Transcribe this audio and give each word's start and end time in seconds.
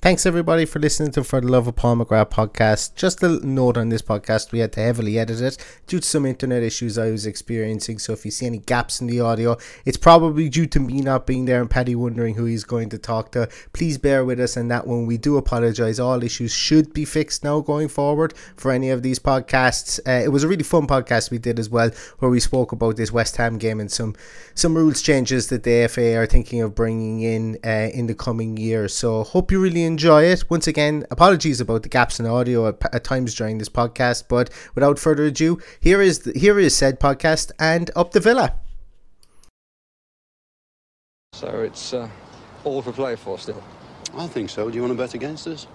Thanks 0.00 0.26
everybody 0.26 0.66
for 0.66 0.80
listening 0.80 1.12
to 1.12 1.24
For 1.24 1.40
the 1.40 1.48
Love 1.50 1.66
of 1.66 1.76
Paul 1.76 1.96
McGrath 1.96 2.28
podcast. 2.28 2.94
Just 2.94 3.22
a 3.22 3.40
note 3.42 3.78
on 3.78 3.88
this 3.88 4.02
podcast, 4.02 4.52
we 4.52 4.58
had 4.58 4.70
to 4.72 4.80
heavily 4.80 5.18
edit 5.18 5.40
it 5.40 5.56
due 5.86 5.98
to 5.98 6.06
some 6.06 6.26
internet 6.26 6.62
issues 6.62 6.98
I 6.98 7.10
was 7.10 7.24
experiencing. 7.24 7.98
So 7.98 8.12
if 8.12 8.26
you 8.26 8.30
see 8.30 8.44
any 8.44 8.58
gaps 8.58 9.00
in 9.00 9.06
the 9.06 9.20
audio, 9.20 9.56
it's 9.86 9.96
probably 9.96 10.50
due 10.50 10.66
to 10.66 10.78
me 10.78 11.00
not 11.00 11.26
being 11.26 11.46
there 11.46 11.58
and 11.58 11.70
Paddy 11.70 11.94
wondering 11.94 12.34
who 12.34 12.44
he's 12.44 12.64
going 12.64 12.90
to 12.90 12.98
talk 12.98 13.32
to. 13.32 13.48
Please 13.72 13.96
bear 13.96 14.26
with 14.26 14.40
us 14.40 14.58
on 14.58 14.68
that 14.68 14.86
one. 14.86 15.06
We 15.06 15.16
do 15.16 15.38
apologize. 15.38 15.98
All 15.98 16.22
issues 16.22 16.52
should 16.52 16.92
be 16.92 17.06
fixed 17.06 17.42
now 17.42 17.60
going 17.60 17.88
forward 17.88 18.34
for 18.58 18.72
any 18.72 18.90
of 18.90 19.02
these 19.02 19.18
podcasts. 19.18 19.98
Uh, 20.06 20.22
it 20.22 20.28
was 20.28 20.44
a 20.44 20.48
really 20.48 20.64
fun 20.64 20.86
podcast 20.86 21.30
we 21.30 21.38
did 21.38 21.58
as 21.58 21.70
well, 21.70 21.90
where 22.18 22.30
we 22.30 22.40
spoke 22.40 22.72
about 22.72 22.96
this 22.96 23.10
West 23.10 23.38
Ham 23.38 23.56
game 23.56 23.80
and 23.80 23.90
some 23.90 24.14
some 24.54 24.76
rules 24.76 25.00
changes 25.00 25.48
that 25.48 25.62
the 25.62 25.88
FA 25.88 26.14
are 26.14 26.26
thinking 26.26 26.60
of 26.60 26.74
bringing 26.74 27.20
in 27.22 27.58
uh, 27.64 27.88
in 27.94 28.06
the 28.06 28.14
coming 28.14 28.58
year. 28.58 28.86
So 28.86 29.24
hope 29.24 29.50
you 29.50 29.58
really 29.62 29.83
enjoy 29.84 30.24
it. 30.24 30.50
Once 30.50 30.66
again, 30.66 31.04
apologies 31.10 31.60
about 31.60 31.82
the 31.82 31.88
gaps 31.88 32.18
in 32.18 32.26
audio 32.26 32.68
at, 32.68 32.94
at 32.94 33.04
times 33.04 33.34
during 33.34 33.58
this 33.58 33.68
podcast, 33.68 34.24
but 34.28 34.50
without 34.74 34.98
further 34.98 35.24
ado, 35.24 35.58
here 35.80 36.00
is 36.02 36.20
the, 36.20 36.38
here 36.38 36.58
is 36.58 36.74
said 36.74 37.00
podcast 37.00 37.52
and 37.58 37.90
up 37.96 38.12
the 38.12 38.20
villa. 38.20 38.54
So 41.32 41.48
it's 41.62 41.92
uh, 41.92 42.08
all 42.64 42.80
for 42.82 42.92
play 42.92 43.16
for 43.16 43.38
still. 43.38 43.62
I 44.16 44.26
think 44.28 44.50
so. 44.50 44.70
Do 44.70 44.76
you 44.76 44.82
want 44.82 44.92
to 44.92 44.98
bet 44.98 45.14
against 45.14 45.46
us? 45.46 45.66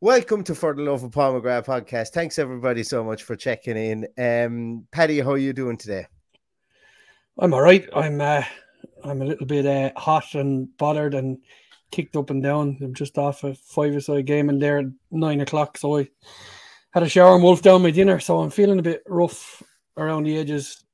Welcome 0.00 0.44
to 0.44 0.54
For 0.54 0.74
the 0.74 0.82
Love 0.82 1.02
of 1.02 1.10
McGrath 1.10 1.66
podcast. 1.66 2.10
Thanks 2.10 2.38
everybody 2.38 2.84
so 2.84 3.02
much 3.02 3.24
for 3.24 3.34
checking 3.34 3.76
in. 3.76 4.06
Um, 4.16 4.86
Paddy, 4.92 5.18
how 5.18 5.32
are 5.32 5.38
you 5.38 5.52
doing 5.52 5.76
today? 5.76 6.06
I'm 7.36 7.52
all 7.52 7.62
right. 7.62 7.84
I'm 7.92 8.20
uh, 8.20 8.44
I'm 9.02 9.22
a 9.22 9.24
little 9.24 9.44
bit 9.44 9.66
uh, 9.66 9.90
hot 9.96 10.36
and 10.36 10.68
bothered 10.76 11.14
and 11.14 11.38
kicked 11.90 12.14
up 12.14 12.30
and 12.30 12.40
down. 12.40 12.78
I'm 12.80 12.94
just 12.94 13.18
off 13.18 13.42
a 13.42 13.56
five-a-side 13.56 14.24
game 14.24 14.50
and 14.50 14.62
there 14.62 14.78
at 14.78 14.86
nine 15.10 15.40
o'clock, 15.40 15.76
so 15.76 15.98
I 15.98 16.08
had 16.92 17.02
a 17.02 17.08
shower 17.08 17.34
and 17.34 17.42
wolfed 17.42 17.64
down 17.64 17.82
my 17.82 17.90
dinner. 17.90 18.20
So 18.20 18.38
I'm 18.38 18.50
feeling 18.50 18.78
a 18.78 18.82
bit 18.82 19.02
rough 19.04 19.64
around 19.96 20.22
the 20.22 20.38
edges. 20.38 20.84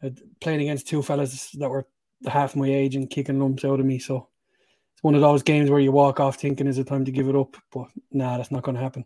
Uh, 0.00 0.10
playing 0.40 0.60
against 0.60 0.86
two 0.86 1.02
fellas 1.02 1.50
that 1.58 1.68
were 1.68 1.88
half 2.28 2.54
my 2.54 2.68
age 2.68 2.94
and 2.94 3.10
kicking 3.10 3.40
lumps 3.40 3.64
out 3.64 3.80
of 3.80 3.86
me. 3.86 3.98
So 3.98 4.28
it's 5.02 5.04
one 5.04 5.14
of 5.14 5.20
those 5.20 5.42
games 5.42 5.68
where 5.68 5.80
you 5.80 5.90
walk 5.90 6.20
off 6.20 6.36
thinking 6.36 6.66
is 6.66 6.78
it 6.78 6.86
time 6.86 7.04
to 7.04 7.10
give 7.10 7.28
it 7.28 7.36
up, 7.36 7.56
but 7.72 7.88
nah, 8.12 8.36
that's 8.36 8.50
not 8.50 8.62
going 8.62 8.76
to 8.76 8.82
happen. 8.82 9.04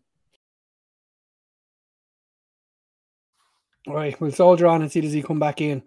All 3.88 3.94
right, 3.94 4.20
we'll 4.20 4.32
soldier 4.32 4.66
on 4.66 4.82
and 4.82 4.90
see 4.92 5.00
does 5.00 5.12
he 5.12 5.22
come 5.22 5.38
back 5.38 5.60
in. 5.60 5.82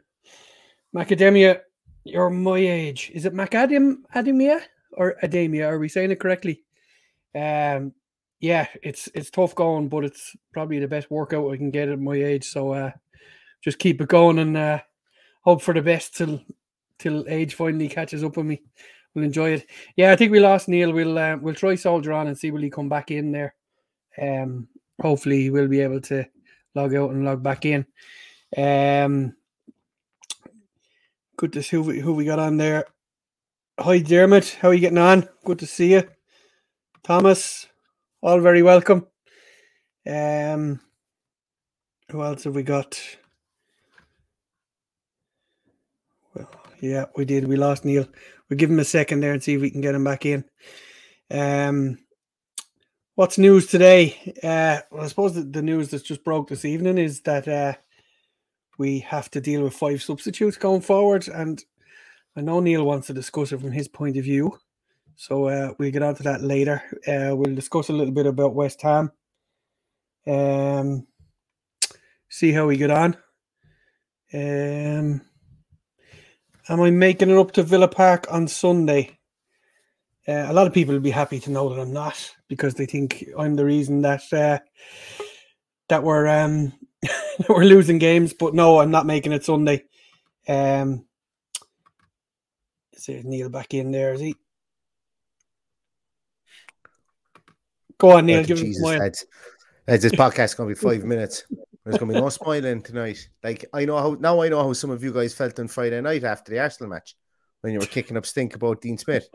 Macadamia, 0.95 1.59
you're 2.05 2.29
my 2.29 2.57
age. 2.57 3.11
Is 3.13 3.25
it 3.25 3.33
Macadam 3.33 3.97
Adamia 4.15 4.61
or 4.93 5.15
Adamia? 5.21 5.67
Are 5.67 5.77
we 5.77 5.89
saying 5.89 6.11
it 6.11 6.19
correctly? 6.19 6.63
Um, 7.35 7.93
yeah, 8.39 8.67
it's 8.81 9.09
it's 9.13 9.29
tough 9.29 9.53
going, 9.53 9.89
but 9.89 10.05
it's 10.05 10.35
probably 10.53 10.79
the 10.79 10.87
best 10.87 11.11
workout 11.11 11.51
I 11.51 11.57
can 11.57 11.71
get 11.71 11.89
at 11.89 11.99
my 11.99 12.15
age. 12.15 12.45
So 12.45 12.71
uh, 12.71 12.91
just 13.61 13.79
keep 13.79 14.01
it 14.01 14.07
going 14.07 14.39
and 14.39 14.57
uh, 14.57 14.79
hope 15.41 15.61
for 15.61 15.73
the 15.73 15.81
best 15.81 16.15
till 16.15 16.41
till 16.97 17.25
age 17.27 17.53
finally 17.53 17.89
catches 17.89 18.23
up 18.23 18.37
with 18.37 18.45
me. 18.45 18.61
Enjoy 19.23 19.51
it. 19.51 19.65
Yeah, 19.95 20.11
I 20.11 20.15
think 20.15 20.31
we 20.31 20.39
lost 20.39 20.67
Neil. 20.67 20.91
We'll 20.91 21.17
uh, 21.17 21.37
we'll 21.37 21.55
try 21.55 21.75
soldier 21.75 22.13
on 22.13 22.27
and 22.27 22.37
see 22.37 22.51
will 22.51 22.61
he 22.61 22.69
come 22.69 22.89
back 22.89 23.11
in 23.11 23.31
there. 23.31 23.55
Um, 24.21 24.67
hopefully 25.01 25.49
we'll 25.49 25.67
be 25.67 25.81
able 25.81 26.01
to 26.01 26.25
log 26.75 26.95
out 26.95 27.11
and 27.11 27.25
log 27.25 27.43
back 27.43 27.65
in. 27.65 27.85
Um, 28.57 29.35
good 31.37 31.53
to 31.53 31.63
see 31.63 31.77
who 31.77 31.83
we, 31.83 31.99
who 31.99 32.13
we 32.13 32.25
got 32.25 32.39
on 32.39 32.57
there. 32.57 32.85
Hi 33.79 33.99
Dermot, 33.99 34.57
how 34.61 34.69
are 34.69 34.73
you 34.73 34.81
getting 34.81 34.97
on? 34.97 35.27
Good 35.45 35.59
to 35.59 35.67
see 35.67 35.93
you. 35.93 36.03
Thomas, 37.03 37.67
all 38.21 38.41
very 38.41 38.61
welcome. 38.61 39.07
Um, 40.05 40.79
who 42.11 42.23
else 42.23 42.43
have 42.43 42.55
we 42.55 42.63
got? 42.63 42.99
Well, 46.33 46.49
yeah, 46.81 47.05
we 47.15 47.25
did. 47.25 47.47
We 47.47 47.55
lost 47.55 47.85
Neil. 47.85 48.07
We'll 48.49 48.57
give 48.57 48.69
him 48.69 48.79
a 48.79 48.85
second 48.85 49.19
there 49.19 49.33
and 49.33 49.43
see 49.43 49.53
if 49.53 49.61
we 49.61 49.69
can 49.69 49.81
get 49.81 49.95
him 49.95 50.03
back 50.03 50.25
in. 50.25 50.43
Um, 51.29 51.99
what's 53.15 53.37
news 53.37 53.67
today? 53.67 54.33
Uh, 54.43 54.81
well, 54.91 55.03
I 55.03 55.07
suppose 55.07 55.35
the, 55.35 55.43
the 55.43 55.61
news 55.61 55.89
that's 55.89 56.03
just 56.03 56.23
broke 56.23 56.49
this 56.49 56.65
evening 56.65 56.97
is 56.97 57.21
that 57.21 57.47
uh, 57.47 57.73
we 58.77 58.99
have 58.99 59.29
to 59.31 59.41
deal 59.41 59.63
with 59.63 59.73
five 59.73 60.01
substitutes 60.01 60.57
going 60.57 60.81
forward, 60.81 61.27
and 61.27 61.63
I 62.35 62.41
know 62.41 62.59
Neil 62.59 62.85
wants 62.85 63.07
to 63.07 63.13
discuss 63.13 63.51
it 63.51 63.59
from 63.59 63.71
his 63.71 63.87
point 63.87 64.17
of 64.17 64.23
view. 64.23 64.57
So 65.15 65.49
uh, 65.49 65.73
we'll 65.77 65.91
get 65.91 66.01
on 66.01 66.15
to 66.15 66.23
that 66.23 66.41
later. 66.41 66.81
Uh, 67.05 67.35
we'll 67.35 67.53
discuss 67.53 67.89
a 67.89 67.93
little 67.93 68.13
bit 68.13 68.25
about 68.25 68.55
West 68.55 68.81
Ham. 68.81 69.11
Um, 70.25 71.05
see 72.29 72.53
how 72.53 72.67
we 72.67 72.77
get 72.77 72.89
on. 72.89 73.17
Um, 74.33 75.21
am 76.69 76.81
I 76.81 76.91
making 76.91 77.29
it 77.29 77.37
up 77.37 77.51
to 77.53 77.63
Villa 77.63 77.87
Park 77.87 78.27
on 78.29 78.47
Sunday? 78.47 79.17
Uh, 80.27 80.45
a 80.47 80.53
lot 80.53 80.67
of 80.67 80.73
people 80.73 80.93
will 80.93 81.01
be 81.01 81.09
happy 81.09 81.39
to 81.39 81.51
know 81.51 81.69
that 81.69 81.81
I'm 81.81 81.91
not 81.91 82.35
because 82.47 82.75
they 82.75 82.85
think 82.85 83.25
I'm 83.37 83.55
the 83.55 83.65
reason 83.65 84.01
that 84.03 84.21
uh, 84.31 84.59
that 85.89 86.03
we're 86.03 86.27
um, 86.27 86.73
that 87.01 87.49
we're 87.49 87.63
losing 87.63 87.97
games. 87.97 88.33
But 88.33 88.53
no, 88.53 88.79
I'm 88.79 88.91
not 88.91 89.07
making 89.07 89.31
it 89.31 89.43
Sunday. 89.43 89.85
Um, 90.47 91.05
see 92.95 93.21
Neil 93.23 93.49
back 93.49 93.73
in 93.73 93.91
there, 93.91 94.13
is 94.13 94.21
he? 94.21 94.35
Go 97.97 98.11
on, 98.11 98.27
Neil. 98.27 98.43
Give 98.43 98.59
him 98.59 98.65
Jesus, 98.65 98.83
my 98.83 98.97
lads. 98.97 99.25
As 99.87 100.03
this 100.03 100.11
podcast 100.11 100.45
is 100.45 100.53
going 100.53 100.69
to 100.69 100.75
be 100.75 100.79
five 100.79 101.03
minutes. 101.03 101.43
There's 101.89 101.97
going 101.97 102.09
to 102.09 102.15
be 102.15 102.21
no 102.21 102.29
spoiling 102.39 102.83
tonight. 102.83 103.17
Like 103.43 103.65
I 103.73 103.83
know 103.85 103.97
how 103.97 104.15
now 104.19 104.41
I 104.43 104.49
know 104.49 104.61
how 104.61 104.73
some 104.73 104.91
of 104.91 105.03
you 105.03 105.11
guys 105.11 105.33
felt 105.33 105.59
on 105.59 105.67
Friday 105.67 105.99
night 106.01 106.23
after 106.23 106.51
the 106.51 106.59
Arsenal 106.59 106.91
match 106.91 107.15
when 107.61 107.73
you 107.73 107.79
were 107.79 107.87
kicking 107.87 108.15
up 108.15 108.27
stink 108.27 108.55
about 108.55 108.81
Dean 108.81 108.95
Smith. 108.95 109.27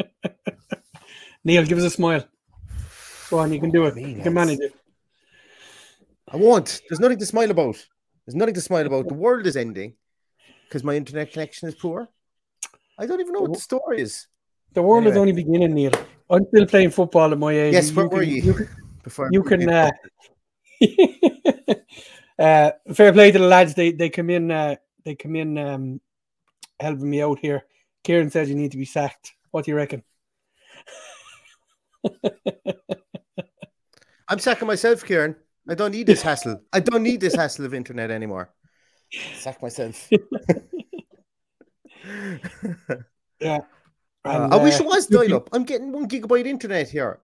Neil, 1.44 1.66
give 1.66 1.76
us 1.76 1.84
a 1.84 1.90
smile. 1.90 2.26
Go 3.28 3.40
on, 3.40 3.52
you 3.52 3.60
can 3.60 3.70
do 3.70 3.84
it. 3.84 3.96
You 3.96 4.22
can 4.22 4.32
manage 4.32 4.60
it. 4.60 4.74
I 6.28 6.36
won't. 6.36 6.80
There's 6.88 6.98
nothing 7.00 7.18
to 7.18 7.26
smile 7.26 7.50
about. 7.50 7.76
There's 8.24 8.36
nothing 8.36 8.54
to 8.54 8.60
smile 8.62 8.86
about. 8.86 9.08
The 9.08 9.14
world 9.14 9.46
is 9.46 9.56
ending 9.56 9.96
because 10.66 10.82
my 10.82 10.94
internet 10.94 11.30
connection 11.30 11.68
is 11.68 11.74
poor. 11.74 12.08
I 12.98 13.04
don't 13.04 13.20
even 13.20 13.34
know 13.34 13.40
what 13.40 13.52
the 13.52 13.60
story 13.60 14.00
is. 14.00 14.28
The 14.72 14.80
world 14.80 15.06
is 15.06 15.16
only 15.16 15.32
beginning, 15.32 15.74
Neil. 15.74 15.92
I'm 16.30 16.46
still 16.46 16.64
playing 16.66 16.90
football 16.90 17.32
at 17.32 17.38
my 17.38 17.52
age. 17.52 17.74
Yes, 17.74 17.92
where 17.92 18.06
you 18.06 18.10
were 18.10 18.20
can, 18.20 18.30
you? 18.30 18.42
You 18.42 18.54
can, 18.54 19.32
you 19.32 19.42
can 19.42 19.68
uh, 19.68 19.90
uh, 22.38 22.70
fair 22.92 23.12
play 23.12 23.30
to 23.30 23.38
the 23.38 23.46
lads. 23.46 23.74
They 23.74 23.92
they 23.92 24.10
come 24.10 24.30
in. 24.30 24.50
Uh, 24.50 24.76
they 25.04 25.14
come 25.14 25.36
in 25.36 25.56
um, 25.58 26.00
helping 26.78 27.08
me 27.08 27.22
out 27.22 27.38
here. 27.38 27.64
Kieran 28.04 28.30
says 28.30 28.48
you 28.48 28.54
need 28.54 28.72
to 28.72 28.78
be 28.78 28.84
sacked. 28.84 29.32
What 29.50 29.64
do 29.64 29.70
you 29.70 29.76
reckon? 29.76 30.02
I'm 34.28 34.38
sacking 34.38 34.68
myself, 34.68 35.04
Kieran. 35.04 35.36
I 35.68 35.74
don't 35.74 35.92
need 35.92 36.06
this 36.06 36.22
hassle. 36.22 36.62
I 36.72 36.80
don't 36.80 37.02
need 37.02 37.20
this 37.20 37.34
hassle 37.34 37.64
of 37.64 37.74
internet 37.74 38.10
anymore. 38.10 38.52
Sack 39.38 39.60
myself. 39.62 40.08
Yeah. 43.40 43.60
Uh, 44.24 44.28
And, 44.28 44.54
I 44.54 44.56
wish 44.62 44.80
uh, 44.80 44.84
it 44.84 44.86
was 44.86 45.10
you 45.10 45.16
dial 45.18 45.36
up. 45.38 45.48
I'm 45.52 45.64
getting 45.64 45.92
one 45.92 46.06
gigabyte 46.06 46.46
internet 46.46 46.88
here. 46.88 47.20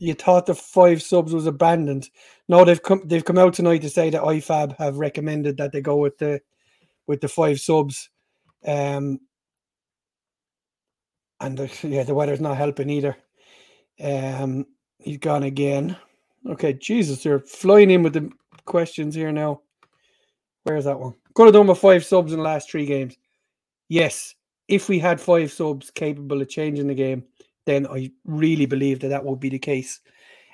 You 0.00 0.14
thought 0.14 0.46
the 0.46 0.54
five 0.54 1.02
subs 1.02 1.32
was 1.34 1.46
abandoned. 1.46 2.08
No, 2.48 2.64
they've 2.64 2.82
come. 2.82 3.02
They've 3.04 3.24
come 3.24 3.38
out 3.38 3.52
tonight 3.54 3.82
to 3.82 3.90
say 3.90 4.08
that 4.10 4.22
IFAB 4.22 4.76
have 4.78 4.96
recommended 4.96 5.58
that 5.58 5.72
they 5.72 5.82
go 5.82 5.96
with 5.96 6.16
the 6.16 6.40
with 7.06 7.20
the 7.20 7.28
five 7.28 7.60
subs. 7.60 8.08
Um, 8.66 9.20
and 11.40 11.58
the, 11.58 11.88
yeah, 11.88 12.02
the 12.04 12.14
weather's 12.14 12.40
not 12.40 12.56
helping 12.56 12.90
either. 12.90 13.16
Um, 14.02 14.66
he's 14.98 15.18
gone 15.18 15.42
again. 15.42 15.96
Okay, 16.48 16.72
Jesus, 16.72 17.22
they're 17.22 17.40
flying 17.40 17.90
in 17.90 18.02
with 18.02 18.14
the 18.14 18.30
questions 18.64 19.14
here 19.14 19.32
now. 19.32 19.60
Where's 20.62 20.84
that 20.84 20.98
one? 20.98 21.14
Could 21.34 21.46
have 21.46 21.54
done 21.54 21.66
with 21.66 21.78
five 21.78 22.04
subs 22.04 22.32
in 22.32 22.38
the 22.38 22.44
last 22.44 22.70
three 22.70 22.86
games. 22.86 23.16
Yes, 23.88 24.34
if 24.68 24.88
we 24.88 24.98
had 24.98 25.20
five 25.20 25.52
subs 25.52 25.90
capable 25.90 26.40
of 26.40 26.48
changing 26.48 26.86
the 26.86 26.94
game, 26.94 27.24
then 27.66 27.86
I 27.86 28.10
really 28.24 28.66
believe 28.66 29.00
that 29.00 29.08
that 29.08 29.24
would 29.24 29.40
be 29.40 29.48
the 29.48 29.58
case. 29.58 30.00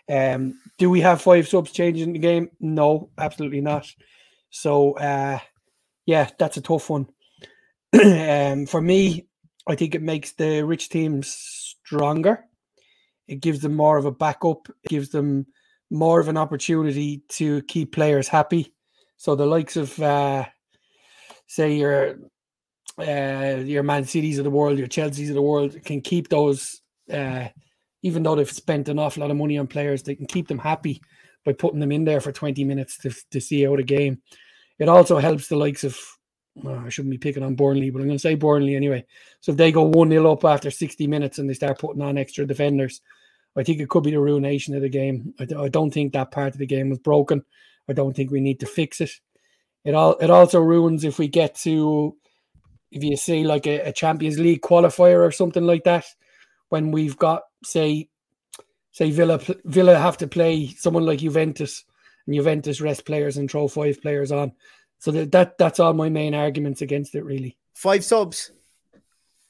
Um, 0.09 0.61
do 0.79 0.91
we 0.91 1.01
have 1.01 1.23
five 1.23 1.49
subs 1.49 1.73
changing 1.73 2.13
the 2.13 2.19
game? 2.19 2.51
No, 2.61 3.11
absolutely 3.19 3.61
not. 3.61 3.87
So, 4.51 4.93
uh, 4.93 5.39
yeah, 6.07 6.31
that's 6.39 6.57
a 6.57 6.63
tough 6.63 6.89
one. 6.91 7.09
um, 8.05 8.67
for 8.67 8.81
me, 8.81 9.27
I 9.67 9.75
think 9.75 9.95
it 9.95 10.03
makes 10.03 10.33
the 10.33 10.63
rich 10.63 10.89
teams 10.89 11.29
stronger. 11.85 12.45
It 13.27 13.41
gives 13.41 13.61
them 13.61 13.75
more 13.75 13.97
of 13.97 14.05
a 14.05 14.13
backup. 14.13 14.69
It 14.85 14.89
gives 14.89 15.09
them 15.09 15.47
more 15.91 16.21
of 16.21 16.29
an 16.29 16.37
opportunity 16.37 17.23
to 17.31 17.63
keep 17.63 17.93
players 17.93 18.29
happy. 18.29 18.73
So 19.17 19.35
the 19.35 19.47
likes 19.47 19.77
of, 19.77 19.99
uh, 20.01 20.45
say, 21.47 21.75
your 21.77 22.17
uh, 22.99 23.63
your 23.65 23.83
Man 23.83 24.05
Cities 24.05 24.39
of 24.39 24.45
the 24.45 24.51
world, 24.51 24.79
your 24.79 24.89
Chelseas 24.89 25.29
of 25.29 25.35
the 25.35 25.43
world 25.43 25.77
can 25.85 26.01
keep 26.01 26.29
those, 26.29 26.81
uh, 27.13 27.49
even 28.03 28.23
though 28.23 28.35
they've 28.35 28.51
spent 28.51 28.89
an 28.89 28.99
awful 28.99 29.23
lot 29.23 29.31
of 29.31 29.37
money 29.37 29.59
on 29.59 29.67
players, 29.67 30.03
they 30.03 30.15
can 30.15 30.27
keep 30.27 30.49
them 30.49 30.59
happy 30.59 31.01
by 31.45 31.53
putting 31.53 31.81
them 31.81 31.93
in 31.93 32.05
there 32.05 32.21
for 32.21 32.33
20 32.33 32.65
minutes 32.65 32.99
to, 32.99 33.15
to 33.31 33.41
see 33.41 33.67
out 33.67 33.81
a 33.81 33.85
game. 33.85 34.21
It 34.79 34.89
also 34.89 35.19
helps 35.19 35.49
the 35.49 35.57
likes 35.57 35.85
of, 35.85 35.99
well, 36.55 36.83
I 36.85 36.89
shouldn't 36.89 37.13
be 37.13 37.19
picking 37.19 37.43
on 37.43 37.55
Burnley, 37.55 37.91
but 37.91 38.01
I'm 38.01 38.07
going 38.07 38.19
to 38.19 38.23
say 38.23 38.35
Burnley 38.35 38.77
anyway. 38.77 39.05
So 39.41 39.53
if 39.53 39.59
they 39.59 39.73
go 39.73 39.83
1 39.83 40.11
0 40.11 40.33
up 40.33 40.45
after 40.45 40.71
60 40.71 41.07
minutes 41.07 41.39
and 41.39 41.49
they 41.49 41.55
start 41.55 41.79
putting 41.79 42.03
on 42.03 42.19
extra 42.19 42.47
defenders, 42.47 43.01
I 43.57 43.63
think 43.63 43.81
it 43.81 43.89
could 43.89 44.03
be 44.03 44.11
the 44.11 44.21
ruination 44.21 44.75
of 44.75 44.83
the 44.83 44.89
game. 44.89 45.35
I 45.41 45.69
don't 45.69 45.93
think 45.93 46.13
that 46.13 46.31
part 46.31 46.53
of 46.53 46.59
the 46.59 46.67
game 46.67 46.91
was 46.91 46.99
broken. 46.99 47.43
I 47.89 47.93
don't 47.93 48.15
think 48.15 48.31
we 48.31 48.41
need 48.41 48.61
to 48.61 48.67
fix 48.67 49.01
it. 49.01 49.13
It 49.85 49.95
all 49.95 50.17
it 50.17 50.31
also 50.31 50.61
ruins 50.61 51.05
if 51.05 51.19
we 51.19 51.29
get 51.29 51.55
to 51.59 52.17
if 52.91 53.03
you 53.03 53.17
see 53.17 53.45
like 53.45 53.67
a, 53.67 53.81
a 53.89 53.93
Champions 53.93 54.39
League 54.39 54.61
qualifier 54.61 55.27
or 55.27 55.31
something 55.31 55.65
like 55.65 55.85
that, 55.85 56.05
when 56.69 56.91
we've 56.91 57.17
got 57.17 57.43
say 57.65 58.09
say 58.93 59.11
Villa 59.11 59.41
Villa 59.65 59.99
have 59.99 60.17
to 60.19 60.27
play 60.27 60.69
someone 60.69 61.05
like 61.05 61.21
Juventus 61.21 61.85
and 62.27 62.35
Juventus 62.35 62.81
rest 62.81 63.05
players 63.05 63.37
and 63.37 63.51
throw 63.51 63.69
five 63.69 64.01
players 64.01 64.33
on. 64.33 64.53
So 64.99 65.11
that, 65.13 65.33
that 65.33 65.59
that's 65.59 65.81
all 65.81 65.93
my 65.93 66.09
main 66.09 66.35
arguments 66.35 66.83
against 66.83 67.15
it 67.15 67.25
really. 67.25 67.57
Five 67.75 68.05
subs. 68.05 68.53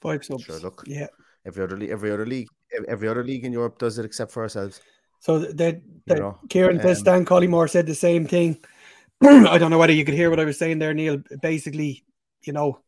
Five 0.00 0.24
subs. 0.24 0.44
Sure, 0.44 0.58
look. 0.58 0.84
Yeah. 0.86 1.06
Every 1.46 1.62
other 1.62 1.76
league, 1.76 1.90
every 1.90 2.10
other 2.10 2.26
league, 2.26 2.48
ev- 2.76 2.84
every 2.88 3.08
other 3.08 3.24
league 3.24 3.44
in 3.44 3.52
Europe 3.52 3.78
does 3.78 3.98
it 3.98 4.04
except 4.04 4.32
for 4.32 4.42
ourselves. 4.42 4.80
So 5.20 5.38
that 5.38 5.80
that 6.06 6.16
You 6.16 6.22
know, 6.22 6.38
Kieran 6.48 6.80
says 6.80 6.98
um, 6.98 7.02
Stan 7.04 7.24
Collymore 7.24 7.70
said 7.70 7.86
the 7.86 7.94
same 7.94 8.26
thing. 8.26 8.58
I 9.22 9.58
don't 9.58 9.70
know 9.70 9.78
whether 9.78 9.92
you 9.92 10.04
could 10.04 10.14
hear 10.14 10.28
what 10.28 10.40
I 10.40 10.44
was 10.44 10.58
saying 10.58 10.78
there, 10.78 10.92
Neil. 10.92 11.22
Basically, 11.40 12.04
you 12.44 12.52
know, 12.52 12.80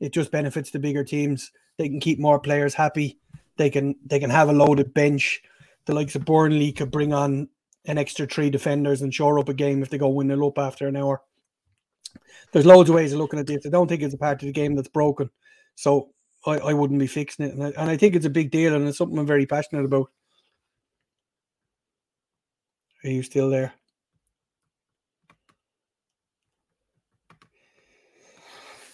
it 0.00 0.12
just 0.12 0.30
benefits 0.30 0.70
the 0.70 0.78
bigger 0.78 1.04
teams. 1.04 1.50
They 1.76 1.88
can 1.88 2.00
keep 2.00 2.18
more 2.18 2.38
players 2.38 2.74
happy. 2.74 3.18
They 3.56 3.70
can 3.70 3.94
they 4.04 4.18
can 4.18 4.30
have 4.30 4.48
a 4.48 4.52
loaded 4.52 4.94
bench. 4.94 5.42
The 5.86 5.94
likes 5.94 6.14
of 6.14 6.24
Burnley 6.24 6.72
could 6.72 6.90
bring 6.90 7.12
on 7.12 7.48
an 7.84 7.98
extra 7.98 8.26
three 8.26 8.50
defenders 8.50 9.02
and 9.02 9.12
shore 9.12 9.38
up 9.38 9.48
a 9.48 9.54
game 9.54 9.82
if 9.82 9.90
they 9.90 9.98
go 9.98 10.08
win 10.08 10.28
nil 10.28 10.46
up 10.46 10.58
after 10.58 10.88
an 10.88 10.96
hour. 10.96 11.22
There's 12.52 12.66
loads 12.66 12.88
of 12.88 12.96
ways 12.96 13.12
of 13.12 13.18
looking 13.18 13.38
at 13.38 13.46
this. 13.46 13.66
I 13.66 13.68
don't 13.68 13.88
think 13.88 14.02
it's 14.02 14.14
a 14.14 14.18
part 14.18 14.42
of 14.42 14.46
the 14.46 14.52
game 14.52 14.74
that's 14.74 14.88
broken. 14.88 15.30
So 15.74 16.10
I, 16.46 16.58
I 16.58 16.72
wouldn't 16.72 17.00
be 17.00 17.06
fixing 17.06 17.46
it. 17.46 17.54
And 17.54 17.64
I, 17.64 17.72
and 17.76 17.90
I 17.90 17.96
think 17.96 18.14
it's 18.14 18.26
a 18.26 18.30
big 18.30 18.50
deal 18.50 18.74
and 18.74 18.86
it's 18.86 18.98
something 18.98 19.18
I'm 19.18 19.26
very 19.26 19.46
passionate 19.46 19.84
about. 19.84 20.10
Are 23.04 23.10
you 23.10 23.22
still 23.22 23.50
there? 23.50 23.74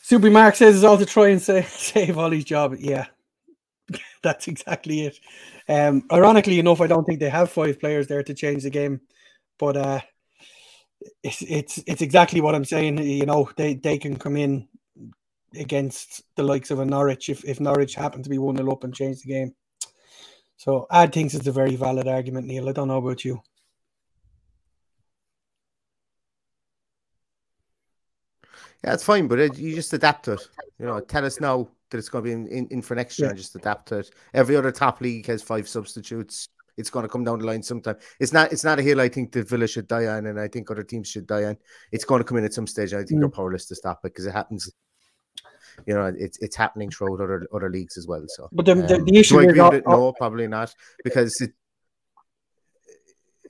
Super 0.03 0.31
Mark 0.31 0.57
says 0.57 0.75
it's 0.75 0.85
all 0.85 0.99
to 0.99 1.07
try 1.07 1.29
and 1.29 1.41
save, 1.43 1.69
save 1.69 2.19
Ollie's 2.19 2.45
job. 2.45 2.75
Yeah, 2.81 3.07
that's 4.22 4.49
exactly 4.49 5.06
it. 5.06 5.19
Um, 5.69 6.05
ironically 6.12 6.58
enough, 6.58 6.81
I 6.81 6.87
don't 6.87 7.05
think 7.05 7.20
they 7.20 7.31
have 7.31 7.50
five 7.50 7.81
players 7.81 8.06
there 8.06 8.22
to 8.22 8.34
change 8.34 8.62
the 8.62 8.71
game, 8.71 9.00
but 9.59 9.76
uh, 9.76 10.00
it's 11.23 11.42
it's 11.42 11.83
it's 11.87 12.02
exactly 12.02 12.40
what 12.40 12.54
I'm 12.54 12.64
saying. 12.64 12.99
You 12.99 13.26
know, 13.26 13.50
they 13.56 13.75
they 13.75 13.99
can 13.99 14.16
come 14.16 14.37
in 14.37 14.68
against 15.54 16.23
the 16.37 16.42
likes 16.42 16.71
of 16.71 16.78
a 16.78 16.85
Norwich 16.85 17.28
if, 17.28 17.45
if 17.45 17.59
Norwich 17.59 17.95
happen 17.95 18.23
to 18.23 18.30
be 18.30 18.38
one 18.38 18.56
0 18.56 18.71
up 18.71 18.85
and 18.85 18.95
change 18.95 19.23
the 19.23 19.33
game. 19.33 19.54
So 20.56 20.87
Ad 20.90 21.12
thinks 21.12 21.35
it's 21.35 21.47
a 21.47 21.52
very 21.52 21.75
valid 21.75 22.06
argument, 22.06 22.47
Neil. 22.47 22.68
I 22.68 22.73
don't 22.73 22.88
know 22.88 22.99
about 22.99 23.25
you. 23.25 23.42
Yeah, 28.85 28.95
it's 28.95 29.04
fine, 29.04 29.26
but 29.26 29.38
it, 29.38 29.59
you 29.59 29.75
just 29.75 29.92
adapt 29.92 30.28
it. 30.28 30.40
You 30.78 30.87
know, 30.87 31.00
tell 31.00 31.25
us 31.25 31.40
now 31.40 31.68
that 31.90 31.99
it's 31.99 32.09
going 32.09 32.25
to 32.25 32.28
be 32.28 32.32
in, 32.32 32.47
in, 32.49 32.66
in 32.70 32.82
for 32.82 32.94
next 32.94 33.18
year 33.18 33.26
Yeah. 33.26 33.30
and 33.30 33.38
just 33.38 33.54
adapt 33.56 33.88
to 33.88 33.99
it. 33.99 34.11
Every 34.35 34.56
other 34.56 34.73
top 34.73 35.00
league 35.00 35.26
has 35.26 35.42
five 35.42 35.68
substitutes. 35.68 36.49
It's 36.76 36.90
going 36.90 37.02
to 37.04 37.09
come 37.09 37.25
down 37.25 37.40
the 37.40 37.47
line 37.47 37.62
sometime. 37.62 37.97
It's 38.20 38.32
not. 38.32 38.52
It's 38.52 38.64
not 38.64 38.78
a 38.78 38.82
hill 38.82 39.00
I 39.00 39.09
think 39.09 39.32
that 39.32 39.49
Villa 39.49 39.66
should 39.66 39.87
die 39.87 40.06
on, 40.06 40.26
and 40.26 40.40
I 40.40 40.49
think 40.49 40.70
other 40.70 40.82
teams 40.85 41.09
should 41.09 41.26
die 41.26 41.44
on. 41.44 41.59
It's 41.92 42.04
going 42.04 42.20
to 42.20 42.25
come 42.25 42.38
in 42.38 42.44
at 42.44 42.54
some 42.54 42.66
stage. 42.66 42.92
and 42.92 43.02
I 43.02 43.04
think 43.04 43.20
they're 43.20 43.28
Mm. 43.28 43.35
powerless 43.35 43.66
to 43.66 43.75
stop 43.75 43.99
it 44.04 44.14
because 44.14 44.25
it 44.25 44.32
happens. 44.32 44.70
You 45.87 45.94
know, 45.94 46.06
it's 46.16 46.38
it's 46.38 46.56
happening 46.56 46.90
throughout 46.90 47.20
other 47.20 47.47
other 47.52 47.68
leagues 47.70 47.99
as 47.99 48.06
well. 48.06 48.25
So, 48.28 48.49
But 48.52 48.66
the- 48.66 48.75
the- 48.76 48.97
um, 48.97 49.04
the 49.04 49.18
issue 49.18 49.35
do 49.35 49.40
I 49.40 49.42
is 49.44 49.49
agree 49.50 49.62
with 49.62 49.75
it? 49.75 49.85
No, 49.87 50.12
probably 50.12 50.47
not, 50.47 50.75
because 51.04 51.40
it 51.40 51.52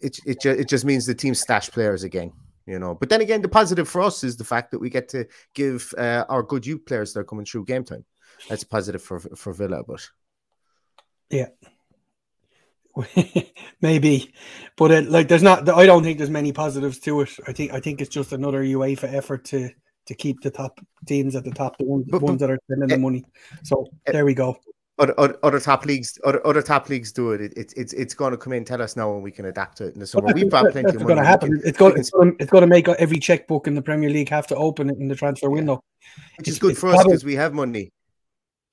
it 0.01 0.19
it, 0.27 0.45
it 0.47 0.69
just 0.69 0.85
means 0.85 1.07
the 1.07 1.15
team 1.15 1.35
stash 1.35 1.71
players 1.71 2.03
again. 2.03 2.33
You 2.67 2.79
know, 2.79 2.95
but 2.95 3.09
then 3.09 3.21
again, 3.21 3.43
the 3.43 3.49
positive 3.49 3.89
for 3.89 4.01
us 4.01 4.23
is 4.23 4.37
the 4.37 4.45
fact 4.45 4.71
that 4.71 4.79
we 4.79 4.91
get 4.91 5.09
to 5.11 5.27
give 5.55 5.93
uh, 5.99 6.25
our 6.29 6.43
good 6.43 6.65
youth 6.67 6.85
players 6.87 7.13
that 7.13 7.21
are 7.21 7.25
coming 7.25 7.45
through 7.45 7.65
game 7.65 7.85
time. 7.85 8.05
That's 8.49 8.65
positive 8.65 9.03
for 9.03 9.21
for 9.21 9.53
Villa, 9.53 9.83
but 9.87 10.09
Yeah. 11.31 11.49
Maybe, 13.83 14.35
but 14.77 14.91
it, 14.91 15.09
like 15.11 15.29
there's 15.29 15.43
not. 15.45 15.69
I 15.69 15.87
don't 15.87 16.03
think 16.03 16.19
there's 16.19 16.29
many 16.31 16.53
positives 16.53 16.99
to 17.01 17.21
it. 17.23 17.31
I 17.47 17.53
think 17.53 17.73
I 17.73 17.81
think 17.81 18.01
it's 18.01 18.11
just 18.11 18.33
another 18.33 18.63
UEFA 18.65 19.13
effort 19.15 19.45
to 19.47 19.71
to 20.07 20.15
keep 20.15 20.41
the 20.43 20.51
top 20.51 20.81
teams 21.07 21.37
at 21.37 21.45
the 21.45 21.53
top, 21.53 21.79
the 21.79 21.85
ones, 21.85 22.07
But- 22.11 22.23
ones 22.23 22.41
that 22.41 22.51
are 22.51 22.59
spending 22.65 22.89
the 22.89 22.95
eh, 22.97 22.99
money. 22.99 23.25
So 23.63 23.87
eh, 24.07 24.13
there 24.13 24.25
we 24.25 24.35
go. 24.35 24.57
other, 24.99 25.15
other, 25.19 25.39
other 25.45 25.61
top 25.61 25.87
leagues, 25.87 26.19
other, 26.25 26.45
other 26.47 26.63
top 26.63 26.89
leagues 26.89 27.13
do 27.13 27.31
it. 27.31 27.41
it, 27.41 27.53
it 27.57 27.73
it's 27.77 27.93
it's 27.93 28.13
going 28.13 28.33
to 28.33 28.37
come 28.37 28.53
in. 28.53 28.65
Tell 28.65 28.83
us 28.83 28.97
now 28.97 29.13
when 29.13 29.23
we 29.23 29.31
can 29.31 29.45
adapt 29.47 29.79
to 29.79 29.87
it 29.87 29.95
in 29.95 30.01
the 30.01 30.07
summer. 30.07 30.33
We've 30.35 30.51
got 30.51 30.73
plenty 30.73 30.91
That's 30.91 30.97
of 30.97 31.05
going 31.05 31.17
to 31.19 31.25
happen. 31.25 31.53
can- 31.61 31.69
It's 31.69 31.79
going. 31.79 31.97
It's 31.97 32.11
going. 32.11 32.37
It's 32.41 32.51
going 32.51 32.63
to 32.63 32.67
make 32.69 32.89
every 32.89 33.19
checkbook 33.21 33.69
in 33.69 33.75
the 33.77 33.83
Premier 33.83 34.11
League 34.11 34.29
have 34.31 34.49
to 34.49 34.57
open 34.57 34.91
it 34.91 34.99
in 34.99 35.07
the 35.07 35.15
transfer 35.15 35.49
window. 35.49 35.83
which 36.39 36.49
is 36.49 36.57
It's- 36.57 36.59
good 36.59 36.73
it's 36.73 36.81
for 36.81 36.89
us 36.89 37.05
because 37.05 37.25
we 37.25 37.37
have 37.37 37.55
money. 37.55 37.93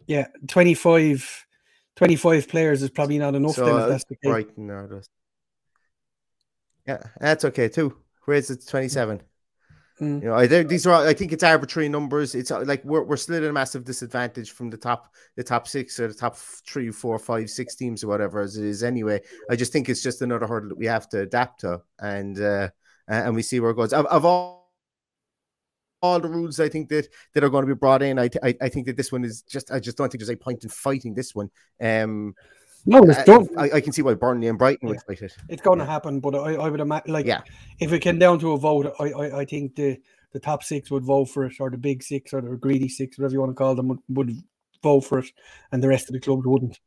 Yeah, 0.08 0.28
25, 0.48 1.46
25 1.98 2.48
players 2.48 2.82
is 2.82 2.90
probably 2.90 3.20
not 3.20 3.36
enough. 3.36 3.56
So 3.56 3.66
then, 3.66 3.84
if 3.84 3.90
that's 3.90 4.06
the 4.06 4.16
case. 4.16 4.32
Are 4.32 4.88
the- 4.88 5.08
Yeah, 6.88 7.04
that's 7.20 7.46
okay 7.46 7.68
too. 7.68 7.98
Where's 8.26 8.50
it? 8.50 8.66
Twenty 8.68 8.88
seven. 8.88 9.22
Mm. 10.02 10.22
You 10.22 10.30
know, 10.30 10.36
I, 10.36 10.46
these 10.48 10.86
are 10.86 11.08
I 11.08 11.14
think 11.14 11.34
it's 11.34 11.44
arbitrary 11.44 11.90
numbers. 11.90 12.36
It's 12.36 12.52
uh, 12.52 12.62
like 12.66 12.84
we're, 12.86 13.04
we're 13.04 13.18
still 13.18 13.38
at 13.38 13.44
a 13.44 13.52
massive 13.52 13.84
disadvantage 13.84 14.52
from 14.52 14.70
the 14.70 14.78
top 14.78 15.14
the 15.36 15.44
top 15.44 15.68
six 15.68 16.00
or 16.00 16.08
the 16.08 16.14
top 16.14 16.36
three, 16.38 16.92
four, 16.92 17.18
five, 17.18 17.50
six 17.50 17.76
teams 17.76 18.04
or 18.04 18.08
whatever 18.08 18.42
as 18.42 18.58
it 18.58 18.66
is 18.66 18.84
anyway. 18.84 19.22
I 19.50 19.56
just 19.56 19.74
think 19.74 19.90
it's 19.90 20.04
just 20.04 20.22
another 20.22 20.46
hurdle 20.46 20.70
that 20.70 20.78
we 20.78 20.86
have 20.86 21.10
to 21.10 21.22
adapt 21.22 21.62
to, 21.62 21.82
and 22.00 22.40
uh, 22.40 22.70
and 23.08 23.36
we 23.36 23.42
see 23.42 23.60
where 23.60 23.72
it 23.72 23.76
goes. 23.76 23.92
Of, 23.92 24.06
of 24.06 24.24
all 24.24 24.67
all 26.02 26.20
the 26.20 26.30
rules, 26.30 26.60
I 26.60 26.70
think 26.70 26.90
that 26.90 27.08
that 27.34 27.44
are 27.44 27.50
going 27.50 27.66
to 27.66 27.76
be 27.76 27.78
brought 27.78 28.02
in, 28.02 28.20
I, 28.20 28.30
I 28.44 28.56
I 28.62 28.70
think 28.70 28.86
that 28.88 28.98
this 28.98 29.12
one 29.12 29.24
is 29.24 29.42
just 29.42 29.72
I 29.72 29.80
just 29.80 29.98
don't 29.98 30.12
think 30.12 30.22
there's 30.22 30.30
a 30.30 30.36
point 30.36 30.64
in 30.64 30.70
fighting 30.70 31.14
this 31.14 31.34
one. 31.34 31.50
Um, 31.82 32.36
No, 32.86 33.04
I-. 33.58 33.72
I, 33.74 33.82
can 33.82 33.92
see 33.92 34.02
why 34.02 34.14
Burnley 34.14 34.48
and 34.48 34.58
Brighton 34.58 34.88
would 34.88 35.02
fight 35.02 35.22
it. 35.22 35.36
It's 35.50 35.62
going 35.62 35.80
to 35.80 35.86
happen, 35.86 36.22
but 36.22 36.36
I, 36.36 36.56
I 36.56 36.70
would 36.70 36.80
imagine, 36.80 37.12
like, 37.12 37.26
Yeah. 37.26 37.42
if 37.80 37.92
it 37.92 38.00
came 38.00 38.18
down 38.18 38.40
to 38.40 38.54
a 38.54 38.58
vote, 38.58 38.94
I, 39.00 39.12
I, 39.12 39.40
I 39.40 39.46
think 39.46 39.76
the, 39.76 40.00
the 40.32 40.40
top 40.40 40.64
six 40.64 40.90
would 40.90 41.04
vote 41.04 41.26
for 41.26 41.46
it, 41.46 41.56
or 41.60 41.70
the 41.70 41.78
big 41.78 42.02
six, 42.02 42.34
or 42.34 42.42
the 42.42 42.56
greedy 42.56 42.88
six, 42.88 43.18
whatever 43.18 43.34
you 43.34 43.40
want 43.42 43.52
to 43.52 43.56
call 43.56 43.76
them, 43.76 43.90
would, 43.90 44.00
would 44.10 44.32
vote 44.82 45.02
for 45.02 45.20
it, 45.20 45.30
and 45.72 45.84
the 45.84 45.90
rest 45.90 46.08
of 46.08 46.14
the 46.14 46.20
clubs 46.22 46.46
wouldn't. 46.46 46.80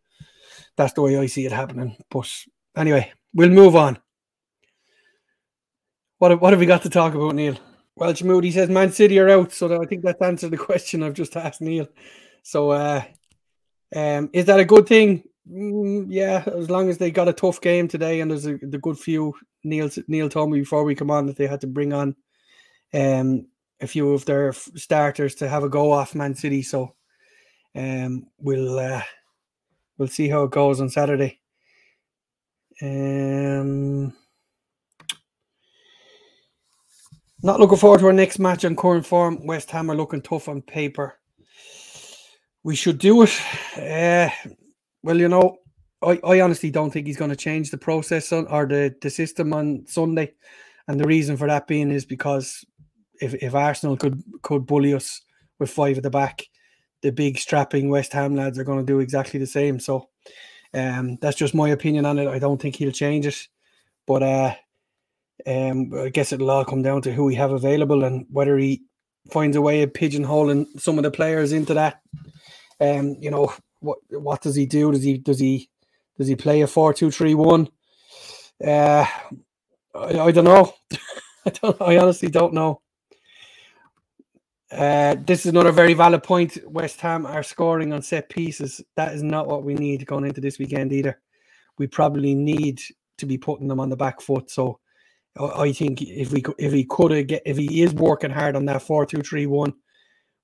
That's 0.76 0.95
the 0.95 1.02
way 1.02 1.19
I 1.19 1.26
see 1.26 1.45
it 1.45 1.52
happening. 1.52 1.97
But 2.11 2.31
anyway, 2.76 3.12
we'll 3.35 3.50
move 3.50 3.76
on. 3.76 3.99
What 6.19 6.31
have, 6.31 6.40
what 6.40 6.52
have 6.52 6.61
we 6.61 6.67
got 6.67 6.83
to 6.83 6.90
talk 6.90 7.14
about, 7.14 7.35
Neil? 7.35 7.59
Well, 8.00 8.14
Moody 8.25 8.50
says 8.50 8.71
Man 8.71 8.90
City 8.90 9.19
are 9.19 9.28
out, 9.28 9.52
so 9.52 9.78
I 9.78 9.85
think 9.85 10.02
that's 10.02 10.23
answered 10.23 10.52
the 10.52 10.57
question 10.57 11.02
I've 11.02 11.12
just 11.12 11.37
asked 11.37 11.61
Neil. 11.61 11.87
So, 12.42 12.71
uh, 12.71 13.04
um, 13.95 14.30
is 14.33 14.47
that 14.47 14.59
a 14.59 14.64
good 14.64 14.87
thing? 14.87 15.23
Mm, 15.47 16.07
yeah, 16.09 16.42
as 16.47 16.71
long 16.71 16.88
as 16.88 16.97
they 16.97 17.11
got 17.11 17.28
a 17.28 17.35
tough 17.35 17.61
game 17.61 17.88
today, 17.88 18.23
and 18.23 18.30
there's 18.30 18.47
a 18.47 18.57
the 18.57 18.78
good 18.78 18.99
few. 18.99 19.35
Neil 19.64 19.90
Neil 20.09 20.30
told 20.30 20.50
me 20.50 20.61
before 20.61 20.85
we 20.85 20.95
come 20.95 21.11
on 21.11 21.26
that 21.26 21.37
they 21.37 21.47
had 21.47 21.61
to 21.61 21.66
bring 21.66 21.92
on 21.92 22.16
um 22.95 23.47
a 23.83 23.87
few 23.87 24.12
of 24.12 24.25
their 24.25 24.54
starters 24.54 25.35
to 25.35 25.49
have 25.49 25.62
a 25.62 25.69
go 25.69 25.92
off 25.92 26.14
Man 26.14 26.35
City. 26.35 26.62
So, 26.62 26.95
um, 27.76 28.28
we'll 28.38 28.78
uh, 28.78 29.02
we'll 29.99 30.09
see 30.09 30.28
how 30.30 30.45
it 30.45 30.52
goes 30.52 30.80
on 30.80 30.88
Saturday. 30.88 31.38
Um, 32.80 34.14
not 37.42 37.61
looking 37.61 37.78
forward 37.78 38.00
to 38.00 38.06
our 38.06 38.12
next 38.12 38.38
match 38.38 38.64
on 38.64 38.76
current 38.76 39.06
form. 39.06 39.47
West 39.47 39.70
Ham 39.70 39.90
are 39.90 39.97
looking 39.97 40.23
tough 40.23 40.49
on 40.49 40.62
paper. 40.62 41.18
We 42.62 42.76
should 42.76 42.99
do 42.99 43.23
it. 43.23 43.40
Uh, 43.76 44.28
well, 45.02 45.18
you 45.18 45.28
know, 45.28 45.56
I, 46.02 46.20
I 46.25 46.40
honestly 46.40 46.70
don't 46.70 46.90
think 46.90 47.06
he's 47.06 47.16
going 47.16 47.30
to 47.30 47.37
change 47.37 47.70
the 47.70 47.78
process 47.78 48.32
on, 48.32 48.47
or 48.49 48.66
the, 48.66 48.94
the 49.00 49.11
system 49.11 49.52
on 49.52 49.87
Sunday. 49.87 50.35
And 50.88 50.99
the 50.99 51.06
reason 51.06 51.37
for 51.37 51.47
that 51.47 51.66
being 51.66 51.90
is 51.90 52.04
because 52.04 52.64
if, 53.20 53.35
if 53.35 53.54
Arsenal 53.54 53.97
could 53.97 54.23
could 54.42 54.66
bully 54.66 54.94
us 54.94 55.23
with 55.59 55.70
five 55.70 55.99
at 55.99 56.02
the 56.02 56.11
back, 56.11 56.42
the 57.02 57.12
big 57.12 57.38
strapping 57.38 57.88
West 57.88 58.12
Ham 58.12 58.35
lads 58.35 58.59
are 58.59 58.64
going 58.64 58.78
to 58.78 58.92
do 58.92 59.00
exactly 59.00 59.38
the 59.38 59.47
same. 59.47 59.78
So 59.78 60.09
um, 60.75 61.16
that's 61.20 61.37
just 61.37 61.54
my 61.54 61.68
opinion 61.70 62.06
on 62.06 62.18
it. 62.18 62.28
I 62.28 62.38
don't 62.38 62.61
think 62.61 62.76
he'll 62.76 62.92
change 62.92 63.26
it. 63.26 63.47
But 64.06 64.23
uh, 64.23 64.54
um, 65.47 65.92
I 65.94 66.09
guess 66.11 66.32
it'll 66.32 66.50
all 66.50 66.64
come 66.64 66.82
down 66.82 67.02
to 67.02 67.12
who 67.12 67.25
we 67.25 67.35
have 67.37 67.52
available 67.52 68.04
and 68.04 68.26
whether 68.30 68.56
he 68.59 68.82
finds 69.30 69.56
a 69.56 69.61
way 69.62 69.82
of 69.82 69.92
pigeonholing 69.92 70.80
some 70.80 70.99
of 70.99 71.04
the 71.04 71.11
players 71.11 71.52
into 71.52 71.75
that. 71.75 72.00
Um, 72.80 73.16
you 73.20 73.30
know, 73.30 73.52
what 73.80 73.99
what 74.11 74.42
does 74.42 74.56
he 74.56 74.66
do? 74.66 74.92
Does 74.92 75.02
he 75.02 75.18
does 75.18 75.38
he 75.38 75.70
does 76.18 76.28
he 76.28 76.37
play 76.37 76.62
a 76.62 76.66
four 76.66 76.94
two 76.94 77.11
three 77.11 77.35
one? 77.35 77.68
Uh, 78.64 79.06
I, 79.94 80.18
I 80.20 80.30
don't 80.32 80.44
know. 80.44 80.75
I 81.47 81.50
don't. 81.50 81.80
I 81.80 81.99
honestly 81.99 82.28
don't 82.30 82.54
know. 82.54 82.80
Uh, 84.70 85.16
this 85.26 85.40
is 85.40 85.47
another 85.47 85.73
very 85.73 85.94
valid 85.94 86.23
point. 86.23 86.59
West 86.66 87.00
Ham 87.00 87.26
are 87.26 87.42
scoring 87.42 87.92
on 87.92 88.02
set 88.02 88.28
pieces. 88.28 88.80
That 88.97 89.14
is 89.14 89.23
not 89.23 89.49
what 89.49 89.64
we 89.64 89.75
need 89.75 90.06
going 90.06 90.25
into 90.26 90.40
this 90.40 90.59
weekend 90.59 90.92
either. 90.92 91.20
We 91.78 91.87
probably 91.88 92.35
need 92.35 92.80
to 93.18 93.26
be 93.26 93.37
putting 93.38 93.68
them 93.68 93.80
on 93.80 93.88
the 93.88 93.97
back 93.97 94.20
foot. 94.20 94.50
So 94.50 94.78
I 95.40 95.73
think 95.73 96.02
if 96.02 96.32
we 96.32 96.42
if 96.59 96.73
he 96.73 96.85
could 96.85 97.28
get 97.28 97.42
if 97.47 97.56
he 97.56 97.82
is 97.82 97.94
working 97.94 98.30
hard 98.30 98.56
on 98.56 98.66
that 98.66 98.82
four 98.82 99.06
two 99.06 99.23
three 99.23 99.47
one, 99.47 99.75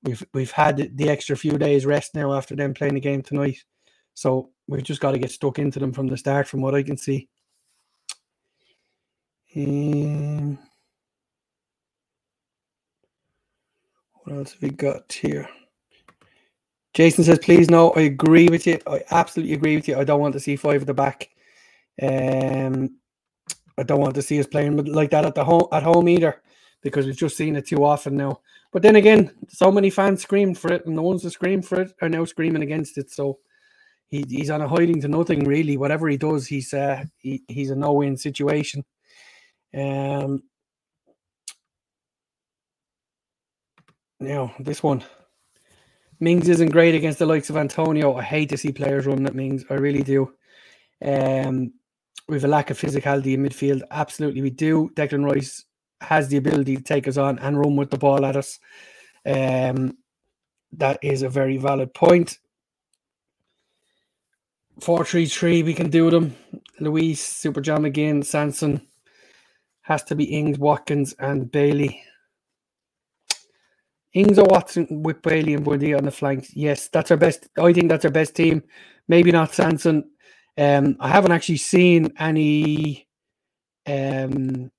we've 0.03 0.25
we've 0.33 0.51
had 0.51 0.97
the 0.97 1.09
extra 1.11 1.37
few 1.37 1.59
days 1.59 1.87
rest 1.87 2.15
now 2.15 2.33
after 2.33 2.57
them 2.57 2.75
playing 2.75 2.95
the 2.95 3.01
game 3.01 3.23
tonight. 3.23 3.59
So 4.15 4.51
we've 4.67 4.83
just 4.83 5.01
got 5.01 5.13
to 5.13 5.19
get 5.19 5.31
stuck 5.31 5.59
into 5.59 5.79
them 5.79 5.93
from 5.93 6.07
the 6.07 6.17
start, 6.17 6.49
from 6.49 6.63
what 6.63 6.75
I 6.75 6.83
can 6.83 6.97
see. 6.97 7.29
Um, 9.57 10.59
what 14.23 14.37
else 14.37 14.53
have 14.53 14.63
we 14.63 14.71
got 14.71 15.13
here? 15.13 15.49
Jason 16.95 17.25
says, 17.25 17.39
please 17.39 17.69
no, 17.69 17.91
I 17.93 18.01
agree 18.01 18.49
with 18.49 18.67
you. 18.67 18.79
I 18.87 19.03
absolutely 19.11 19.55
agree 19.55 19.77
with 19.77 19.87
you. 19.87 19.99
I 19.99 20.05
don't 20.05 20.21
want 20.21 20.33
to 20.33 20.41
see 20.41 20.57
five 20.57 20.81
at 20.81 20.87
the 20.87 20.95
back. 20.95 21.29
Um, 22.01 22.97
I 23.79 23.83
don't 23.83 24.01
want 24.01 24.15
to 24.15 24.23
see 24.23 24.41
us 24.41 24.47
playing 24.47 24.77
like 24.85 25.11
that 25.11 25.25
at 25.25 25.35
the 25.35 25.45
home 25.45 25.69
at 25.73 25.83
home 25.83 26.09
either, 26.09 26.43
because 26.83 27.07
we've 27.07 27.17
just 27.17 27.37
seen 27.37 27.57
it 27.57 27.67
too 27.67 27.85
often 27.85 28.17
now. 28.17 28.41
But 28.73 28.83
then 28.83 28.97
again, 28.97 29.33
so 29.49 29.71
many 29.71 29.91
fans 29.91 30.23
screamed 30.23 30.59
for 30.59 30.73
it, 30.73 30.87
and 30.87 30.97
the 30.97 31.03
ones 31.03 31.23
that 31.23 31.31
screamed 31.31 31.67
for 31.67 31.81
it 31.81 31.93
are 32.03 32.09
now 32.09 32.25
screaming 32.25 32.63
against 32.63 32.99
it. 32.99 33.11
So 33.11 33.39
he, 34.09 34.25
he's 34.29 34.51
on 34.51 34.61
a 34.61 34.69
hiding 34.69 35.01
to 35.03 35.09
nothing 35.09 35.45
really. 35.45 35.77
Whatever 35.77 36.09
he 36.09 36.17
does, 36.17 36.47
he's 36.47 36.75
uh, 36.75 37.05
he, 37.19 37.43
he's 37.49 37.71
a 37.71 37.77
no-win 37.77 38.17
situation. 38.17 38.85
Um, 39.75 40.43
now 44.21 44.55
this 44.59 44.83
one, 44.83 45.05
Mings 46.19 46.49
isn't 46.49 46.73
great 46.73 46.95
against 46.95 47.19
the 47.19 47.27
likes 47.27 47.51
of 47.51 47.57
Antonio. 47.57 48.15
I 48.17 48.23
hate 48.23 48.49
to 48.51 48.57
see 48.57 48.73
players 48.73 49.07
run 49.07 49.27
at 49.27 49.35
Mings. 49.35 49.65
I 49.69 49.75
really 49.75 50.03
do. 50.03 50.33
Um, 51.05 51.75
we 52.29 52.37
have 52.37 52.45
a 52.45 52.49
lack 52.49 52.71
of 52.71 52.79
physicality 52.79 53.35
in 53.35 53.43
midfield. 53.45 53.83
Absolutely, 53.91 54.43
we 54.43 54.51
do. 54.51 54.91
Declan 54.95 55.25
Rice 55.25 55.65
has 56.01 56.29
the 56.29 56.37
ability 56.37 56.77
to 56.77 56.83
take 56.83 57.09
us 57.09 57.17
on 57.17 57.39
and 57.39 57.59
run 57.59 57.77
with 57.77 57.91
the 57.91 57.99
ball 57.99 58.27
at 58.27 58.37
us. 58.37 58.59
Um, 59.25 59.97
that 60.73 60.99
is 61.03 61.23
a 61.23 61.29
very 61.29 61.57
valid 61.57 61.95
point. 61.95 62.39
Four 64.81 65.05
three 65.05 65.27
three, 65.27 65.63
we 65.63 65.73
can 65.73 65.89
do 65.89 66.11
them. 66.11 66.37
Luiz, 66.81 67.21
Super 67.21 67.63
Jam 67.63 67.85
again, 67.85 68.23
Sanson 68.23 68.87
has 69.83 70.03
to 70.05 70.15
be 70.15 70.25
Ings, 70.25 70.59
Watkins, 70.59 71.15
and 71.19 71.51
Bailey. 71.51 72.03
Ings 74.13 74.39
or 74.39 74.47
Watkins 74.47 74.89
with 74.91 75.23
Bailey 75.23 75.55
and 75.55 75.65
Buendia 75.65 75.97
on 75.97 76.05
the 76.05 76.11
flanks. 76.11 76.55
Yes, 76.55 76.89
that's 76.89 77.11
our 77.11 77.17
best. 77.17 77.49
I 77.59 77.73
think 77.73 77.89
that's 77.89 78.05
our 78.05 78.11
best 78.11 78.35
team. 78.35 78.63
Maybe 79.09 79.31
not 79.31 79.55
Sanson. 79.55 80.11
Um, 80.59 80.97
I 81.01 81.09
haven't 81.09 81.33
actually 81.33 81.59
seen 81.59 82.13
any 82.19 83.09
um 83.87 84.71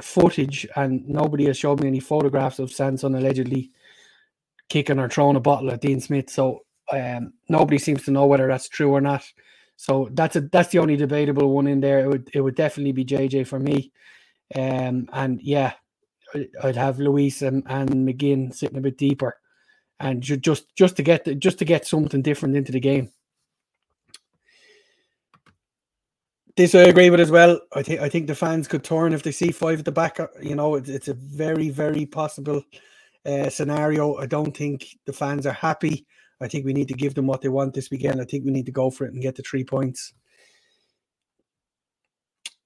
footage, 0.00 0.66
and 0.76 1.08
nobody 1.08 1.46
has 1.46 1.58
showed 1.58 1.80
me 1.80 1.88
any 1.88 2.00
photographs 2.00 2.58
of 2.58 2.72
Sanson 2.72 3.14
allegedly 3.14 3.70
kicking 4.68 4.98
or 4.98 5.08
throwing 5.08 5.36
a 5.36 5.40
bottle 5.40 5.70
at 5.70 5.80
Dean 5.80 6.00
Smith. 6.00 6.30
So 6.30 6.60
um, 6.92 7.34
nobody 7.48 7.78
seems 7.78 8.04
to 8.04 8.10
know 8.10 8.26
whether 8.26 8.46
that's 8.48 8.68
true 8.68 8.90
or 8.90 9.00
not. 9.00 9.24
So 9.76 10.08
that's 10.12 10.36
a 10.36 10.42
that's 10.42 10.70
the 10.70 10.78
only 10.78 10.96
debatable 10.96 11.50
one 11.54 11.66
in 11.66 11.80
there. 11.80 12.00
It 12.00 12.08
would 12.08 12.30
it 12.34 12.40
would 12.40 12.54
definitely 12.56 12.92
be 12.92 13.04
JJ 13.04 13.46
for 13.46 13.58
me. 13.58 13.92
Um, 14.54 15.08
and 15.12 15.40
yeah, 15.42 15.74
I'd 16.62 16.76
have 16.76 16.98
Luiz 16.98 17.42
and, 17.42 17.62
and 17.66 17.90
McGinn 17.90 18.54
sitting 18.54 18.78
a 18.78 18.82
bit 18.82 18.98
deeper, 18.98 19.38
and 20.00 20.22
ju- 20.22 20.36
just 20.36 20.74
just 20.76 20.96
to 20.96 21.02
get 21.02 21.24
the, 21.24 21.34
just 21.34 21.58
to 21.60 21.64
get 21.64 21.86
something 21.86 22.22
different 22.22 22.56
into 22.56 22.72
the 22.72 22.80
game. 22.80 23.10
This 26.56 26.74
I 26.74 26.82
agree 26.82 27.10
with 27.10 27.20
as 27.20 27.30
well. 27.30 27.60
I 27.74 27.82
think 27.82 28.00
I 28.00 28.08
think 28.10 28.26
the 28.26 28.34
fans 28.34 28.68
could 28.68 28.84
turn 28.84 29.14
if 29.14 29.22
they 29.22 29.32
see 29.32 29.52
five 29.52 29.80
at 29.80 29.84
the 29.86 29.92
back. 29.92 30.20
uh, 30.20 30.28
You 30.42 30.54
know, 30.54 30.74
it's, 30.76 30.88
it's 30.90 31.08
a 31.08 31.14
very 31.14 31.70
very 31.70 32.06
possible 32.06 32.62
uh, 33.26 33.48
scenario. 33.50 34.16
I 34.16 34.26
don't 34.26 34.56
think 34.56 34.86
the 35.06 35.14
fans 35.14 35.46
are 35.46 35.54
happy. 35.54 36.06
I 36.42 36.48
think 36.48 36.66
we 36.66 36.74
need 36.74 36.88
to 36.88 36.94
give 36.94 37.14
them 37.14 37.26
what 37.26 37.40
they 37.40 37.48
want 37.48 37.74
this 37.74 37.90
weekend. 37.90 38.20
I 38.20 38.24
think 38.24 38.44
we 38.44 38.50
need 38.50 38.66
to 38.66 38.72
go 38.72 38.90
for 38.90 39.06
it 39.06 39.14
and 39.14 39.22
get 39.22 39.36
the 39.36 39.42
three 39.42 39.64
points. 39.64 40.12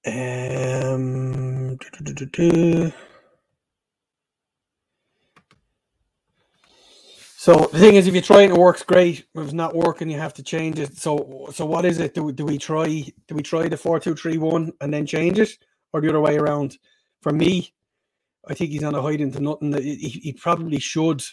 Um, 0.05 1.77
So 7.47 7.69
the 7.71 7.79
thing 7.79 7.95
is, 7.95 8.07
if 8.07 8.13
you 8.13 8.19
try 8.21 8.41
and 8.41 8.51
it 8.51 8.59
works, 8.59 8.83
great. 8.83 9.19
If 9.19 9.27
it's 9.45 9.53
not 9.53 9.73
working, 9.73 10.09
you 10.09 10.19
have 10.19 10.33
to 10.33 10.43
change 10.43 10.79
it. 10.79 10.97
So, 10.97 11.47
so 11.53 11.65
what 11.65 11.85
is 11.85 11.97
it? 11.97 12.13
Do, 12.13 12.33
do 12.33 12.43
we 12.45 12.57
try? 12.57 12.87
Do 13.29 13.35
we 13.35 13.41
try 13.41 13.69
the 13.69 13.77
four 13.77 14.01
two 14.01 14.15
three 14.15 14.37
one 14.37 14.73
and 14.81 14.93
then 14.93 15.05
change 15.05 15.39
it, 15.39 15.51
or 15.93 16.01
the 16.01 16.09
other 16.09 16.19
way 16.19 16.37
around? 16.37 16.77
For 17.21 17.31
me, 17.31 17.73
I 18.49 18.53
think 18.53 18.71
he's 18.71 18.83
on 18.83 18.95
a 18.95 19.01
hide 19.01 19.21
into 19.21 19.39
nothing. 19.39 19.71
He, 19.81 19.95
he 19.95 20.09
he 20.27 20.33
probably 20.33 20.79
should 20.79 21.23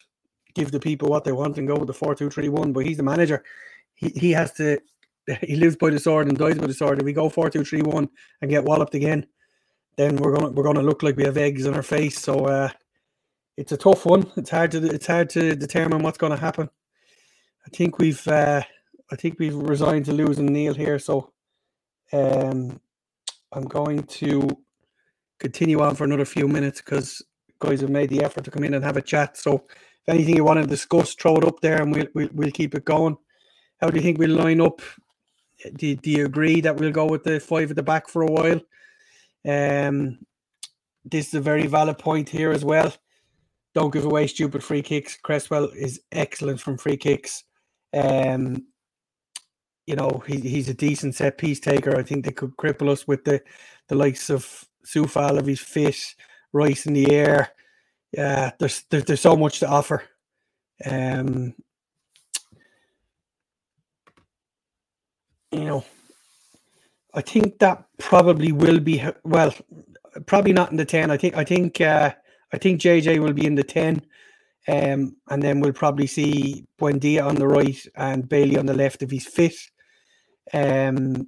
give 0.54 0.71
the 0.71 0.78
people 0.78 1.09
what 1.09 1.25
they 1.25 1.33
want 1.33 1.59
and 1.59 1.66
go 1.66 1.76
with 1.78 1.88
the 1.88 1.94
four 1.94 2.14
two 2.14 2.30
three 2.30 2.49
one. 2.49 2.73
But 2.73 2.87
he's 2.87 2.99
the 2.99 3.02
manager. 3.02 3.42
He 3.97 4.11
he 4.11 4.33
has 4.35 4.52
to 4.54 4.80
he 5.42 5.56
lives 5.56 5.76
by 5.76 5.90
the 5.90 6.00
sword 6.00 6.28
and 6.28 6.38
dies 6.38 6.59
by 6.59 6.68
the 6.68 6.75
sword. 6.75 7.00
If 7.00 7.06
we 7.06 7.12
go 7.12 7.28
four 7.28 7.50
two 7.50 7.64
three 7.64 7.83
one 7.83 8.09
and 8.40 8.52
get 8.52 8.64
walloped 8.64 8.94
again, 8.94 9.26
then 9.97 10.16
we're 10.16 10.37
gonna 10.37 10.52
we're 10.52 10.64
gonna 10.71 10.83
look 10.83 11.02
like 11.02 11.16
we 11.16 11.25
have 11.25 11.38
eggs 11.38 11.66
on 11.66 11.75
our 11.75 11.83
face. 11.83 12.21
So 12.21 12.47
uh, 12.47 12.71
it's 13.56 13.73
a 13.73 13.76
tough 13.76 14.06
one. 14.06 14.30
It's 14.37 14.50
hard 14.50 14.73
to 14.73 14.84
it's 14.87 15.06
hard 15.06 15.30
to 15.30 15.56
determine 15.56 16.02
what's 16.02 16.18
going 16.18 16.32
to 16.32 16.38
happen. 16.38 16.70
I 17.66 17.70
think 17.76 17.99
we've 17.99 18.26
uh, 18.28 18.62
I 19.12 19.16
think 19.16 19.38
we've 19.38 19.54
resigned 19.56 20.06
to 20.06 20.12
losing 20.12 20.46
Neil 20.46 20.75
here. 20.75 20.99
So 20.99 21.32
um, 22.12 22.80
I'm 23.52 23.64
going 23.64 24.04
to 24.04 24.49
continue 25.40 25.80
on 25.82 25.94
for 25.96 26.04
another 26.04 26.25
few 26.25 26.49
minutes 26.49 26.80
because 26.80 27.23
guys 27.61 27.80
have 27.82 27.90
made 27.90 28.11
the 28.11 28.25
effort 28.25 28.44
to 28.44 28.50
come 28.50 28.64
in 28.64 28.75
and 28.75 28.84
have 28.84 28.96
a 28.96 29.02
chat. 29.02 29.37
So 29.37 29.64
if 29.68 30.08
anything 30.08 30.37
you 30.37 30.44
want 30.44 30.61
to 30.62 30.66
discuss, 30.66 31.14
throw 31.14 31.37
it 31.37 31.44
up 31.44 31.61
there 31.61 31.82
and 31.82 31.94
we'll 31.94 32.08
we'll, 32.14 32.30
we'll 32.32 32.52
keep 32.52 32.75
it 32.75 32.84
going. 32.84 33.16
How 33.80 33.88
do 33.90 33.96
you 33.96 34.02
think 34.02 34.18
we'll 34.18 34.30
line 34.37 34.61
up? 34.61 34.82
Do, 35.76 35.96
do 35.96 36.11
you 36.11 36.26
agree 36.26 36.61
that 36.62 36.76
we'll 36.76 36.92
go 36.92 37.06
with 37.06 37.25
the 37.25 37.40
five 37.40 37.70
at 37.70 37.76
the 37.76 37.82
back 37.82 38.08
for 38.08 38.23
a 38.23 38.26
while? 38.30 38.61
Um, 39.46 40.18
this 41.04 41.28
is 41.28 41.34
a 41.34 41.40
very 41.40 41.66
valid 41.66 41.99
point 41.99 42.30
here 42.30 42.52
as 42.52 42.64
well. 42.64 42.92
Don't 43.75 43.93
give 43.93 44.04
away 44.04 44.26
stupid 44.26 44.62
free 44.62 44.83
kicks. 44.83 45.16
Cresswell 45.16 45.64
is 45.76 46.00
excellent 46.12 46.61
from 46.61 46.78
free 46.78 46.97
kicks. 46.97 47.45
Um, 47.93 48.66
you 49.87 49.97
know, 49.97 50.23
he, 50.26 50.40
he's 50.40 50.69
a 50.69 50.75
decent 50.75 51.14
set 51.14 51.38
piece 51.38 51.61
taker. 51.61 51.97
I 51.97 52.02
think 52.02 52.25
they 52.25 52.33
could 52.33 52.57
cripple 52.57 52.88
us 52.88 53.07
with 53.07 53.25
the, 53.25 53.43
the 53.88 53.95
likes 53.95 54.31
of 54.31 54.64
Coufal 54.87 55.38
if 55.40 55.47
he's 55.47 56.14
Rice 56.52 56.87
in 56.87 56.95
the 56.95 57.11
air. 57.12 57.50
Yeah, 58.12 58.52
there's, 58.61 58.85
there's 58.90 59.04
there's 59.04 59.21
so 59.21 59.37
much 59.37 59.61
to 59.61 59.69
offer. 59.69 60.04
Um, 60.85 61.54
you 65.52 65.64
know, 65.64 65.85
I 67.14 67.23
think 67.23 67.59
that 67.59 67.85
probably 67.99 68.52
will 68.52 68.81
be 68.81 69.04
well, 69.25 69.54
probably 70.26 70.52
not 70.52 70.71
in 70.71 70.76
the 70.76 70.85
ten. 70.85 71.11
I 71.11 71.16
think 71.16 71.37
I 71.37 71.45
think 71.45 71.81
uh, 71.81 72.14
I 72.54 72.58
think 72.58 72.80
JJ 72.80 73.18
will 73.18 73.32
be 73.32 73.46
in 73.46 73.56
the 73.56 73.64
ten, 73.64 74.00
um, 74.68 75.16
and 75.28 75.42
then 75.42 75.61
we'll 75.61 75.73
probably 75.73 76.06
see 76.06 76.66
Buendia 76.80 77.26
on 77.26 77.34
the 77.34 77.49
right 77.49 77.84
and 77.96 78.28
Bailey 78.28 78.56
on 78.56 78.66
the 78.66 78.75
left 78.75 79.02
if 79.02 79.11
he's 79.11 79.26
fit. 79.26 79.56
Um, 80.52 81.26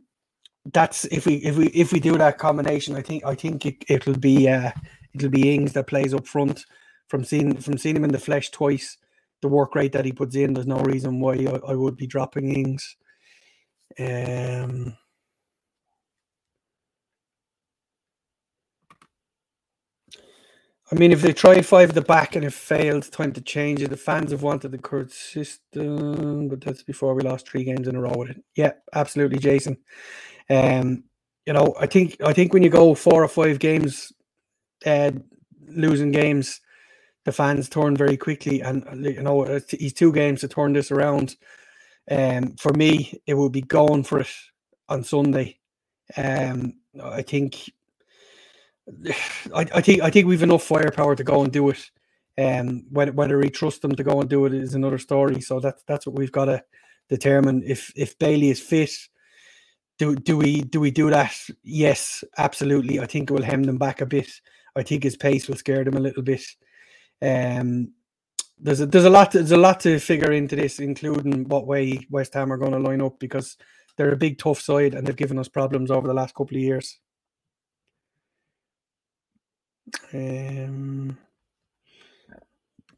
that's 0.73 1.05
if 1.07 1.27
we 1.27 1.35
if 1.37 1.57
we 1.57 1.67
if 1.69 1.93
we 1.93 1.99
do 1.99 2.17
that 2.17 2.39
combination, 2.39 2.95
I 2.95 3.03
think 3.03 3.25
I 3.25 3.35
think 3.35 3.67
it, 3.67 3.85
it'll 3.89 4.19
be 4.19 4.49
uh, 4.49 4.71
it'll 5.15 5.31
be 5.31 5.53
Ings 5.53 5.73
that 5.73 5.89
plays 5.89 6.15
up 6.15 6.27
front. 6.27 6.65
From 7.09 7.25
seeing 7.25 7.57
from 7.57 7.77
seeing 7.77 7.97
him 7.97 8.05
in 8.05 8.13
the 8.13 8.19
flesh 8.19 8.51
twice, 8.51 8.97
the 9.43 9.49
work 9.49 9.75
rate 9.75 9.93
that 9.93 10.05
he 10.05 10.13
puts 10.13 10.37
in, 10.37 10.55
there's 10.55 10.67
no 10.67 10.81
reason 10.81 11.19
why 11.19 11.35
I, 11.35 11.73
I 11.73 11.75
would 11.75 11.97
be 11.97 12.07
dropping 12.07 12.55
Ings. 12.55 12.97
Um, 13.99 14.97
I 20.93 20.97
mean, 20.97 21.13
if 21.13 21.23
they 21.23 21.33
tried 21.33 21.67
five 21.67 21.91
at 21.91 21.97
the 21.97 22.03
back 22.03 22.37
and 22.37 22.45
it 22.45 22.53
failed, 22.53 23.11
time 23.13 23.33
to 23.35 23.41
change 23.43 23.83
it. 23.83 23.91
The 23.91 23.97
fans 23.97 24.33
have 24.33 24.43
wanted 24.43 24.73
the 24.73 24.79
current 24.79 25.13
system, 25.13 26.49
but 26.49 26.61
that's 26.63 26.85
before 26.85 27.15
we 27.15 27.23
lost 27.23 27.49
three 27.49 27.65
games 27.65 27.89
in 27.89 27.97
a 27.97 28.01
row 28.01 28.15
with 28.17 28.31
it. 28.31 28.45
Yeah, 28.57 28.73
absolutely, 28.95 29.39
Jason. 29.39 29.79
Um, 30.51 31.05
you 31.47 31.53
know, 31.55 31.75
I 31.81 31.87
think 31.87 32.17
I 32.25 32.33
think 32.33 32.53
when 32.53 32.63
you 32.63 32.71
go 32.71 32.95
four 32.95 33.25
or 33.25 33.29
five 33.29 33.59
games, 33.59 34.13
uh, 34.87 35.13
losing 35.69 36.13
games, 36.13 36.61
the 37.25 37.33
fans 37.33 37.69
turn 37.69 37.97
very 37.97 38.17
quickly, 38.17 38.63
and 38.63 38.85
you 39.05 39.23
know, 39.23 39.61
he's 39.71 39.95
two 39.95 40.13
games 40.13 40.43
to 40.43 40.49
turn 40.49 40.73
this 40.75 40.93
around. 40.93 41.37
Um, 42.11 42.57
for 42.57 42.73
me, 42.75 43.21
it 43.27 43.35
will 43.35 43.51
be 43.51 43.63
going 43.63 44.05
for 44.05 44.21
it 44.21 44.31
on 44.89 45.05
Sunday. 45.05 45.59
Um, 46.17 46.75
I 47.03 47.23
think, 47.23 47.71
I, 49.55 49.67
I 49.75 49.81
think, 49.81 50.03
I 50.03 50.11
think 50.11 50.27
we've 50.27 50.43
enough 50.43 50.63
firepower 50.63 51.17
to 51.17 51.25
go 51.25 51.43
and 51.43 51.53
do 51.53 51.71
it. 51.71 51.91
Um, 52.39 52.85
whether 52.91 53.13
whether 53.13 53.39
we 53.39 53.49
trust 53.49 53.81
them 53.81 53.95
to 53.95 54.05
go 54.05 54.21
and 54.21 54.29
do 54.29 54.45
it 54.45 54.53
is 54.53 54.75
another 54.75 54.99
story. 54.99 55.41
So 55.41 55.59
that's 55.59 55.83
that's 55.85 56.07
what 56.07 56.17
we've 56.17 56.33
got 56.33 56.47
to 56.47 56.63
determine. 57.09 57.63
If 57.65 57.93
if 57.97 58.19
Bailey 58.19 58.51
is 58.51 58.61
fit, 58.61 58.91
do 59.99 60.15
do 60.15 60.37
we 60.37 60.61
do 60.61 60.81
we 60.81 60.91
do 60.91 61.09
that? 61.11 61.35
Yes, 61.63 62.23
absolutely. 62.37 63.01
I 63.01 63.07
think 63.07 63.31
it 63.31 63.33
will 63.33 63.43
hem 63.43 63.63
them 63.63 63.79
back 63.79 64.03
a 64.03 64.07
bit. 64.07 64.29
I 64.77 64.83
think 64.83 65.05
his 65.05 65.17
pace 65.17 65.49
will 65.49 65.57
scare 65.57 65.85
them 65.85 65.97
a 65.97 66.01
little 66.01 66.23
bit. 66.23 66.45
Um, 67.23 67.93
there's 68.59 68.81
a 68.81 68.87
there's 68.87 69.05
a 69.05 69.11
lot 69.11 69.33
there's 69.33 69.53
a 69.53 69.57
lot 69.57 69.81
to 69.81 69.99
figure 69.99 70.33
into 70.33 70.57
this, 70.57 70.79
including 70.79 71.49
what 71.49 71.67
way 71.67 72.07
West 72.11 72.35
Ham 72.35 72.53
are 72.53 72.59
going 72.59 72.73
to 72.73 72.79
line 72.79 73.01
up 73.01 73.19
because 73.19 73.57
they're 73.97 74.13
a 74.13 74.17
big 74.17 74.39
tough 74.39 74.61
side 74.61 74.95
and 74.95 75.07
they've 75.07 75.17
given 75.17 75.39
us 75.39 75.49
problems 75.49 75.91
over 75.91 76.07
the 76.07 76.15
last 76.15 76.35
couple 76.35 76.57
of 76.57 76.63
years. 76.63 76.99
Um, 80.15 81.19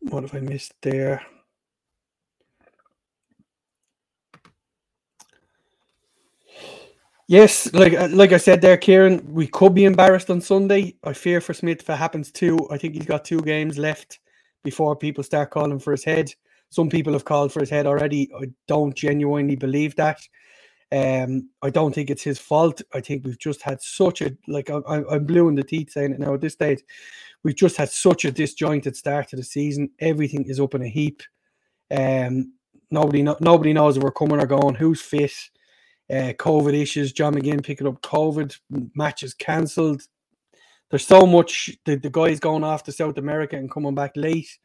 what 0.00 0.22
have 0.24 0.34
I 0.34 0.40
missed 0.40 0.74
there? 0.82 1.22
Yes, 7.28 7.72
like 7.74 7.94
uh, 7.94 8.08
like 8.12 8.32
I 8.32 8.38
said 8.38 8.62
there, 8.62 8.76
Kieran, 8.76 9.34
we 9.34 9.48
could 9.48 9.74
be 9.74 9.86
embarrassed 9.86 10.30
on 10.30 10.42
Sunday. 10.42 10.96
I 11.04 11.14
fear 11.14 11.40
for 11.40 11.54
Smith 11.54 11.80
if 11.82 11.90
it 11.90 11.96
happens 11.96 12.32
too. 12.32 12.58
I 12.70 12.78
think 12.78 12.94
he's 12.94 13.06
got 13.06 13.24
two 13.24 13.40
games 13.40 13.78
left 13.78 14.20
before 14.64 14.96
people 14.96 15.24
start 15.24 15.50
calling 15.50 15.80
for 15.80 15.92
his 15.92 16.04
head. 16.04 16.32
Some 16.70 16.90
people 16.90 17.14
have 17.14 17.24
called 17.24 17.52
for 17.52 17.60
his 17.60 17.70
head 17.70 17.86
already. 17.86 18.30
I 18.40 18.46
don't 18.68 18.94
genuinely 18.94 19.56
believe 19.56 19.96
that. 19.96 20.20
Um, 20.90 21.50
I 21.62 21.70
don't 21.70 21.94
think 21.94 22.10
it's 22.10 22.22
his 22.22 22.38
fault. 22.38 22.80
I 22.94 23.00
think 23.00 23.24
we've 23.24 23.38
just 23.38 23.62
had 23.62 23.82
such 23.82 24.22
a 24.22 24.36
like 24.46 24.70
I, 24.70 25.02
I'm 25.10 25.24
blue 25.24 25.48
in 25.48 25.54
the 25.54 25.62
teeth 25.62 25.90
saying 25.92 26.12
it 26.12 26.18
now 26.18 26.34
at 26.34 26.40
this 26.40 26.54
stage. 26.54 26.82
We've 27.44 27.56
just 27.56 27.76
had 27.76 27.90
such 27.90 28.24
a 28.24 28.32
disjointed 28.32 28.96
start 28.96 29.28
to 29.28 29.36
the 29.36 29.42
season. 29.42 29.90
Everything 30.00 30.44
is 30.44 30.60
up 30.60 30.74
in 30.74 30.82
a 30.82 30.88
heap. 30.88 31.22
Um, 31.90 32.54
nobody 32.90 33.22
no, 33.22 33.36
nobody 33.40 33.72
knows 33.72 33.96
if 33.96 34.02
we're 34.02 34.10
coming 34.12 34.40
or 34.40 34.46
going. 34.46 34.74
Who's 34.74 35.02
fit? 35.02 35.34
Uh, 36.10 36.32
COVID 36.38 36.72
issues. 36.74 37.12
John 37.12 37.34
McGinn 37.34 37.62
picking 37.62 37.86
up 37.86 38.00
COVID. 38.00 38.56
Matches 38.94 39.34
cancelled 39.34 40.02
there's 40.90 41.06
so 41.06 41.26
much 41.26 41.70
the, 41.84 41.96
the 41.96 42.10
guys 42.10 42.40
going 42.40 42.64
off 42.64 42.84
to 42.84 42.92
South 42.92 43.18
America 43.18 43.56
and 43.56 43.70
coming 43.70 43.94
back 43.94 44.12
late. 44.16 44.58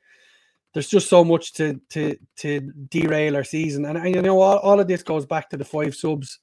There's 0.73 0.87
just 0.87 1.09
so 1.09 1.23
much 1.23 1.53
to 1.53 1.79
to 1.89 2.17
to 2.37 2.59
derail 2.89 3.35
our 3.35 3.43
season, 3.43 3.85
and, 3.85 3.97
and 3.97 4.15
you 4.15 4.21
know 4.21 4.41
all, 4.41 4.57
all 4.57 4.79
of 4.79 4.87
this 4.87 5.03
goes 5.03 5.25
back 5.25 5.49
to 5.49 5.57
the 5.57 5.65
five 5.65 5.95
subs. 5.95 6.39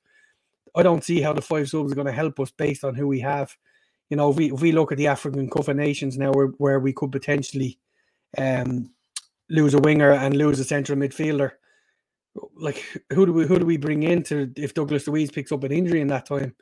I 0.74 0.82
don't 0.82 1.02
see 1.04 1.20
how 1.20 1.32
the 1.32 1.42
five 1.42 1.68
subs 1.68 1.90
are 1.90 1.96
going 1.96 2.06
to 2.06 2.12
help 2.12 2.38
us 2.38 2.52
based 2.52 2.84
on 2.84 2.94
who 2.94 3.08
we 3.08 3.20
have. 3.20 3.56
You 4.08 4.16
know, 4.16 4.30
if 4.30 4.36
we 4.36 4.52
if 4.52 4.60
we 4.60 4.72
look 4.72 4.92
at 4.92 4.98
the 4.98 5.08
African 5.08 5.50
Cup 5.50 5.68
of 5.68 5.76
Nations 5.76 6.16
now, 6.16 6.32
where, 6.32 6.48
where 6.58 6.78
we 6.80 6.92
could 6.92 7.10
potentially 7.10 7.78
um, 8.38 8.92
lose 9.48 9.74
a 9.74 9.80
winger 9.80 10.12
and 10.12 10.36
lose 10.36 10.60
a 10.60 10.64
central 10.64 10.96
midfielder, 10.96 11.52
like 12.54 12.84
who 13.12 13.26
do 13.26 13.32
we 13.32 13.46
who 13.46 13.58
do 13.58 13.66
we 13.66 13.76
bring 13.76 14.04
in 14.04 14.22
to 14.24 14.52
if 14.56 14.74
Douglas 14.74 15.08
Luiz 15.08 15.30
picks 15.32 15.50
up 15.50 15.64
an 15.64 15.72
injury 15.72 16.00
in 16.00 16.08
that 16.08 16.26
time? 16.26 16.54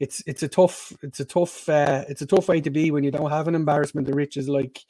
it's 0.00 0.22
it's 0.26 0.42
a 0.42 0.48
tough 0.48 0.92
it's 1.02 1.20
a 1.20 1.24
tough 1.24 1.68
uh, 1.68 2.04
it's 2.08 2.22
a 2.22 2.26
tough 2.26 2.48
way 2.48 2.60
to 2.60 2.70
be 2.70 2.90
when 2.90 3.04
you 3.04 3.10
don't 3.10 3.30
have 3.30 3.46
an 3.46 3.54
embarrassment 3.54 4.08
of 4.08 4.16
riches 4.16 4.48
like 4.48 4.80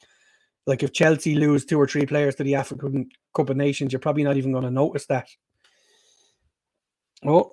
like 0.67 0.83
if 0.83 0.93
Chelsea 0.93 1.35
lose 1.35 1.65
two 1.65 1.79
or 1.79 1.87
three 1.87 2.05
players 2.05 2.35
to 2.35 2.43
the 2.43 2.55
African 2.55 3.09
Cup 3.35 3.49
of 3.49 3.57
Nations, 3.57 3.91
you're 3.91 3.99
probably 3.99 4.23
not 4.23 4.37
even 4.37 4.51
going 4.51 4.63
to 4.63 4.71
notice 4.71 5.05
that. 5.07 5.27
Oh, 7.25 7.51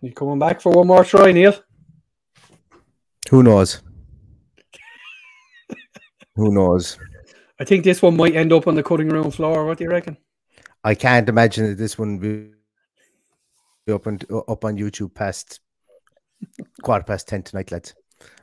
you 0.00 0.12
coming 0.12 0.38
back 0.38 0.60
for 0.60 0.72
one 0.72 0.86
more 0.86 1.04
try, 1.04 1.32
Neil? 1.32 1.54
Who 3.30 3.42
knows? 3.42 3.82
Who 6.36 6.52
knows? 6.52 6.98
I 7.60 7.64
think 7.64 7.84
this 7.84 8.00
one 8.00 8.16
might 8.16 8.36
end 8.36 8.52
up 8.52 8.66
on 8.68 8.76
the 8.76 8.82
cutting 8.82 9.08
room 9.08 9.30
floor. 9.30 9.66
What 9.66 9.78
do 9.78 9.84
you 9.84 9.90
reckon? 9.90 10.16
I 10.84 10.94
can't 10.94 11.28
imagine 11.28 11.66
that 11.66 11.78
this 11.78 11.98
one 11.98 12.20
will 12.20 12.50
be 13.84 13.92
up 13.92 14.06
on 14.06 14.20
up 14.30 14.64
on 14.64 14.76
YouTube 14.76 15.14
past 15.14 15.60
quarter 16.82 17.04
past 17.04 17.26
10 17.28 17.42
tonight, 17.42 17.72
lads. 17.72 17.94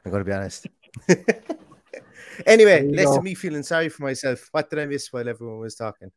I'm 0.04 0.12
going 0.12 0.24
to 0.24 0.30
be 0.30 0.36
honest. 0.36 0.68
anyway, 2.46 2.88
less 2.88 3.16
of 3.16 3.24
me 3.24 3.34
feeling 3.34 3.64
sorry 3.64 3.90
for 3.90 4.04
myself. 4.04 4.50
What 4.52 4.70
did 4.70 4.80
I 4.80 4.86
miss 4.86 5.12
while 5.12 5.28
everyone 5.28 5.60
was 5.60 5.76
talking? 5.76 6.12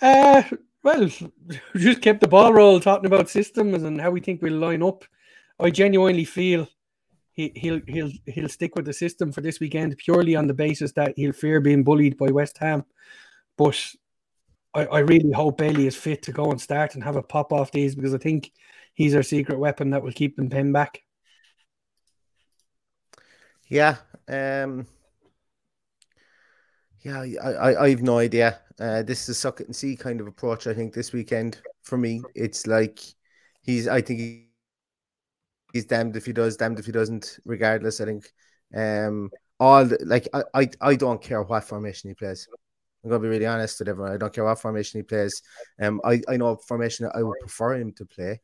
Uh, 0.00 0.42
well, 0.82 1.08
just 1.76 2.02
kept 2.02 2.20
the 2.20 2.28
ball 2.28 2.52
roll 2.52 2.80
talking 2.80 3.06
about 3.06 3.28
systems 3.28 3.82
and 3.82 4.00
how 4.00 4.10
we 4.10 4.20
think 4.20 4.42
we'll 4.42 4.58
line 4.58 4.82
up. 4.82 5.04
I 5.58 5.70
genuinely 5.70 6.24
feel 6.24 6.68
he, 7.32 7.52
he'll 7.54 7.80
he'll 7.86 8.10
he'll 8.26 8.48
stick 8.48 8.76
with 8.76 8.84
the 8.84 8.92
system 8.92 9.32
for 9.32 9.40
this 9.40 9.60
weekend 9.60 9.96
purely 9.98 10.36
on 10.36 10.46
the 10.46 10.54
basis 10.54 10.92
that 10.92 11.14
he'll 11.16 11.32
fear 11.32 11.60
being 11.60 11.84
bullied 11.84 12.16
by 12.16 12.30
West 12.30 12.58
Ham. 12.58 12.84
But 13.56 13.78
I, 14.74 14.86
I 14.86 14.98
really 15.00 15.32
hope 15.32 15.58
Bailey 15.58 15.86
is 15.86 15.96
fit 15.96 16.22
to 16.24 16.32
go 16.32 16.50
and 16.50 16.60
start 16.60 16.94
and 16.94 17.04
have 17.04 17.16
a 17.16 17.22
pop 17.22 17.52
off 17.52 17.72
these 17.72 17.94
because 17.94 18.14
I 18.14 18.18
think 18.18 18.52
he's 18.94 19.14
our 19.14 19.22
secret 19.22 19.58
weapon 19.58 19.90
that 19.90 20.02
will 20.02 20.12
keep 20.12 20.36
them 20.36 20.50
pinned 20.50 20.72
back. 20.72 21.02
Yeah. 23.68 23.96
Um, 24.28 24.86
yeah, 27.02 27.20
I, 27.20 27.50
I, 27.52 27.84
I 27.84 27.90
have 27.90 28.02
no 28.02 28.18
idea. 28.18 28.58
Uh, 28.78 29.02
this 29.02 29.22
is 29.22 29.28
a 29.30 29.34
suck 29.34 29.60
it 29.60 29.66
and 29.66 29.76
see 29.76 29.96
kind 29.96 30.20
of 30.20 30.26
approach. 30.26 30.66
I 30.66 30.74
think 30.74 30.92
this 30.92 31.12
weekend 31.12 31.58
for 31.82 31.96
me, 31.96 32.22
it's 32.34 32.66
like 32.66 33.00
he's. 33.62 33.88
I 33.88 34.00
think 34.00 34.20
he, 34.20 34.48
he's 35.72 35.84
damned 35.86 36.16
if 36.16 36.26
he 36.26 36.32
does, 36.32 36.56
damned 36.56 36.78
if 36.78 36.86
he 36.86 36.92
doesn't. 36.92 37.38
Regardless, 37.44 38.00
I 38.00 38.06
think. 38.06 38.32
Um, 38.74 39.30
all 39.58 39.86
the, 39.86 39.98
like 40.04 40.28
I, 40.34 40.42
I, 40.54 40.70
I 40.82 40.96
don't 40.96 41.22
care 41.22 41.42
what 41.42 41.64
formation 41.64 42.10
he 42.10 42.14
plays. 42.14 42.46
I'm 43.04 43.10
gonna 43.10 43.22
be 43.22 43.28
really 43.28 43.46
honest 43.46 43.78
with 43.78 43.88
everyone. 43.88 44.12
I 44.12 44.16
don't 44.16 44.32
care 44.32 44.44
what 44.44 44.58
formation 44.60 44.98
he 44.98 45.04
plays. 45.04 45.40
Um, 45.80 46.00
I, 46.04 46.20
I 46.28 46.36
know 46.36 46.56
formation 46.56 47.08
I 47.14 47.22
would 47.22 47.38
prefer 47.40 47.74
him 47.74 47.92
to 47.94 48.04
play. 48.04 48.40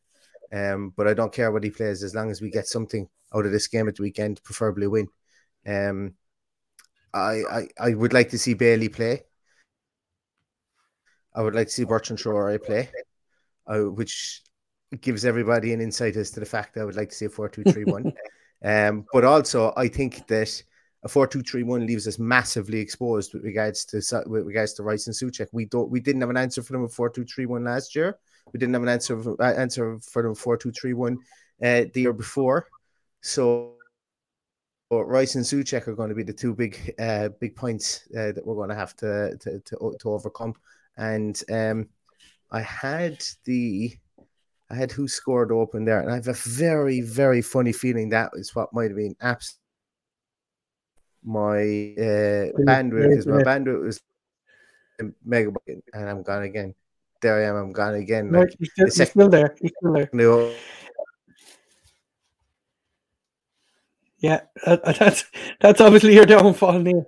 Um, 0.53 0.92
but 0.97 1.09
I 1.09 1.14
don't 1.14 1.33
care 1.33 1.51
what 1.51 1.64
he 1.64 1.71
plays 1.71 2.03
as 2.03 2.14
long 2.14 2.31
as 2.31 2.40
we 2.40 2.51
get 2.51 2.66
something 2.68 3.09
out 3.35 3.47
of 3.47 3.53
this 3.53 3.66
game 3.68 3.88
at 3.88 3.97
the 3.97 4.03
weekend, 4.03 4.42
preferably 4.45 4.87
win. 4.87 5.09
Um, 5.66 6.14
I, 7.14 7.42
I, 7.51 7.68
I 7.79 7.94
would 7.94 8.12
like 8.12 8.31
to 8.31 8.38
see 8.38 8.55
Bailey 8.55 8.88
play. 8.88 9.22
I 11.35 11.42
would 11.42 11.55
like 11.55 11.68
to 11.68 11.72
see 11.72 11.85
Bertrand 11.85 12.18
Traore 12.18 12.62
play, 12.62 12.90
uh, 13.66 13.90
which 13.90 14.42
gives 15.01 15.25
everybody 15.25 15.72
an 15.72 15.81
insight 15.81 16.16
as 16.16 16.31
to 16.33 16.40
the 16.40 16.46
fact 16.46 16.75
that 16.75 16.83
I 16.83 16.85
would 16.85 16.96
like 16.96 17.09
to 17.11 17.14
see 17.14 17.25
a 17.27 17.31
4 17.31 17.48
2 17.48 17.64
3 17.64 17.85
1. 17.85 18.12
Um, 18.64 19.07
but 19.12 19.25
also, 19.25 19.72
I 19.77 19.88
think 19.88 20.25
that 20.29 20.62
a 21.03 21.09
4 21.09 21.27
2 21.27 21.42
3 21.42 21.64
1 21.64 21.85
leaves 21.85 22.07
us 22.07 22.20
massively 22.20 22.79
exposed 22.79 23.35
with 23.35 23.42
regards 23.42 23.85
to 23.87 23.96
with 24.27 24.46
regards 24.46 24.75
to 24.75 24.85
Rice 24.85 25.09
and 25.09 25.16
Soucek. 25.16 25.48
We 25.51 25.64
don't 25.64 25.90
we 25.90 25.98
didn't 25.98 26.20
have 26.20 26.31
an 26.31 26.37
answer 26.37 26.62
for 26.62 26.72
them 26.72 26.83
with 26.83 26.94
4 26.94 27.11
2 27.11 27.25
3 27.25 27.46
1 27.46 27.64
last 27.64 27.96
year. 27.96 28.18
We 28.53 28.59
didn't 28.59 28.75
have 28.75 28.85
an 28.85 28.88
answer 28.88 29.20
uh, 29.40 29.53
answer 29.55 29.98
for 29.98 30.22
them 30.22 30.37
4 30.37 30.57
2 30.59 30.70
3 30.70 30.92
1 30.92 31.14
uh, 31.14 31.18
the 31.61 31.90
year 31.94 32.12
before. 32.12 32.68
So 33.20 33.75
but 34.92 35.05
Rice 35.05 35.37
and 35.37 35.44
Soucek 35.44 35.88
are 35.88 35.94
going 35.94 36.11
to 36.11 36.14
be 36.14 36.22
the 36.22 36.35
two 36.35 36.55
big 36.55 36.94
uh, 36.98 37.31
big 37.40 37.57
points 37.57 38.07
uh, 38.14 38.31
that 38.33 38.46
we're 38.46 38.55
going 38.55 38.68
to 38.68 38.74
have 38.74 38.94
to 38.96 39.35
to, 39.38 39.59
to, 39.61 39.96
to 39.98 40.11
overcome. 40.11 40.55
And 40.98 41.42
um, 41.50 41.88
I 42.50 42.61
had 42.61 43.24
the 43.44 43.96
I 44.70 44.74
had 44.74 44.92
who 44.92 45.09
scored 45.09 45.50
open 45.50 45.87
there, 45.87 46.00
and 46.00 46.11
I 46.11 46.16
have 46.16 46.28
a 46.28 46.35
very 46.35 47.00
very 47.00 47.40
funny 47.40 47.72
feeling 47.72 48.11
that 48.11 48.33
is 48.35 48.55
what 48.55 48.74
might 48.74 48.90
have 48.90 48.96
been 48.96 49.16
abs 49.22 49.57
my 51.24 51.57
uh, 51.57 52.52
bandwidth 52.68 53.09
because 53.09 53.26
my 53.26 53.42
bandwidth 53.44 53.83
was 53.83 54.00
mega 55.24 55.52
and 55.94 56.11
I'm 56.11 56.22
gone 56.22 56.42
again. 56.42 56.74
There 57.22 57.42
I 57.42 57.48
am. 57.48 57.57
I'm 57.57 57.72
gone 57.72 57.94
again. 57.94 58.31
No, 58.31 58.40
like, 58.40 58.55
you're, 58.59 58.66
still, 58.66 58.88
you're 58.94 59.07
still 59.07 59.28
there. 59.31 59.57
You're 59.62 59.72
still 59.78 59.92
there. 59.94 60.11
Yeah, 64.23 64.43
that's 64.65 65.25
that's 65.61 65.81
obviously 65.81 66.15
your 66.15 66.25
downfall, 66.25 66.79
Neil. 66.79 67.05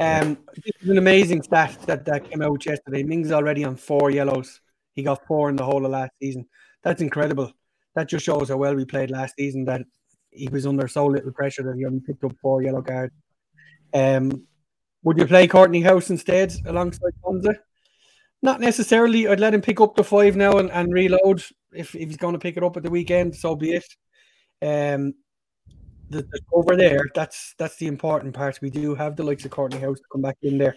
Um, 0.00 0.38
this 0.54 0.82
is 0.82 0.88
an 0.88 0.98
amazing 0.98 1.42
stat 1.42 1.78
that, 1.86 2.04
that 2.04 2.28
came 2.28 2.42
out 2.42 2.66
yesterday. 2.66 3.02
Mings 3.02 3.30
already 3.30 3.64
on 3.64 3.76
four 3.76 4.10
yellows. 4.10 4.60
He 4.94 5.02
got 5.02 5.26
four 5.26 5.48
in 5.48 5.56
the 5.56 5.64
whole 5.64 5.84
of 5.84 5.92
last 5.92 6.12
season. 6.20 6.46
That's 6.82 7.02
incredible. 7.02 7.52
That 7.94 8.08
just 8.08 8.24
shows 8.24 8.48
how 8.48 8.56
well 8.56 8.74
we 8.74 8.84
played 8.84 9.10
last 9.10 9.36
season. 9.36 9.64
That 9.66 9.82
he 10.30 10.48
was 10.48 10.66
under 10.66 10.88
so 10.88 11.06
little 11.06 11.32
pressure 11.32 11.62
that 11.62 11.76
he 11.76 11.84
only 11.84 12.00
picked 12.00 12.24
up 12.24 12.32
four 12.40 12.62
yellow 12.62 12.82
cards. 12.82 13.14
Um, 13.94 14.46
would 15.02 15.18
you 15.18 15.26
play 15.26 15.46
Kortney 15.46 15.84
Hause 15.84 16.10
instead 16.10 16.54
alongside 16.66 17.12
Konsa? 17.22 17.56
Not 18.42 18.60
necessarily. 18.60 19.28
I'd 19.28 19.40
let 19.40 19.54
him 19.54 19.62
pick 19.62 19.80
up 19.80 19.94
the 19.94 20.04
five 20.04 20.36
now 20.36 20.58
and, 20.58 20.70
and 20.70 20.92
reload 20.92 21.42
if, 21.72 21.94
if 21.94 22.08
he's 22.08 22.16
going 22.16 22.34
to 22.34 22.38
pick 22.38 22.56
it 22.56 22.62
up 22.62 22.76
at 22.76 22.82
the 22.82 22.90
weekend. 22.90 23.34
So 23.34 23.56
be 23.56 23.72
it. 23.72 23.86
Um, 24.62 25.14
the, 26.10 26.22
the, 26.22 26.40
over 26.52 26.76
there, 26.76 27.00
that's 27.14 27.54
that's 27.58 27.76
the 27.76 27.86
important 27.86 28.34
part. 28.34 28.60
We 28.60 28.70
do 28.70 28.94
have 28.94 29.16
the 29.16 29.22
likes 29.22 29.44
of 29.44 29.50
Kortney 29.50 29.80
Hause 29.80 30.00
to 30.00 30.06
come 30.12 30.22
back 30.22 30.38
in 30.42 30.58
there, 30.58 30.76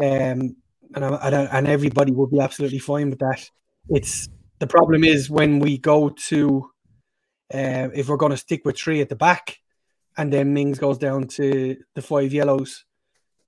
um, 0.00 0.56
and 0.94 1.04
and, 1.04 1.34
and 1.34 1.68
everybody 1.68 2.12
will 2.12 2.26
be 2.26 2.40
absolutely 2.40 2.78
fine 2.78 3.10
with 3.10 3.18
that. 3.20 3.48
It's 3.90 4.28
the 4.58 4.66
problem 4.66 5.04
is 5.04 5.30
when 5.30 5.58
we 5.58 5.78
go 5.78 6.08
to 6.28 6.70
uh, 7.52 7.88
if 7.94 8.08
we're 8.08 8.16
going 8.16 8.32
to 8.32 8.36
stick 8.36 8.64
with 8.64 8.78
three 8.78 9.00
at 9.00 9.08
the 9.08 9.16
back, 9.16 9.58
and 10.16 10.32
then 10.32 10.52
Mings 10.52 10.78
goes 10.78 10.98
down 10.98 11.28
to 11.28 11.76
the 11.94 12.02
five 12.02 12.32
yellows, 12.32 12.84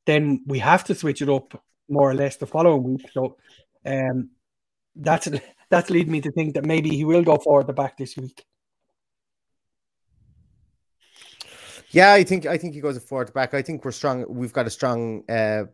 then 0.07 0.43
we 0.47 0.59
have 0.59 0.85
to 0.85 0.95
switch 0.95 1.23
it 1.23 1.29
up 1.29 1.63
more 1.89 2.11
or 2.11 2.15
less 2.15 2.37
the 2.37 2.47
following 2.47 2.83
week. 2.83 3.11
So 3.13 3.37
um, 3.85 4.31
that's 4.95 5.29
that's 5.71 5.91
leading 5.91 6.13
me 6.13 6.21
to 6.23 6.33
think 6.33 6.55
that 6.55 6.65
maybe 6.65 6.91
he 6.91 7.05
will 7.05 7.23
go 7.23 7.37
forward 7.39 7.67
the 7.67 7.73
back 7.73 7.97
this 7.97 8.17
week. 8.17 8.45
Yeah, 11.91 12.13
I 12.13 12.23
think 12.23 12.47
I 12.47 12.59
think 12.59 12.75
he 12.75 12.81
goes 12.81 12.97
a 12.97 13.01
forward 13.01 13.33
back. 13.33 13.55
I 13.55 13.63
think 13.63 13.85
we're 13.85 13.93
strong. 13.93 14.25
We've 14.29 14.53
got 14.53 14.67
a 14.67 14.71
strong 14.71 15.25
uh, 15.29 15.65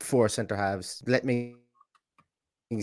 four 0.00 0.28
centre 0.28 0.56
halves. 0.56 1.02
Let 1.06 1.24
me 1.24 1.54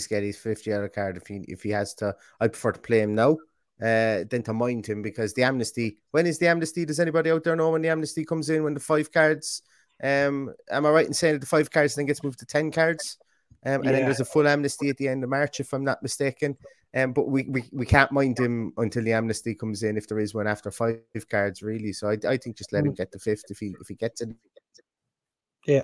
get 0.10 0.24
his 0.24 0.38
50 0.38 0.70
yellow 0.70 0.88
card 0.88 1.18
if 1.18 1.28
he 1.28 1.38
if 1.48 1.64
he 1.64 1.70
has 1.70 1.94
to. 1.96 2.16
I 2.40 2.48
prefer 2.48 2.72
to 2.72 2.80
play 2.80 3.02
him 3.02 3.16
now 3.16 3.38
uh, 3.82 4.24
than 4.30 4.44
to 4.44 4.54
mind 4.54 4.88
him 4.88 5.02
because 5.02 5.34
the 5.34 5.44
amnesty. 5.44 5.98
When 6.12 6.26
is 6.26 6.40
the 6.40 6.48
amnesty? 6.48 6.86
Does 6.86 7.00
anybody 7.00 7.32
out 7.32 7.44
there 7.44 7.56
know 7.56 7.72
when 7.72 7.82
the 7.82 7.90
amnesty 7.90 8.26
comes 8.26 8.50
in? 8.50 8.64
When 8.64 8.74
the 8.74 8.80
five 8.80 9.12
cards? 9.12 9.62
Um, 10.02 10.54
am 10.72 10.86
I 10.86 10.90
right 10.90 11.08
in 11.08 11.14
saying 11.14 11.36
that 11.36 11.40
the 11.40 11.46
five 11.46 11.70
cards 11.70 11.96
then 11.96 12.06
gets 12.06 12.24
moved 12.24 12.40
to 12.40 12.46
ten 12.46 12.72
cards? 12.72 13.18
Um, 13.66 13.76
and 13.76 13.86
yeah. 13.86 13.92
then 13.92 14.06
there's 14.06 14.22
a 14.22 14.26
full 14.26 14.48
amnesty 14.48 14.90
at 14.90 14.98
the 14.98 15.10
end 15.10 15.24
of 15.24 15.30
March, 15.30 15.60
if 15.60 15.74
I'm 15.74 15.84
not 15.84 16.02
mistaken. 16.02 16.58
Um, 16.96 17.14
but 17.14 17.28
we, 17.28 17.44
we, 17.44 17.64
we 17.72 17.86
can't 17.86 18.12
mind 18.12 18.40
him 18.40 18.74
until 18.78 19.04
the 19.04 19.14
amnesty 19.14 19.54
comes 19.54 19.84
in 19.84 19.96
if 19.96 20.08
there 20.08 20.20
is 20.20 20.34
one 20.34 20.48
after 20.48 20.72
five 20.72 21.00
cards, 21.30 21.62
really. 21.62 21.94
So 21.94 22.10
I, 22.10 22.18
I 22.28 22.38
think 22.38 22.58
just 22.58 22.74
let 22.74 22.86
him 22.86 22.94
mm. 22.94 22.98
get 22.98 23.12
the 23.12 23.20
fifth 23.20 23.44
if 23.50 23.60
he 23.60 23.76
if 23.80 23.88
he 23.88 23.94
gets 23.94 24.22
it. 24.22 24.30
Yeah. 25.68 25.84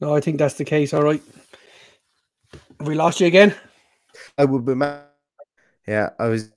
No, 0.00 0.14
I 0.14 0.20
think 0.20 0.38
that's 0.38 0.54
the 0.54 0.64
case. 0.64 0.94
All 0.94 1.02
right. 1.02 1.22
Have 2.78 2.86
we 2.86 2.94
lost 2.94 3.20
you 3.20 3.26
again? 3.26 3.54
I 4.38 4.44
would 4.44 4.64
be 4.64 4.74
mad. 4.74 5.02
Yeah, 5.86 6.10
I 6.18 6.26
was 6.28 6.52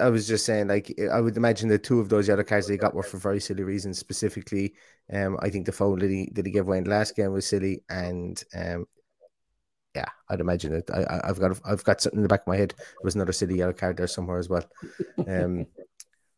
I 0.00 0.08
was 0.10 0.26
just 0.26 0.44
saying, 0.44 0.66
like, 0.66 0.98
I 1.12 1.20
would 1.20 1.36
imagine 1.36 1.68
the 1.68 1.78
two 1.78 2.00
of 2.00 2.08
those 2.08 2.28
other 2.28 2.42
cards 2.42 2.66
they 2.66 2.76
got 2.76 2.94
were 2.94 3.04
for 3.04 3.18
very 3.18 3.40
silly 3.40 3.62
reasons. 3.62 3.98
Specifically, 3.98 4.74
um, 5.12 5.38
I 5.40 5.48
think 5.48 5.66
the 5.66 5.72
foul 5.72 5.96
that 5.96 6.10
he 6.10 6.28
that 6.34 6.44
he 6.44 6.52
gave 6.52 6.66
away 6.66 6.78
in 6.78 6.84
the 6.84 6.90
last 6.90 7.14
game 7.14 7.32
was 7.32 7.46
silly, 7.46 7.82
and 7.88 8.42
um, 8.54 8.86
yeah, 9.96 10.08
I'd 10.28 10.40
imagine 10.40 10.74
it. 10.74 10.90
I, 10.92 11.20
I've 11.24 11.40
got 11.40 11.58
I've 11.64 11.82
got 11.82 12.02
something 12.02 12.18
in 12.18 12.22
the 12.22 12.28
back 12.28 12.42
of 12.42 12.48
my 12.48 12.58
head. 12.58 12.74
There 12.76 13.04
was 13.04 13.14
another 13.14 13.32
city 13.32 13.56
yellow 13.56 13.72
card 13.72 13.96
there 13.96 14.06
somewhere 14.06 14.38
as 14.38 14.50
well. 14.50 14.64
Um, 15.26 15.66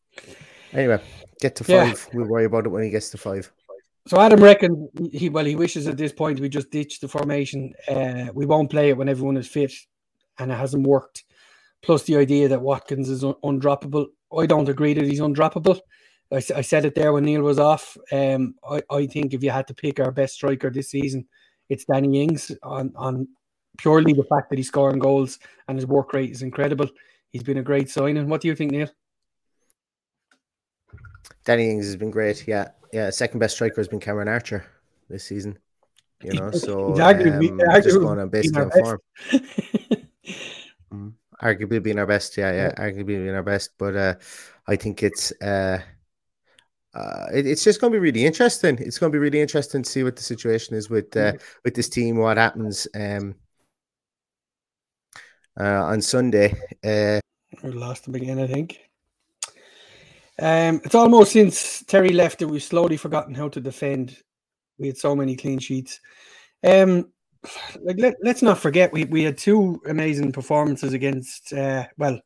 anyway, 0.73 1.01
get 1.41 1.57
to 1.57 1.65
five. 1.65 1.75
Yeah. 1.75 2.19
We'll 2.19 2.29
worry 2.29 2.45
about 2.45 2.67
it 2.67 2.69
when 2.69 2.85
he 2.85 2.91
gets 2.91 3.11
to 3.11 3.19
five. 3.19 3.51
So 4.07 4.21
Adam 4.21 4.41
reckon 4.41 4.89
he 5.13 5.29
well 5.29 5.45
he 5.45 5.57
wishes 5.57 5.89
at 5.89 5.97
this 5.97 6.13
point 6.13 6.39
we 6.39 6.49
just 6.49 6.71
ditch 6.71 7.01
the 7.01 7.09
formation. 7.09 7.75
Uh, 7.89 8.27
we 8.33 8.47
won't 8.47 8.71
play 8.71 8.91
it 8.91 8.97
when 8.97 9.09
everyone 9.09 9.37
is 9.37 9.49
fit, 9.49 9.73
and 10.39 10.53
it 10.53 10.55
hasn't 10.55 10.87
worked. 10.87 11.25
Plus 11.83 12.05
the 12.05 12.17
idea 12.17 12.47
that 12.49 12.63
Watkins 12.63 13.09
is 13.09 13.25
un- 13.25 13.35
undroppable. 13.43 14.07
I 14.37 14.47
don't 14.47 14.69
agree 14.69 14.95
that 14.95 15.05
he's 15.05 15.21
undroppable. 15.21 15.81
I, 16.33 16.37
I 16.37 16.61
said 16.61 16.85
it 16.85 16.95
there 16.95 17.13
when 17.13 17.25
Neil 17.25 17.43
was 17.43 17.59
off. 17.59 17.97
Um, 18.13 18.55
I, 18.69 18.83
I 18.89 19.07
think 19.07 19.35
if 19.35 19.43
you 19.43 19.51
had 19.51 19.67
to 19.69 19.75
pick 19.75 19.99
our 19.99 20.13
best 20.13 20.35
striker 20.35 20.71
this 20.71 20.91
season, 20.91 21.27
it's 21.69 21.85
Danny 21.85 22.23
Ings 22.23 22.53
on 22.63 22.93
on 22.95 23.29
purely 23.79 24.13
the 24.13 24.25
fact 24.25 24.51
that 24.51 24.59
he's 24.59 24.69
scoring 24.69 24.99
goals 24.99 25.39
and 25.67 25.79
his 25.79 25.87
work 25.87 26.13
rate 26.13 26.31
is 26.31 26.43
incredible. 26.43 26.89
He's 27.31 27.43
been 27.43 27.59
a 27.59 27.63
great 27.63 27.89
signing. 27.89 28.29
What 28.29 28.43
do 28.43 28.49
you 28.49 28.55
think, 28.55 28.73
Neil? 28.73 28.89
Danny 31.45 31.71
Ings 31.71 31.87
has 31.87 31.97
been 31.97 32.11
great. 32.11 32.47
Yeah, 32.47 32.69
yeah. 32.93 33.09
Second 33.11 33.41
best 33.41 33.55
striker 33.55 33.77
has 33.77 33.89
been 33.89 34.01
Cameron 34.01 34.29
Archer 34.29 34.67
this 35.09 35.25
season. 35.25 35.59
You 36.23 36.33
know, 36.35 36.51
so 36.51 36.87
um, 36.93 36.95
arguably, 36.95 37.83
just 37.83 37.99
going 37.99 38.19
on 38.19 38.29
basically 38.29 38.63
on 38.63 38.71
form. 38.71 39.01
mm, 40.93 41.13
arguably 41.43 41.83
being 41.83 41.99
our 41.99 42.07
best, 42.07 42.37
yeah, 42.37 42.53
yeah, 42.53 42.73
yeah, 42.77 42.85
arguably 42.85 43.07
being 43.07 43.35
our 43.35 43.43
best. 43.43 43.71
But 43.79 43.97
uh, 43.97 44.15
I 44.67 44.77
think 44.77 45.03
it's 45.03 45.33
uh, 45.41 45.81
uh, 46.93 47.27
it, 47.33 47.47
it's 47.47 47.63
just 47.63 47.81
going 47.81 47.93
to 47.93 47.97
be 47.97 48.03
really 48.03 48.27
interesting. 48.27 48.79
It's 48.79 48.99
going 48.99 49.13
to 49.13 49.17
be 49.17 49.21
really 49.21 49.41
interesting 49.41 49.83
to 49.83 49.89
see 49.89 50.03
what 50.03 50.17
the 50.17 50.23
situation 50.23 50.77
is 50.77 50.91
with 50.91 51.17
uh, 51.17 51.33
mm. 51.33 51.43
with 51.65 51.75
this 51.75 51.89
team, 51.89 52.17
what 52.17 52.37
happens. 52.37 52.89
Um, 52.95 53.37
uh, 55.59 55.85
on 55.85 56.01
Sunday. 56.01 56.55
Uh, 56.85 57.21
we 57.63 57.73
lost 57.73 58.05
them 58.05 58.15
again, 58.15 58.39
I 58.39 58.47
think. 58.47 58.81
Um, 60.41 60.81
it's 60.85 60.95
almost 60.95 61.33
since 61.33 61.83
Terry 61.83 62.11
left 62.11 62.39
that 62.39 62.49
we've 62.49 62.63
slowly 62.63 62.97
forgotten 62.97 63.35
how 63.35 63.49
to 63.49 63.61
defend. 63.61 64.17
We 64.79 64.87
had 64.87 64.97
so 64.97 65.17
many 65.17 65.35
clean 65.35 65.59
sheets. 65.59 66.01
Um, 66.65 67.11
like 67.83 67.99
let, 67.99 68.17
let's 68.23 68.43
not 68.43 68.59
forget 68.59 68.93
we, 68.93 69.05
we 69.05 69.23
had 69.23 69.39
two 69.39 69.81
amazing 69.87 70.33
performances 70.33 70.93
against 70.93 71.53
uh, 71.53 71.87
well 71.97 72.21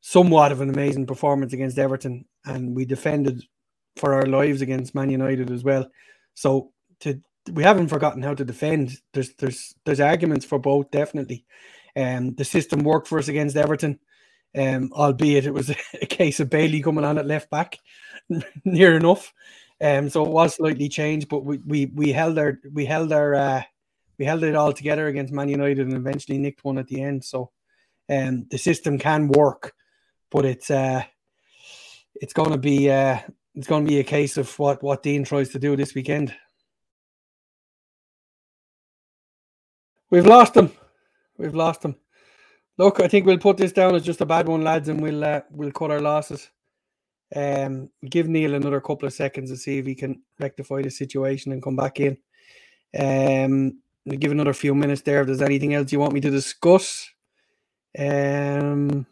somewhat 0.00 0.52
of 0.52 0.60
an 0.60 0.70
amazing 0.70 1.06
performance 1.06 1.52
against 1.52 1.78
Everton 1.78 2.24
and 2.44 2.74
we 2.74 2.84
defended 2.84 3.42
for 3.96 4.14
our 4.14 4.26
lives 4.26 4.62
against 4.62 4.94
Man 4.94 5.10
United 5.10 5.50
as 5.50 5.64
well. 5.64 5.88
So 6.34 6.72
to 7.00 7.20
we 7.52 7.62
haven't 7.62 7.88
forgotten 7.88 8.22
how 8.22 8.34
to 8.34 8.44
defend. 8.44 8.98
There's 9.12 9.34
there's 9.34 9.74
there's 9.84 10.00
arguments 10.00 10.44
for 10.44 10.58
both 10.58 10.90
definitely. 10.90 11.44
Um, 11.98 12.34
the 12.34 12.44
system 12.44 12.84
worked 12.84 13.08
for 13.08 13.18
us 13.18 13.28
against 13.28 13.56
Everton, 13.56 13.98
um, 14.56 14.92
albeit 14.92 15.46
it 15.46 15.54
was 15.54 15.70
a 16.02 16.06
case 16.06 16.40
of 16.40 16.50
Bailey 16.50 16.80
coming 16.82 17.04
on 17.04 17.18
at 17.18 17.26
left 17.26 17.50
back, 17.50 17.78
near 18.64 18.96
enough. 18.96 19.32
Um, 19.80 20.08
so 20.10 20.24
it 20.24 20.30
was 20.30 20.54
slightly 20.54 20.88
changed, 20.88 21.28
but 21.28 21.44
we 21.44 21.58
we, 21.58 21.86
we 21.86 22.12
held 22.12 22.38
our 22.38 22.58
we 22.72 22.84
held 22.84 23.12
our 23.12 23.34
uh, 23.34 23.62
we 24.18 24.24
held 24.24 24.44
it 24.44 24.54
all 24.54 24.72
together 24.72 25.06
against 25.08 25.32
Man 25.32 25.48
United 25.48 25.86
and 25.86 25.94
eventually 25.96 26.38
nicked 26.38 26.64
one 26.64 26.78
at 26.78 26.88
the 26.88 27.02
end. 27.02 27.24
So 27.24 27.50
Um, 28.10 28.46
the 28.50 28.58
system 28.58 28.98
can 28.98 29.28
work, 29.28 29.74
but 30.30 30.44
it's 30.44 30.70
uh, 30.70 31.02
it's 32.14 32.32
going 32.32 32.50
to 32.52 32.58
be 32.58 32.90
uh, 32.90 33.18
it's 33.54 33.66
going 33.66 33.84
to 33.84 33.88
be 33.90 34.00
a 34.00 34.04
case 34.04 34.36
of 34.38 34.58
what 34.58 34.82
what 34.82 35.02
Dean 35.02 35.24
tries 35.24 35.50
to 35.50 35.58
do 35.58 35.76
this 35.76 35.94
weekend. 35.94 36.34
We've 40.10 40.26
lost 40.26 40.56
him. 40.56 40.72
We've 41.38 41.54
lost 41.56 41.82
them. 41.82 41.96
Look, 42.78 43.00
I 43.00 43.08
think 43.08 43.26
we'll 43.26 43.38
put 43.38 43.56
this 43.58 43.72
down 43.72 43.94
as 43.94 44.04
just 44.04 44.20
a 44.20 44.26
bad 44.26 44.48
one, 44.48 44.62
lads, 44.62 44.88
and 44.88 45.00
we'll 45.02 45.24
uh, 45.24 45.42
we'll 45.50 45.72
cut 45.72 45.90
our 45.92 46.00
losses. 46.00 46.50
Um, 47.34 47.90
give 48.08 48.28
Neil 48.28 48.54
another 48.54 48.80
couple 48.80 49.06
of 49.08 49.14
seconds 49.14 49.50
to 49.50 49.56
see 49.56 49.78
if 49.78 49.86
he 49.86 49.94
can 49.94 50.22
rectify 50.40 50.82
the 50.82 50.90
situation 50.90 51.52
and 51.52 51.62
come 51.62 51.76
back 51.76 52.00
in. 52.00 52.18
Um, 52.98 53.80
we'll 54.06 54.18
give 54.18 54.32
another 54.32 54.54
few 54.54 54.74
minutes 54.74 55.02
there. 55.02 55.22
If 55.22 55.28
there's 55.28 55.42
anything 55.42 55.74
else 55.74 55.92
you 55.92 56.00
want 56.00 56.14
me 56.14 56.20
to 56.22 56.30
discuss, 56.30 57.08
um, 57.98 59.06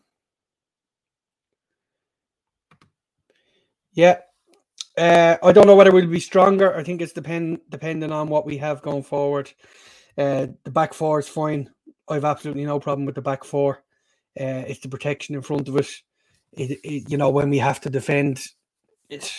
yeah, 3.95 4.19
uh, 4.99 5.37
I 5.43 5.53
don't 5.53 5.67
know 5.67 5.77
whether 5.77 5.93
we'll 5.93 6.07
be 6.09 6.21
stronger. 6.21 6.77
I 6.77 6.85
think 6.85 7.03
it's 7.03 7.13
depend 7.15 7.61
depending 7.71 8.13
on 8.13 8.29
what 8.29 8.47
we 8.47 8.59
have 8.59 8.83
going 8.83 9.05
forward. 9.05 9.53
Uh, 10.19 10.49
the 10.65 10.71
back 10.73 10.95
four 10.95 11.21
is 11.21 11.29
fine. 11.29 11.71
I've 12.09 12.25
absolutely 12.25 12.65
no 12.65 12.81
problem 12.81 13.07
with 13.07 13.15
the 13.15 13.23
back 13.23 13.45
four. 13.45 13.83
Uh, 14.39 14.65
it's 14.69 14.81
the 14.81 14.89
protection 14.89 15.35
in 15.35 15.43
front 15.43 15.69
of 15.69 15.77
us. 15.77 16.03
It, 16.53 16.79
it. 16.85 17.11
You 17.11 17.19
know, 17.19 17.31
when 17.31 17.51
we 17.51 17.59
have 17.59 17.81
to 17.83 17.91
defend, 17.91 18.47
it's 19.09 19.35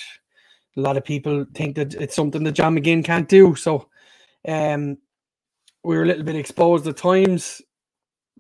a 0.76 0.82
lot 0.82 0.98
of 0.98 1.06
people 1.06 1.46
think 1.54 1.76
that 1.76 1.94
it's 1.96 2.16
something 2.16 2.44
that 2.44 2.54
John 2.54 2.76
McGinn 2.76 3.04
can't 3.06 3.30
do. 3.30 3.56
So, 3.56 3.90
um, 4.48 4.98
we 5.84 5.96
were 5.96 6.04
a 6.04 6.08
little 6.08 6.24
bit 6.24 6.36
exposed 6.36 6.88
at 6.88 6.98
times, 6.98 7.62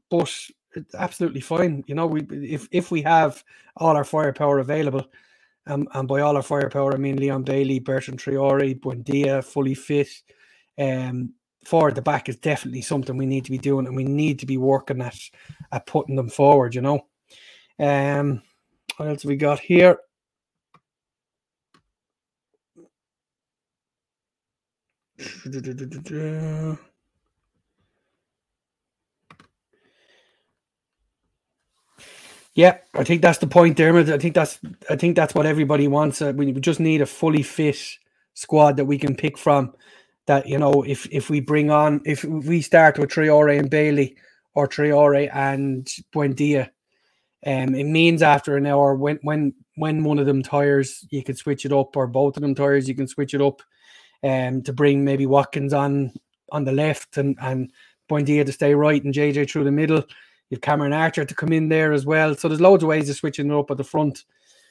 but 0.09 0.33
it's 0.75 0.95
absolutely 0.95 1.41
fine. 1.41 1.83
You 1.87 1.95
know, 1.95 2.07
we 2.07 2.21
if 2.31 2.67
if 2.71 2.91
we 2.91 3.01
have 3.03 3.43
all 3.77 3.95
our 3.95 4.03
firepower 4.03 4.59
available, 4.59 5.05
um, 5.65 5.87
and 5.93 6.07
by 6.07 6.21
all 6.21 6.35
our 6.35 6.43
firepower 6.43 6.93
I 6.93 6.97
mean 6.97 7.17
Leon 7.17 7.43
Bailey, 7.43 7.79
Bertrand 7.79 8.19
Traore, 8.19 8.79
Buendia, 8.79 9.43
fully 9.43 9.73
fit, 9.73 10.09
um, 10.77 11.33
forward 11.67 11.95
the 11.95 12.03
back 12.03 12.29
is 12.29 12.37
definitely 12.37 12.81
something 12.83 13.17
we 13.17 13.27
need 13.27 13.45
to 13.45 13.51
be 13.51 13.59
doing 13.59 13.87
and 13.87 13.95
we 13.97 14.05
need 14.05 14.39
to 14.39 14.47
be 14.47 14.57
working 14.57 15.01
at 15.01 15.17
at 15.71 15.87
putting 15.87 16.17
them 16.17 16.29
forward, 16.29 16.75
you 16.75 16.81
know. 16.81 17.05
Um 17.79 18.43
what 18.97 19.09
else 19.09 19.23
have 19.23 19.29
we 19.29 19.37
got 19.37 19.59
here? 19.59 19.97
Yeah, 32.55 32.79
I 32.93 33.03
think 33.05 33.23
that's 33.23 33.39
the 33.39 33.47
point, 33.47 33.77
Dermot. 33.77 34.09
I 34.09 34.19
think 34.19 34.35
that's 34.35 34.59
I 34.89 34.97
think 34.97 35.17
that's 35.17 35.35
what 35.35 35.47
everybody 35.47 35.89
wants. 35.89 36.21
Uh, 36.21 36.33
we 36.35 36.51
just 36.53 36.81
need 36.81 37.01
a 37.01 37.07
fully 37.07 37.43
fit 37.43 37.77
squad 38.35 38.77
that 38.77 38.85
we 38.85 38.99
can 38.99 39.15
pick 39.15 39.37
from 39.39 39.73
that 40.27 40.47
you 40.47 40.57
know 40.57 40.83
if 40.83 41.07
if 41.11 41.29
we 41.29 41.39
bring 41.39 41.71
on 41.71 42.01
if 42.05 42.23
we 42.23 42.61
start 42.61 42.99
with 42.99 43.09
Traore 43.09 43.57
and 43.57 43.69
Bailey 43.69 44.15
or 44.53 44.67
Traore 44.67 45.33
and 45.33 45.87
Buendia, 46.13 46.69
um, 47.45 47.75
it 47.75 47.85
means 47.85 48.21
after 48.21 48.55
an 48.55 48.65
hour 48.65 48.95
when 48.95 49.19
when 49.23 49.53
when 49.75 50.03
one 50.03 50.19
of 50.19 50.25
them 50.25 50.43
tires, 50.43 51.05
you 51.09 51.23
can 51.23 51.35
switch 51.35 51.65
it 51.65 51.71
up, 51.71 51.95
or 51.95 52.07
both 52.07 52.35
of 52.37 52.41
them 52.41 52.55
tires, 52.55 52.87
you 52.87 52.95
can 52.95 53.07
switch 53.07 53.33
it 53.33 53.41
up, 53.41 53.61
um, 54.23 54.61
to 54.63 54.73
bring 54.73 55.03
maybe 55.03 55.25
Watkins 55.25 55.73
on 55.73 56.13
on 56.51 56.65
the 56.65 56.71
left 56.71 57.17
and 57.17 57.37
and 57.41 57.71
Buendia 58.09 58.45
to 58.45 58.51
stay 58.51 58.73
right 58.73 59.03
and 59.03 59.13
JJ 59.13 59.49
through 59.49 59.63
the 59.63 59.71
middle. 59.71 60.03
You've 60.49 60.61
Cameron 60.61 60.93
Archer 60.93 61.25
to 61.25 61.35
come 61.35 61.51
in 61.51 61.67
there 61.67 61.91
as 61.91 62.05
well. 62.05 62.33
So 62.35 62.47
there's 62.47 62.61
loads 62.61 62.83
of 62.83 62.89
ways 62.89 63.09
of 63.09 63.17
switching 63.17 63.51
it 63.51 63.53
up 63.53 63.69
at 63.69 63.77
the 63.77 63.83
front. 63.83 64.23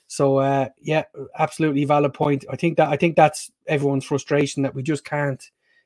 So 0.09 0.38
uh, 0.38 0.69
yeah, 0.81 1.05
absolutely 1.38 1.85
valid 1.85 2.14
point. 2.14 2.45
I 2.51 2.57
think 2.57 2.77
that 2.77 2.88
I 2.88 2.97
think 2.97 3.16
that's 3.16 3.51
everyone's 3.66 4.05
frustration 4.05 4.62
that 4.62 4.75
we 4.75 4.83
just 4.83 5.05
can't 5.05 5.42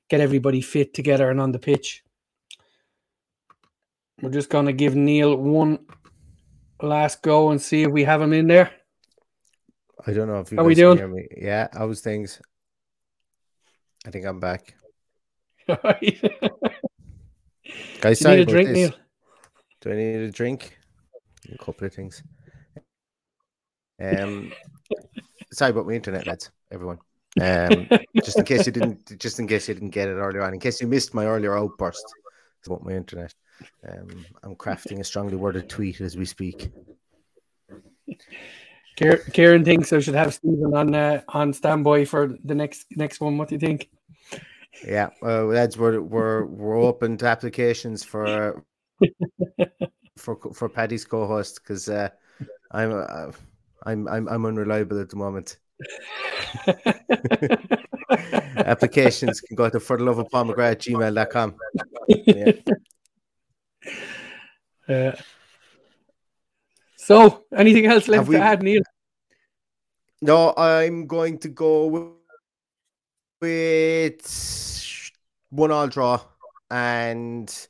get 0.09 0.21
everybody 0.21 0.61
fit 0.61 0.93
together 0.93 1.31
and 1.31 1.41
on 1.41 1.53
the 1.53 1.59
pitch. 1.59 2.03
We're 4.21 4.31
just 4.31 4.51
going 4.51 4.67
to 4.67 4.73
give 4.73 4.95
Neil 4.95 5.35
one 5.37 5.79
last 6.83 7.23
go 7.23 7.51
and 7.51 7.61
see 7.61 7.85
if 7.85 7.91
we 7.91 8.05
have 8.05 8.21
him 8.21 8.33
in 8.33 8.47
there. 8.47 8.71
I 10.07 10.13
don't 10.13 10.29
know 10.29 10.41
if 10.41 10.51
you 10.51 10.59
How 10.59 10.65
we 10.65 10.75
doing? 10.75 10.99
hear 10.99 11.09
me. 11.09 11.27
Yeah, 11.37 11.69
how's 11.73 12.01
things? 12.01 12.41
I 14.07 14.11
think 14.11 14.27
I'm 14.27 14.41
back. 14.41 14.75
Guys, 15.69 15.99
you 18.03 18.15
sorry 18.15 18.37
need 18.39 18.49
a 18.49 18.51
drink, 18.51 18.69
this. 18.69 18.77
Neil. 18.77 18.93
Do 19.81 19.93
I 19.93 19.95
need 19.95 20.17
a 20.17 20.31
drink? 20.31 20.79
A 21.53 21.59
couple 21.59 21.87
of 21.87 21.95
things. 21.95 22.23
Um, 24.01 24.53
sorry 25.53 25.71
about 25.73 25.87
my 25.87 25.93
internet, 25.93 26.27
lads. 26.27 26.51
Everyone. 26.71 26.99
Um, 27.41 27.89
just 28.25 28.39
in 28.39 28.45
case 28.45 28.67
you 28.67 28.73
didn't, 28.73 29.19
just 29.19 29.39
in 29.39 29.47
case 29.47 29.69
you 29.69 29.75
didn't 29.75 29.91
get 29.91 30.09
it 30.09 30.15
earlier 30.15 30.43
on, 30.43 30.55
in 30.55 30.61
case 30.61 30.81
you 30.81 30.87
missed 30.87 31.15
my 31.15 31.27
earlier 31.27 31.57
outburst 31.57 32.05
about 32.67 32.85
my 32.85 32.93
internet. 32.93 33.35
Um, 33.89 34.25
I'm 34.43 34.57
crafting 34.57 35.01
a 35.01 35.05
strongly 35.05 35.37
worded 35.37 35.69
tweet 35.69 36.01
as 36.01 36.17
we 36.17 36.25
speak. 36.25 36.71
Kieran 39.33 39.65
thinks 39.65 39.93
I 39.93 40.01
should 40.01 40.15
have 40.15 40.35
Stephen 40.35 40.75
on 40.75 40.95
uh, 40.95 41.23
on 41.29 41.53
standby 41.53 42.05
for 42.05 42.35
the 42.45 42.55
next 42.55 42.87
next 42.97 43.21
one. 43.21 43.39
What 43.39 43.49
do 43.49 43.55
you 43.55 43.59
think? 43.59 43.89
Yeah, 44.87 45.11
uh, 45.23 45.45
lads, 45.45 45.79
we're 45.79 46.01
we're 46.01 46.45
we're 46.45 46.81
open 46.81 47.17
to 47.19 47.27
applications 47.27 48.05
for 48.05 48.63
for 50.17 50.37
for 50.53 50.69
Paddy's 50.69 51.05
co-host 51.05 51.61
because 51.63 51.89
uh, 51.89 52.11
I'm 52.71 52.93
uh, 52.93 53.33
I'm 53.87 54.09
I'm 54.09 54.29
I'm 54.29 54.47
unreliable 54.47 55.01
at 55.01 55.09
the 55.09 55.17
moment. 55.17 55.59
Applications 58.57 59.41
can 59.41 59.57
go 59.57 59.69
to 59.71 59.81
for 59.81 59.97
the 59.97 60.05
love 60.05 60.19
of 60.19 60.29
Paul 60.31 60.47
McGrath 60.47 60.79
gmail.com. 60.79 61.55
Yeah. 62.09 62.53
Uh, 64.89 65.13
so, 66.97 67.45
anything 67.57 67.87
else 67.87 68.09
left 68.09 68.29
we- 68.29 68.35
to 68.35 68.43
add, 68.43 68.61
Neil? 68.61 68.83
No, 70.21 70.53
I'm 70.57 71.07
going 71.07 71.39
to 71.39 71.49
go 71.49 71.87
with, 71.87 72.09
with 73.41 75.11
one 75.51 75.71
all 75.71 75.87
draw 75.87 76.21
and 76.71 77.69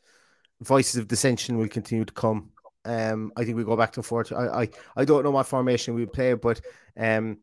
voices 0.60 0.96
of 0.96 1.08
dissension 1.08 1.58
will 1.58 1.68
continue 1.68 2.04
to 2.04 2.12
come. 2.12 2.50
Um, 2.84 3.32
I 3.36 3.44
think 3.44 3.56
we 3.56 3.64
go 3.64 3.76
back 3.76 3.96
and 3.96 4.06
forth. 4.06 4.32
I, 4.32 4.62
I, 4.62 4.68
I 4.96 5.04
don't 5.04 5.22
know 5.24 5.30
what 5.30 5.46
formation 5.46 5.94
we 5.94 6.06
play, 6.06 6.34
but 6.34 6.60
um, 6.96 7.38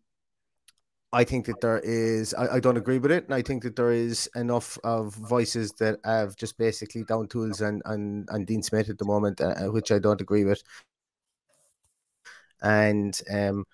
I 1.14 1.24
think 1.24 1.46
that 1.46 1.62
there 1.62 1.80
is. 1.80 2.34
I, 2.34 2.56
I 2.56 2.60
don't 2.60 2.78
agree 2.78 2.98
with 2.98 3.12
it, 3.12 3.26
and 3.26 3.34
I 3.34 3.42
think 3.42 3.64
that 3.64 3.76
there 3.76 3.92
is 3.92 4.30
enough 4.36 4.78
of 4.84 5.16
voices 5.16 5.72
that 5.74 6.00
have 6.04 6.36
just 6.36 6.58
basically 6.58 7.04
down 7.04 7.28
tools 7.28 7.62
and 7.62 7.82
and 7.86 8.28
and 8.32 8.46
Dean 8.46 8.64
Smith 8.64 8.90
at 8.90 8.98
the 8.98 9.06
moment, 9.06 9.40
uh, 9.40 9.56
which 9.68 9.92
I 9.92 10.00
don't 10.00 10.22
agree 10.22 10.44
with. 10.44 10.62
And 12.62 13.20
um, 13.32 13.66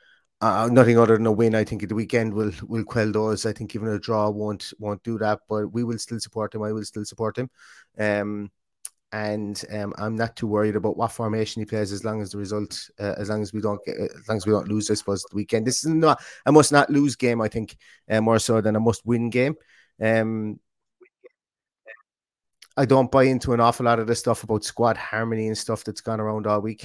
uh, 0.41 0.69
nothing 0.71 0.99
other 0.99 1.15
than 1.17 1.26
a 1.26 1.32
win. 1.32 1.56
I 1.56 1.63
think 1.63 1.84
at 1.84 1.89
the 1.89 1.95
weekend 1.95 2.34
will 2.34 2.52
will 2.67 2.84
quell 2.84 3.12
those. 3.12 3.45
I 3.45 3.54
think 3.54 3.73
even 3.76 3.88
a 3.88 3.99
draw 3.99 4.30
won't 4.30 4.73
won't 4.78 5.02
do 5.04 5.17
that. 5.19 5.39
But 5.47 5.67
we 5.71 5.84
will 5.84 5.97
still 5.97 6.19
support 6.19 6.54
him. 6.54 6.63
I 6.63 6.71
will 6.73 6.86
still 6.86 7.06
support 7.06 7.38
him. 7.38 7.49
Um, 7.97 8.52
and 9.13 9.63
um, 9.71 9.93
I'm 9.97 10.15
not 10.15 10.36
too 10.36 10.47
worried 10.47 10.76
about 10.76 10.97
what 10.97 11.12
formation 11.12 11.62
he 11.62 11.65
plays 11.65 11.91
as 11.91 12.04
long 12.04 12.21
as 12.21 12.32
the 12.32 12.39
result, 12.39 12.89
uh, 12.99 13.13
as 13.17 13.30
long 13.30 13.43
as 13.43 13.54
we 13.54 13.62
don't 13.62 13.80
get, 13.86 13.95
as 13.95 14.28
long 14.28 14.38
as 14.38 14.45
we 14.47 14.52
don't 14.52 14.67
lose. 14.67 14.89
I 14.89 14.95
suppose 14.95 15.23
the 15.23 15.36
weekend. 15.36 15.67
This 15.67 15.86
is 15.86 15.93
not 15.93 16.19
a 16.47 16.52
must 16.52 16.71
not 16.71 16.89
lose 16.89 17.15
game. 17.15 17.39
I 17.39 17.47
think 17.47 17.78
uh, 18.10 18.21
more 18.21 18.39
so 18.39 18.60
than 18.60 18.76
a 18.76 18.80
must 18.80 19.06
win 19.06 19.30
game. 19.30 19.56
Um, 20.02 20.60
I 22.76 22.86
don't 22.86 23.12
buy 23.12 23.26
into 23.26 23.54
an 23.54 23.60
awful 23.60 23.86
lot 23.86 23.99
of 23.99 24.08
the 24.08 24.15
stuff 24.15 24.43
about 24.43 24.63
squad 24.63 24.97
harmony 24.97 25.45
and 25.45 25.58
stuff 25.58 25.84
that's 25.84 26.02
gone 26.02 26.19
around 26.19 26.47
all 26.47 26.60
week. 26.60 26.84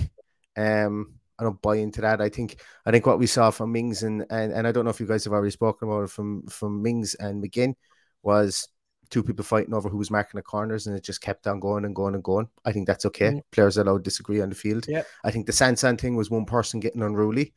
Um, 0.55 1.14
I 1.38 1.45
don't 1.45 1.62
buy 1.62 1.77
into 1.77 2.03
that. 2.03 2.21
I 2.21 2.29
think 2.29 2.61
I 2.85 2.91
think 2.91 3.07
what 3.07 3.19
we 3.19 3.27
saw 3.27 3.51
from 3.51 3.73
Mings 3.73 4.03
and 4.03 4.27
and, 4.29 4.53
and 4.53 4.67
I 4.67 4.73
don't 4.73 4.85
know 4.85 4.91
if 4.91 5.01
you 5.01 5.07
guys 5.07 5.25
have 5.25 5.33
already 5.33 5.51
spoken 5.51 5.88
about 5.88 6.05
it 6.05 6.11
from 6.11 6.47
from 6.49 6.83
Mings 6.83 7.14
and 7.14 7.43
McGinn 7.43 7.75
was 8.23 8.69
two 9.11 9.23
people 9.23 9.44
fighting 9.44 9.75
over 9.75 9.88
who 9.88 9.97
was 9.99 10.11
marking 10.11 10.38
the 10.38 10.42
corners 10.42 10.87
and 10.87 10.97
it 10.97 11.03
just 11.05 11.21
kept 11.21 11.47
on 11.47 11.61
going 11.61 11.85
and 11.85 11.94
going 11.94 12.14
and 12.14 12.23
going. 12.25 12.49
I 12.64 12.73
think 12.73 12.87
that's 12.87 13.07
okay. 13.07 13.31
Mhm. 13.33 13.42
Players 13.53 13.79
are 13.79 13.83
allowed 13.83 13.99
to 13.99 14.03
disagree 14.03 14.40
on 14.40 14.49
the 14.51 14.55
field. 14.55 14.87
Yeah. 14.88 15.03
I 15.25 15.31
think 15.31 15.47
the 15.47 15.53
Sanson 15.53 15.97
thing 15.97 16.16
was 16.16 16.31
one 16.31 16.44
person 16.44 16.81
getting 16.81 17.03
unruly. 17.03 17.55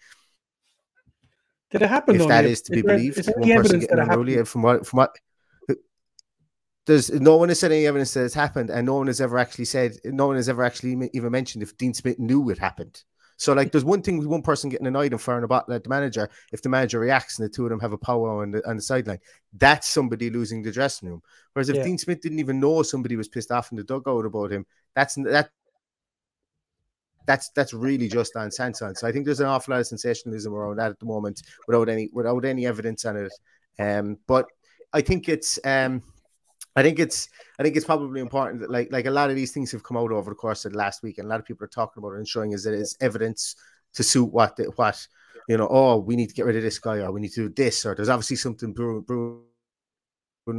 Did 1.71 1.81
it 1.83 1.89
happen? 1.89 2.15
if 2.19 2.27
that 2.27 2.43
Neil? 2.43 2.51
is 2.51 2.61
to 2.63 2.71
be 2.71 2.81
there- 2.81 2.95
believed, 2.97 3.17
is 3.17 3.27
one 3.35 3.49
person 3.63 3.79
getting 3.79 3.99
unruly. 3.99 4.43
From 4.45 4.61
what 4.61 4.85
from 4.85 4.97
what 4.97 5.17
there's 6.87 7.11
no 7.11 7.37
one 7.37 7.49
has 7.49 7.59
said 7.59 7.71
any 7.71 7.85
evidence 7.85 8.13
that 8.15 8.25
it's 8.25 8.33
happened, 8.33 8.69
and 8.71 8.85
no 8.85 8.95
one 8.95 9.07
has 9.07 9.21
ever 9.21 9.37
actually 9.37 9.65
said, 9.65 9.97
no 10.03 10.27
one 10.27 10.35
has 10.35 10.49
ever 10.49 10.63
actually 10.63 11.09
even 11.13 11.31
mentioned 11.31 11.61
if 11.63 11.77
Dean 11.77 11.93
Smith 11.93 12.17
knew 12.19 12.49
it 12.49 12.57
happened. 12.57 13.03
So, 13.41 13.53
like, 13.53 13.71
there's 13.71 13.83
one 13.83 14.03
thing 14.03 14.19
with 14.19 14.27
one 14.27 14.43
person 14.43 14.69
getting 14.69 14.85
annoyed 14.85 15.13
and 15.13 15.19
firing 15.19 15.43
a 15.43 15.47
bottle 15.47 15.73
at 15.73 15.83
the 15.83 15.89
manager. 15.89 16.29
If 16.51 16.61
the 16.61 16.69
manager 16.69 16.99
reacts 16.99 17.39
and 17.39 17.49
the 17.49 17.51
two 17.51 17.63
of 17.63 17.71
them 17.71 17.79
have 17.79 17.91
a 17.91 17.97
powwow 17.97 18.41
on 18.41 18.51
the, 18.51 18.69
on 18.69 18.75
the 18.75 18.83
sideline, 18.83 19.17
that's 19.57 19.87
somebody 19.87 20.29
losing 20.29 20.61
the 20.61 20.71
dressing 20.71 21.09
room. 21.09 21.23
Whereas 21.53 21.67
if 21.67 21.77
Yeah. 21.77 21.85
Dean 21.85 21.97
Smith 21.97 22.21
didn't 22.21 22.37
even 22.37 22.59
know 22.59 22.83
somebody 22.83 23.15
was 23.15 23.27
pissed 23.27 23.49
off 23.49 23.71
in 23.71 23.77
the 23.77 23.83
dugout 23.83 24.27
about 24.27 24.51
him, 24.51 24.67
that's 24.93 25.15
that 25.15 25.49
that's 27.25 27.49
that's 27.49 27.73
really 27.73 28.07
just 28.07 28.35
on 28.35 28.51
Sanson. 28.51 28.93
So 28.93 29.07
I 29.07 29.11
think 29.11 29.25
there's 29.25 29.39
an 29.39 29.47
awful 29.47 29.71
lot 29.71 29.79
of 29.79 29.87
sensationalism 29.87 30.53
around 30.53 30.75
that 30.77 30.91
at 30.91 30.99
the 30.99 31.07
moment, 31.07 31.41
without 31.65 31.89
any 31.89 32.11
without 32.13 32.45
any 32.45 32.67
evidence 32.67 33.05
on 33.05 33.17
it. 33.17 33.33
Um, 33.79 34.19
but 34.27 34.45
I 34.93 35.01
think 35.01 35.27
it's 35.27 35.57
um, 35.65 36.03
I 36.75 36.83
think 36.83 36.99
it's 36.99 37.29
I 37.59 37.63
think 37.63 37.75
it's 37.75 37.85
probably 37.85 38.21
important 38.21 38.61
that 38.61 38.71
like 38.71 38.91
like 38.91 39.05
a 39.05 39.11
lot 39.11 39.29
of 39.29 39.35
these 39.35 39.51
things 39.51 39.71
have 39.71 39.83
come 39.83 39.97
out 39.97 40.11
over 40.11 40.31
the 40.31 40.35
course 40.35 40.65
of 40.65 40.71
the 40.71 40.77
last 40.77 41.03
week, 41.03 41.17
and 41.17 41.25
a 41.25 41.29
lot 41.29 41.39
of 41.39 41.45
people 41.45 41.65
are 41.65 41.69
talking 41.69 42.01
about 42.01 42.13
it 42.13 42.17
and 42.17 42.27
showing 42.27 42.53
us 42.53 42.63
that 42.63 42.73
it's 42.73 42.95
evidence 43.01 43.55
to 43.93 44.03
suit 44.03 44.31
what 44.31 44.55
the, 44.55 44.65
what 44.75 45.05
you 45.47 45.57
know. 45.57 45.67
Oh, 45.69 45.97
we 45.97 46.15
need 46.15 46.29
to 46.29 46.35
get 46.35 46.45
rid 46.45 46.55
of 46.55 46.63
this 46.63 46.79
guy, 46.79 46.99
or 46.99 47.11
we 47.11 47.21
need 47.21 47.33
to 47.33 47.49
do 47.49 47.63
this, 47.63 47.85
or 47.85 47.93
there's 47.93 48.09
obviously 48.09 48.37
something 48.37 48.73
brewing, 48.73 49.01
brewing 49.01 49.43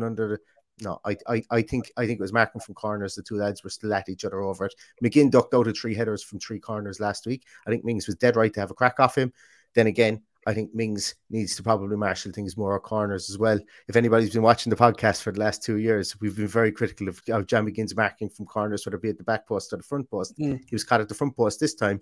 under 0.03 0.29
the. 0.29 0.39
No, 0.81 0.99
I, 1.05 1.17
I 1.29 1.43
I 1.51 1.63
think 1.63 1.91
I 1.97 2.07
think 2.07 2.19
it 2.19 2.23
was 2.23 2.33
marking 2.33 2.61
from 2.61 2.75
corners. 2.75 3.15
The 3.15 3.23
two 3.23 3.37
lads 3.37 3.63
were 3.63 3.71
still 3.71 3.95
at 3.95 4.09
each 4.09 4.25
other 4.25 4.41
over 4.41 4.67
it. 4.67 4.75
McGinn 5.03 5.31
ducked 5.31 5.55
out 5.55 5.69
of 5.69 5.77
three 5.77 5.95
headers 5.95 6.23
from 6.23 6.41
three 6.41 6.59
corners 6.59 7.01
last 7.01 7.27
week. 7.27 7.45
I 7.67 7.71
think 7.71 7.85
Mings 7.85 8.07
was 8.07 8.17
dead 8.17 8.37
right 8.37 8.53
to 8.53 8.61
have 8.61 8.71
a 8.71 8.75
crack 8.75 8.99
off 8.99 9.17
him. 9.17 9.33
Then 9.75 9.87
again, 9.87 10.23
I 10.47 10.55
think 10.55 10.75
Mings 10.75 11.15
needs 11.31 11.55
to 11.57 11.63
probably 11.63 11.97
marshal 11.97 12.33
things 12.33 12.57
more 12.57 12.75
at 12.77 12.83
corners 12.83 13.31
as 13.31 13.39
well. 13.39 13.61
If 13.89 13.97
anybody's 13.97 14.33
been 14.33 14.43
watching 14.43 14.71
the 14.71 14.77
podcast 14.77 15.23
for 15.23 15.33
the 15.33 15.41
last 15.41 15.63
two 15.63 15.77
years, 15.77 16.21
we've 16.21 16.37
been 16.37 16.49
very 16.49 16.73
critical 16.73 17.09
of, 17.09 17.21
of 17.29 17.47
John 17.47 17.67
McGinn's 17.67 17.97
marking 17.97 18.29
from 18.29 18.47
corners, 18.47 18.85
whether 18.85 18.97
it 18.97 19.03
be 19.03 19.11
at 19.11 19.19
the 19.19 19.25
back 19.25 19.47
post 19.47 19.73
or 19.73 19.77
the 19.77 19.83
front 19.83 20.11
post. 20.11 20.37
Mm. 20.39 20.61
He 20.69 20.75
was 20.75 20.85
caught 20.85 21.01
at 21.01 21.09
the 21.09 21.15
front 21.15 21.37
post 21.37 21.61
this 21.61 21.75
time. 21.75 22.01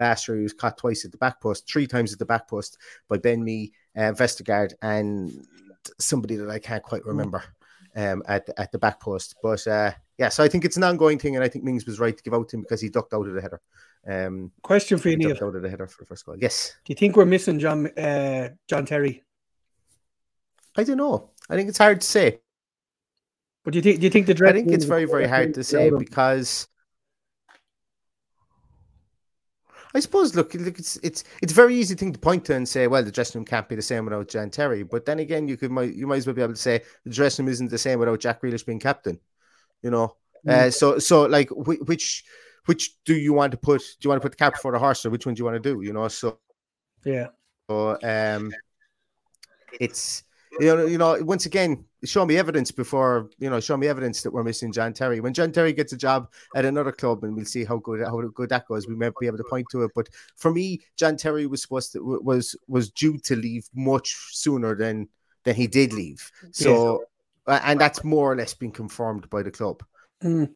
Last 0.00 0.26
year, 0.26 0.38
he 0.38 0.42
was 0.42 0.54
caught 0.54 0.78
twice 0.78 1.04
at 1.04 1.12
the 1.12 1.18
back 1.18 1.40
post, 1.40 1.68
three 1.70 1.86
times 1.86 2.12
at 2.12 2.18
the 2.18 2.24
back 2.24 2.48
post 2.48 2.78
by 3.08 3.18
Ben 3.18 3.44
Mee, 3.44 3.72
uh, 3.96 4.12
Vestergaard, 4.12 4.72
and 4.82 5.32
somebody 6.00 6.36
that 6.36 6.50
I 6.50 6.58
can't 6.58 6.82
quite 6.82 7.04
remember 7.04 7.44
um, 7.94 8.22
at, 8.26 8.48
at 8.56 8.72
the 8.72 8.78
back 8.78 9.00
post. 9.00 9.36
But 9.42 9.66
uh, 9.66 9.92
yeah, 10.18 10.28
so 10.28 10.44
I 10.44 10.48
think 10.48 10.64
it's 10.64 10.76
an 10.76 10.84
ongoing 10.84 11.18
thing, 11.18 11.34
and 11.34 11.44
I 11.44 11.48
think 11.48 11.64
Mings 11.64 11.86
was 11.86 11.98
right 11.98 12.16
to 12.16 12.22
give 12.22 12.34
out 12.34 12.48
to 12.50 12.56
him 12.56 12.62
because 12.62 12.80
he 12.80 12.88
ducked 12.88 13.14
out 13.14 13.26
of 13.26 13.34
the 13.34 13.42
header. 13.42 13.60
Um, 14.06 14.52
Question 14.62 14.98
for 14.98 15.08
you, 15.08 15.16
Neil. 15.16 15.30
ducked 15.30 15.42
out 15.42 15.56
of 15.56 15.62
the 15.62 15.70
header 15.70 15.86
for 15.86 16.02
the 16.02 16.06
first 16.06 16.24
goal. 16.24 16.36
Yes. 16.38 16.76
Do 16.84 16.92
you 16.92 16.96
think 16.96 17.16
we're 17.16 17.24
missing 17.24 17.58
John 17.58 17.86
uh, 17.98 18.50
John 18.68 18.86
Terry? 18.86 19.22
I 20.76 20.84
don't 20.84 20.98
know. 20.98 21.30
I 21.48 21.56
think 21.56 21.68
it's 21.68 21.78
hard 21.78 22.00
to 22.00 22.06
say. 22.06 22.40
But 23.64 23.72
do 23.72 23.78
you 23.78 23.82
think 23.82 24.00
do 24.00 24.04
you 24.04 24.10
think 24.10 24.26
the 24.26 24.46
I 24.46 24.52
think 24.52 24.70
it's 24.70 24.84
very, 24.84 25.06
very 25.06 25.26
hard 25.26 25.54
to 25.54 25.64
say 25.64 25.90
because 25.98 26.68
I 29.94 30.00
suppose 30.00 30.34
look, 30.34 30.54
look, 30.54 30.78
it's 30.78 30.96
it's 31.02 31.24
it's 31.40 31.52
a 31.52 31.54
very 31.54 31.74
easy 31.76 31.94
thing 31.94 32.12
to 32.12 32.18
point 32.18 32.44
to 32.46 32.54
and 32.54 32.68
say, 32.68 32.88
well, 32.88 33.02
the 33.02 33.12
dressing 33.12 33.38
room 33.38 33.46
can't 33.46 33.68
be 33.68 33.76
the 33.76 33.82
same 33.82 34.04
without 34.04 34.28
John 34.28 34.50
Terry. 34.50 34.82
But 34.82 35.06
then 35.06 35.20
again, 35.20 35.48
you 35.48 35.56
could 35.56 35.70
might 35.70 35.94
you 35.94 36.06
might 36.06 36.16
as 36.16 36.26
well 36.26 36.34
be 36.34 36.42
able 36.42 36.52
to 36.54 36.60
say 36.60 36.82
the 37.04 37.10
dressing 37.10 37.46
room 37.46 37.52
isn't 37.52 37.70
the 37.70 37.78
same 37.78 38.00
without 38.00 38.20
Jack 38.20 38.42
Grealish 38.42 38.66
being 38.66 38.80
captain. 38.80 39.18
You 39.84 39.90
know, 39.90 40.16
uh, 40.48 40.70
so 40.70 40.98
so 40.98 41.26
like 41.26 41.50
whi- 41.50 41.84
which 41.84 42.24
which 42.64 42.96
do 43.04 43.14
you 43.14 43.34
want 43.34 43.52
to 43.52 43.58
put? 43.58 43.82
Do 43.82 44.06
you 44.06 44.08
want 44.08 44.22
to 44.22 44.24
put 44.24 44.32
the 44.32 44.42
cap 44.42 44.54
before 44.54 44.72
the 44.72 44.78
horse, 44.78 45.04
or 45.04 45.10
which 45.10 45.26
one 45.26 45.34
do 45.34 45.40
you 45.40 45.44
want 45.44 45.62
to 45.62 45.74
do? 45.74 45.82
You 45.82 45.92
know, 45.92 46.08
so 46.08 46.38
Yeah. 47.04 47.28
so 47.68 47.98
um, 48.02 48.50
it's 49.78 50.24
you 50.60 50.74
know, 50.74 50.86
you 50.86 50.98
know, 50.98 51.18
once 51.20 51.46
again, 51.46 51.84
show 52.04 52.24
me 52.24 52.38
evidence 52.38 52.70
before 52.70 53.28
you 53.38 53.50
know, 53.50 53.60
show 53.60 53.76
me 53.76 53.88
evidence 53.88 54.22
that 54.22 54.32
we're 54.32 54.44
missing 54.44 54.72
John 54.72 54.92
Terry. 54.94 55.20
When 55.20 55.34
John 55.34 55.52
Terry 55.52 55.72
gets 55.72 55.92
a 55.92 55.96
job 55.96 56.30
at 56.54 56.64
another 56.64 56.92
club, 56.92 57.24
and 57.24 57.36
we'll 57.36 57.44
see 57.44 57.64
how 57.64 57.76
good 57.78 58.00
how 58.00 58.20
good 58.22 58.48
that 58.50 58.66
goes, 58.66 58.86
we 58.86 58.94
might 58.94 59.12
be 59.20 59.26
able 59.26 59.38
to 59.38 59.44
point 59.44 59.66
to 59.72 59.82
it. 59.82 59.90
But 59.94 60.08
for 60.36 60.50
me, 60.50 60.80
John 60.96 61.16
Terry 61.16 61.46
was 61.46 61.60
supposed 61.60 61.92
to 61.92 62.00
was 62.00 62.56
was 62.68 62.90
due 62.90 63.18
to 63.18 63.36
leave 63.36 63.68
much 63.74 64.16
sooner 64.32 64.74
than 64.74 65.08
than 65.44 65.56
he 65.56 65.66
did 65.66 65.92
leave. 65.92 66.30
So, 66.52 67.04
and 67.46 67.80
that's 67.80 68.04
more 68.04 68.32
or 68.32 68.36
less 68.36 68.54
been 68.54 68.70
confirmed 68.70 69.28
by 69.30 69.42
the 69.42 69.50
club. 69.50 69.82
Mm. 70.22 70.50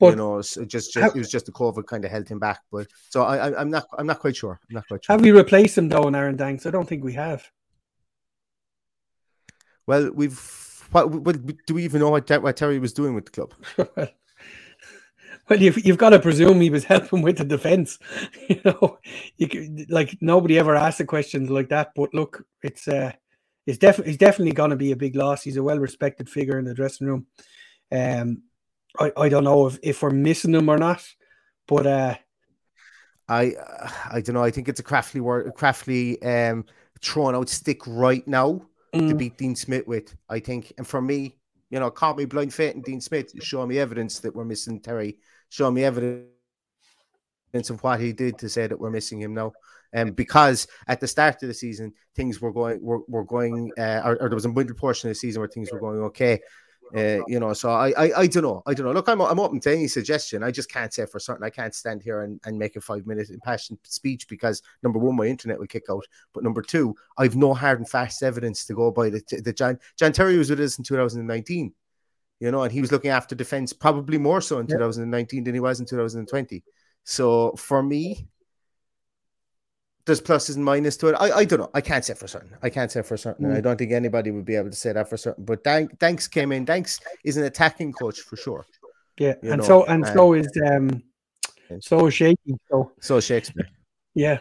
you 0.00 0.16
know, 0.16 0.40
so 0.40 0.64
just, 0.64 0.92
just 0.92 1.02
how- 1.02 1.10
it 1.10 1.18
was 1.18 1.30
just 1.30 1.46
the 1.46 1.52
COVID 1.52 1.86
kind 1.86 2.04
of 2.04 2.10
held 2.10 2.28
him 2.28 2.38
back. 2.38 2.60
But 2.70 2.86
so 3.10 3.22
I, 3.22 3.48
I 3.48 3.60
I'm 3.60 3.70
not 3.70 3.86
I'm 3.98 4.06
not 4.06 4.20
quite 4.20 4.36
sure. 4.36 4.60
I'm 4.68 4.74
not 4.74 4.88
quite 4.88 5.04
sure. 5.04 5.14
have 5.14 5.22
we 5.22 5.30
replaced 5.30 5.78
him 5.78 5.88
though 5.88 6.08
in 6.08 6.14
Aaron 6.14 6.36
Danks? 6.36 6.66
I 6.66 6.70
don't 6.70 6.88
think 6.88 7.04
we 7.04 7.14
have. 7.14 7.50
Well, 9.86 10.10
we've 10.12 10.38
what, 10.92 11.10
what 11.10 11.66
do 11.66 11.74
we 11.74 11.84
even 11.84 12.00
know 12.00 12.10
what, 12.10 12.30
what 12.42 12.56
Terry 12.56 12.78
was 12.78 12.92
doing 12.92 13.14
with 13.14 13.26
the 13.26 13.30
club? 13.30 13.54
Well, 15.48 15.62
you've 15.62 15.84
you've 15.84 15.98
got 15.98 16.10
to 16.10 16.18
presume 16.18 16.60
he 16.60 16.68
was 16.68 16.84
helping 16.84 17.22
with 17.22 17.38
the 17.38 17.44
defense. 17.44 17.98
You 18.48 18.60
know, 18.64 18.98
you 19.36 19.48
could, 19.48 19.90
like 19.90 20.16
nobody 20.20 20.58
ever 20.58 20.74
asked 20.74 20.98
the 20.98 21.04
questions 21.04 21.50
like 21.50 21.68
that. 21.70 21.92
But 21.94 22.14
look, 22.14 22.44
it's 22.62 22.86
uh, 22.88 23.12
it's 23.68 23.76
definitely 23.78 24.12
he's 24.12 24.18
definitely 24.18 24.52
going 24.52 24.70
to 24.70 24.76
be 24.76 24.92
a 24.92 24.96
big 24.96 25.14
loss. 25.14 25.42
He's 25.42 25.58
a 25.58 25.62
well 25.62 25.78
respected 25.78 26.28
figure 26.30 26.58
in 26.58 26.64
the 26.64 26.72
dressing 26.72 27.06
room. 27.06 27.26
Um, 27.92 28.42
I 28.98 29.12
I 29.14 29.28
don't 29.28 29.44
know 29.44 29.66
if 29.66 29.78
if 29.82 30.02
we're 30.02 30.10
missing 30.10 30.54
him 30.54 30.70
or 30.70 30.78
not, 30.78 31.04
but 31.66 31.86
uh, 31.86 32.14
I 33.28 33.52
uh, 33.52 33.90
I 34.10 34.20
don't 34.22 34.34
know. 34.34 34.42
I 34.42 34.50
think 34.50 34.70
it's 34.70 34.80
a 34.80 34.84
craftly 34.84 35.20
word, 35.20 35.52
craftly 35.54 36.16
um 36.24 36.64
thrown 37.02 37.34
out 37.34 37.50
stick 37.50 37.82
right 37.86 38.26
now 38.26 38.62
to 38.94 39.14
Mm. 39.14 39.18
beat 39.18 39.36
Dean 39.36 39.54
Smith 39.54 39.86
with. 39.86 40.16
I 40.30 40.40
think, 40.40 40.72
and 40.78 40.86
for 40.86 41.02
me, 41.02 41.36
you 41.68 41.78
know, 41.78 41.90
call 41.90 42.14
me 42.14 42.24
blind 42.24 42.54
faith 42.54 42.74
and 42.74 42.82
Dean 42.82 43.02
Smith. 43.02 43.30
Show 43.42 43.66
me 43.66 43.78
evidence 43.78 44.20
that 44.20 44.34
we're 44.34 44.46
missing 44.46 44.80
Terry. 44.80 45.18
Show 45.50 45.70
me 45.70 45.84
evidence 45.84 46.24
of 47.68 47.82
what 47.82 48.00
he 48.00 48.14
did 48.14 48.38
to 48.38 48.48
say 48.48 48.66
that 48.66 48.80
we're 48.80 48.90
missing 48.90 49.20
him 49.20 49.34
now. 49.34 49.52
Um, 49.94 50.10
because 50.10 50.66
at 50.86 51.00
the 51.00 51.08
start 51.08 51.42
of 51.42 51.48
the 51.48 51.54
season, 51.54 51.94
things 52.14 52.40
were 52.40 52.52
going 52.52 52.82
were, 52.82 53.00
were 53.08 53.24
going, 53.24 53.72
uh, 53.78 54.02
or, 54.04 54.22
or 54.22 54.28
there 54.28 54.36
was 54.36 54.44
a 54.44 54.50
middle 54.50 54.74
portion 54.74 55.08
of 55.08 55.12
the 55.12 55.18
season 55.18 55.40
where 55.40 55.48
things 55.48 55.72
were 55.72 55.80
going 55.80 56.00
okay. 56.00 56.40
Uh, 56.96 57.20
you 57.26 57.38
know, 57.38 57.52
so 57.52 57.70
I, 57.70 57.90
I 57.90 58.20
I 58.20 58.26
don't 58.26 58.42
know. 58.42 58.62
I 58.66 58.72
don't 58.72 58.86
know. 58.86 58.92
Look, 58.92 59.08
I'm 59.08 59.20
I'm 59.20 59.40
open 59.40 59.60
to 59.60 59.72
any 59.72 59.88
suggestion. 59.88 60.42
I 60.42 60.50
just 60.50 60.70
can't 60.70 60.92
say 60.92 61.04
for 61.04 61.20
certain. 61.20 61.44
I 61.44 61.50
can't 61.50 61.74
stand 61.74 62.02
here 62.02 62.22
and, 62.22 62.40
and 62.44 62.58
make 62.58 62.76
a 62.76 62.80
five 62.80 63.06
minute 63.06 63.28
impassioned 63.28 63.78
speech 63.82 64.26
because 64.26 64.62
number 64.82 64.98
one, 64.98 65.16
my 65.16 65.26
internet 65.26 65.58
will 65.58 65.66
kick 65.66 65.84
out. 65.90 66.06
But 66.32 66.44
number 66.44 66.62
two, 66.62 66.94
I've 67.18 67.36
no 67.36 67.52
hard 67.52 67.78
and 67.78 67.88
fast 67.88 68.22
evidence 68.22 68.64
to 68.66 68.74
go 68.74 68.90
by. 68.90 69.10
The, 69.10 69.42
the 69.44 69.52
John 69.52 69.78
John 69.98 70.12
Terry 70.12 70.38
was 70.38 70.48
with 70.48 70.60
us 70.60 70.78
in 70.78 70.84
2019, 70.84 71.74
you 72.40 72.50
know, 72.50 72.62
and 72.62 72.72
he 72.72 72.80
was 72.80 72.90
looking 72.90 73.10
after 73.10 73.34
defense 73.34 73.72
probably 73.74 74.16
more 74.16 74.40
so 74.40 74.58
in 74.58 74.66
2019 74.66 75.44
than 75.44 75.54
he 75.54 75.60
was 75.60 75.80
in 75.80 75.86
2020. 75.86 76.64
So 77.04 77.52
for 77.56 77.82
me, 77.82 78.28
there's 80.08 80.20
pluses 80.20 80.56
and 80.56 80.64
minuses 80.66 80.98
to 81.00 81.08
it. 81.08 81.14
I, 81.20 81.30
I 81.40 81.44
don't 81.44 81.60
know. 81.60 81.70
I 81.74 81.80
can't 81.80 82.04
say 82.04 82.14
for 82.14 82.26
certain. 82.26 82.50
I 82.62 82.70
can't 82.70 82.90
say 82.90 83.02
for 83.02 83.16
certain. 83.16 83.44
And 83.46 83.54
I 83.54 83.60
Mm. 83.60 83.62
don't 83.62 83.76
think 83.78 83.92
anybody 83.92 84.30
would 84.32 84.44
be 84.44 84.56
able 84.56 84.70
to 84.70 84.76
say 84.84 84.92
that 84.92 85.08
for 85.08 85.16
certain. 85.16 85.44
But 85.44 85.62
Dank, 85.62 85.96
Danks 86.00 86.26
came 86.26 86.50
in. 86.50 86.64
Danks 86.64 86.98
is 87.24 87.36
an 87.36 87.44
attacking 87.44 87.92
coach 87.92 88.18
for 88.20 88.36
sure. 88.36 88.66
yeah, 89.18 89.34
You 89.42 89.52
and 89.52 89.60
know, 89.62 89.66
so 89.68 89.84
and 89.84 90.04
uh, 90.04 90.12
so 90.14 90.32
is 90.34 90.48
um, 90.66 91.02
so 91.80 92.06
is 92.08 92.14
shaky. 92.14 92.54
So 92.70 92.92
So 93.00 93.20
Shakespeare. 93.20 93.68
Yeah. 94.14 94.38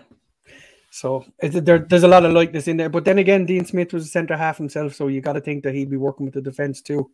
So 0.89 1.25
there, 1.41 1.79
there's 1.79 2.03
a 2.03 2.07
lot 2.07 2.25
of 2.25 2.31
likeness 2.33 2.67
in 2.67 2.77
there. 2.77 2.89
But 2.89 3.05
then 3.05 3.19
again, 3.19 3.45
Dean 3.45 3.65
Smith 3.65 3.93
was 3.93 4.05
a 4.05 4.09
centre 4.09 4.35
half 4.37 4.57
himself, 4.57 4.95
so 4.95 5.07
you 5.09 5.21
got 5.21 5.33
to 5.33 5.41
think 5.41 5.63
that 5.63 5.75
he'd 5.75 5.91
be 5.91 5.97
working 5.97 6.25
with 6.25 6.33
the 6.33 6.41
defence 6.41 6.81
too, 6.81 7.11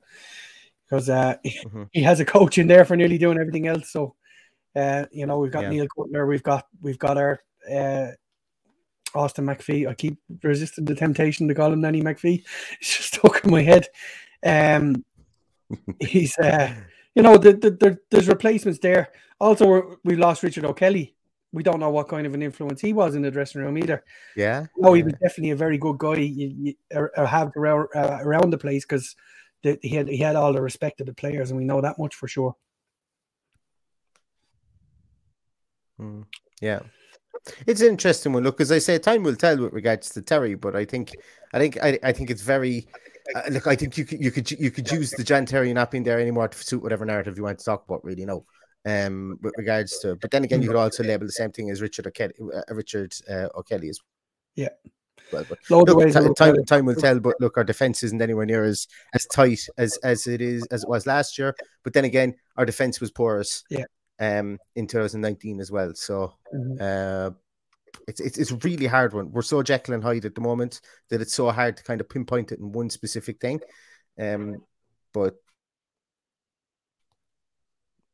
because 0.85 1.09
uh, 1.09 1.35
Mhm. 1.45 1.89
he 1.91 2.01
has 2.03 2.19
a 2.21 2.25
coach 2.25 2.57
in 2.57 2.67
there 2.67 2.85
for 2.85 2.95
nearly 2.95 3.17
doing 3.17 3.37
everything 3.39 3.67
else. 3.67 3.91
So, 3.91 4.15
uh, 4.75 5.05
you 5.11 5.25
know, 5.25 5.39
we've 5.39 5.51
got 5.51 5.63
Yeah. 5.63 5.69
Neil 5.71 5.87
Cutler, 5.93 6.25
we've 6.27 6.43
got 6.43 6.67
we've 6.81 6.99
got 6.99 7.17
our 7.17 7.41
uh, 7.69 8.11
Austin 9.15 9.45
McPhee. 9.45 9.87
I 9.87 9.93
keep 9.93 10.17
resisting 10.41 10.85
the 10.85 10.95
temptation 10.95 11.47
to 11.47 11.55
call 11.55 11.71
him 11.71 11.81
Nanny 11.81 12.01
McPhee. 12.01 12.43
It's 12.79 12.97
just 12.97 13.13
stuck 13.15 13.43
in 13.43 13.51
my 13.51 13.61
head. 13.61 13.87
Um, 14.45 15.03
he's 15.99 16.37
uh, 16.37 16.73
you 17.15 17.21
know, 17.21 17.37
the, 17.37 17.53
the, 17.53 17.71
the, 17.71 17.99
there's 18.09 18.27
replacements 18.27 18.79
there. 18.79 19.09
Also, 19.39 19.67
we're, 19.67 19.95
we 20.03 20.15
lost 20.15 20.43
Richard 20.43 20.65
O'Kelly. 20.65 21.15
We 21.51 21.61
don't 21.61 21.79
know 21.79 21.91
what 21.91 22.07
kind 22.07 22.25
of 22.25 22.33
an 22.33 22.41
influence 22.41 22.81
he 22.81 22.93
was 22.93 23.13
in 23.13 23.21
the 23.21 23.29
dressing 23.29 23.61
room 23.61 23.77
either. 23.77 24.03
Yeah. 24.35 24.65
No, 24.75 24.93
he 24.93 25.03
was 25.03 25.13
definitely 25.13 25.51
a 25.51 25.55
very 25.55 25.77
good 25.77 25.99
guy. 25.99 26.15
You, 26.15 26.47
you 26.57 26.73
or, 26.93 27.11
or 27.15 27.27
have 27.27 27.51
around, 27.55 27.89
uh, 27.95 28.17
around 28.21 28.49
the 28.49 28.57
place 28.57 28.85
because 28.85 29.15
he 29.61 29.89
had 29.89 30.07
he 30.07 30.17
had 30.17 30.35
all 30.35 30.51
the 30.51 30.61
respect 30.61 30.99
of 30.99 31.07
the 31.07 31.13
players, 31.13 31.51
and 31.51 31.57
we 31.57 31.63
know 31.63 31.79
that 31.79 31.99
much 31.99 32.15
for 32.15 32.27
sure. 32.27 32.55
Mm, 36.01 36.25
yeah. 36.59 36.79
It's 37.67 37.81
an 37.81 37.89
interesting 37.89 38.33
one. 38.33 38.43
Look, 38.43 38.61
as 38.61 38.71
I 38.71 38.79
say, 38.79 38.97
time 38.99 39.23
will 39.23 39.35
tell 39.35 39.57
with 39.57 39.73
regards 39.73 40.09
to 40.11 40.21
Terry, 40.21 40.55
but 40.55 40.75
I 40.75 40.85
think, 40.85 41.11
I 41.53 41.59
think, 41.59 41.77
I, 41.83 41.99
I 42.03 42.11
think 42.11 42.29
it's 42.29 42.41
very. 42.41 42.87
Uh, 43.35 43.41
look, 43.51 43.67
I 43.67 43.75
think 43.75 43.97
you 43.97 44.05
could, 44.05 44.19
you 44.21 44.31
could, 44.31 44.51
you 44.51 44.71
could 44.71 44.91
use 44.91 45.11
the 45.11 45.23
Jan 45.23 45.45
Terry 45.45 45.73
not 45.73 45.91
being 45.91 46.03
there 46.03 46.19
anymore 46.19 46.47
to 46.47 46.57
suit 46.57 46.83
whatever 46.83 47.05
narrative 47.05 47.37
you 47.37 47.43
want 47.43 47.59
to 47.59 47.65
talk 47.65 47.85
about. 47.87 48.03
Really, 48.03 48.25
no. 48.25 48.45
Um, 48.85 49.39
with 49.41 49.53
regards 49.57 49.99
to, 49.99 50.17
but 50.17 50.29
then 50.29 50.43
again, 50.43 50.61
you 50.61 50.67
could 50.67 50.75
also 50.75 51.03
label 51.03 51.25
the 51.25 51.31
same 51.31 51.51
thing 51.51 51.69
as 51.69 51.81
Richard 51.81 52.05
O'Kelly, 52.05 52.33
uh, 52.53 52.73
Richard 52.73 53.13
uh, 53.29 53.47
O'Kelly 53.55 53.87
as 53.87 53.99
Yeah. 54.55 54.69
well. 55.31 55.45
But 55.47 55.59
look, 55.69 55.87
ways 55.97 56.13
ti- 56.13 56.19
to 56.19 56.25
look 56.25 56.35
time, 56.35 56.65
time 56.65 56.85
will 56.85 56.95
tell. 56.95 57.17
But 57.19 57.35
look, 57.39 57.57
our 57.57 57.63
defense 57.63 58.03
isn't 58.03 58.21
anywhere 58.21 58.45
near 58.45 58.65
as 58.65 58.87
as 59.13 59.25
tight 59.27 59.61
as 59.77 59.95
as 60.03 60.27
it 60.27 60.41
is 60.41 60.65
as 60.71 60.83
it 60.83 60.89
was 60.89 61.07
last 61.07 61.37
year. 61.37 61.55
But 61.83 61.93
then 61.93 62.03
again, 62.03 62.35
our 62.57 62.65
defense 62.65 62.99
was 62.99 63.09
porous. 63.09 63.63
Yeah. 63.69 63.85
Um, 64.23 64.57
in 64.75 64.87
2019 64.87 65.59
as 65.59 65.71
well. 65.71 65.93
So, 65.95 66.33
Mhm. 66.53 66.81
uh, 66.81 67.31
it's, 68.07 68.19
it's 68.19 68.37
it's 68.37 68.51
a 68.51 68.55
really 68.57 68.87
hard 68.87 69.13
one. 69.13 69.31
We're 69.31 69.41
so 69.41 69.61
Jekyll 69.63 69.95
and 69.95 70.03
Hyde 70.03 70.25
at 70.25 70.35
the 70.35 70.41
moment 70.41 70.81
that 71.09 71.21
it's 71.21 71.33
so 71.33 71.49
hard 71.51 71.77
to 71.77 71.83
kind 71.83 72.01
of 72.01 72.09
pinpoint 72.09 72.51
it 72.51 72.59
in 72.59 72.71
one 72.71 72.89
specific 72.89 73.39
thing. 73.39 73.61
Um, 74.19 74.63
but 75.13 75.35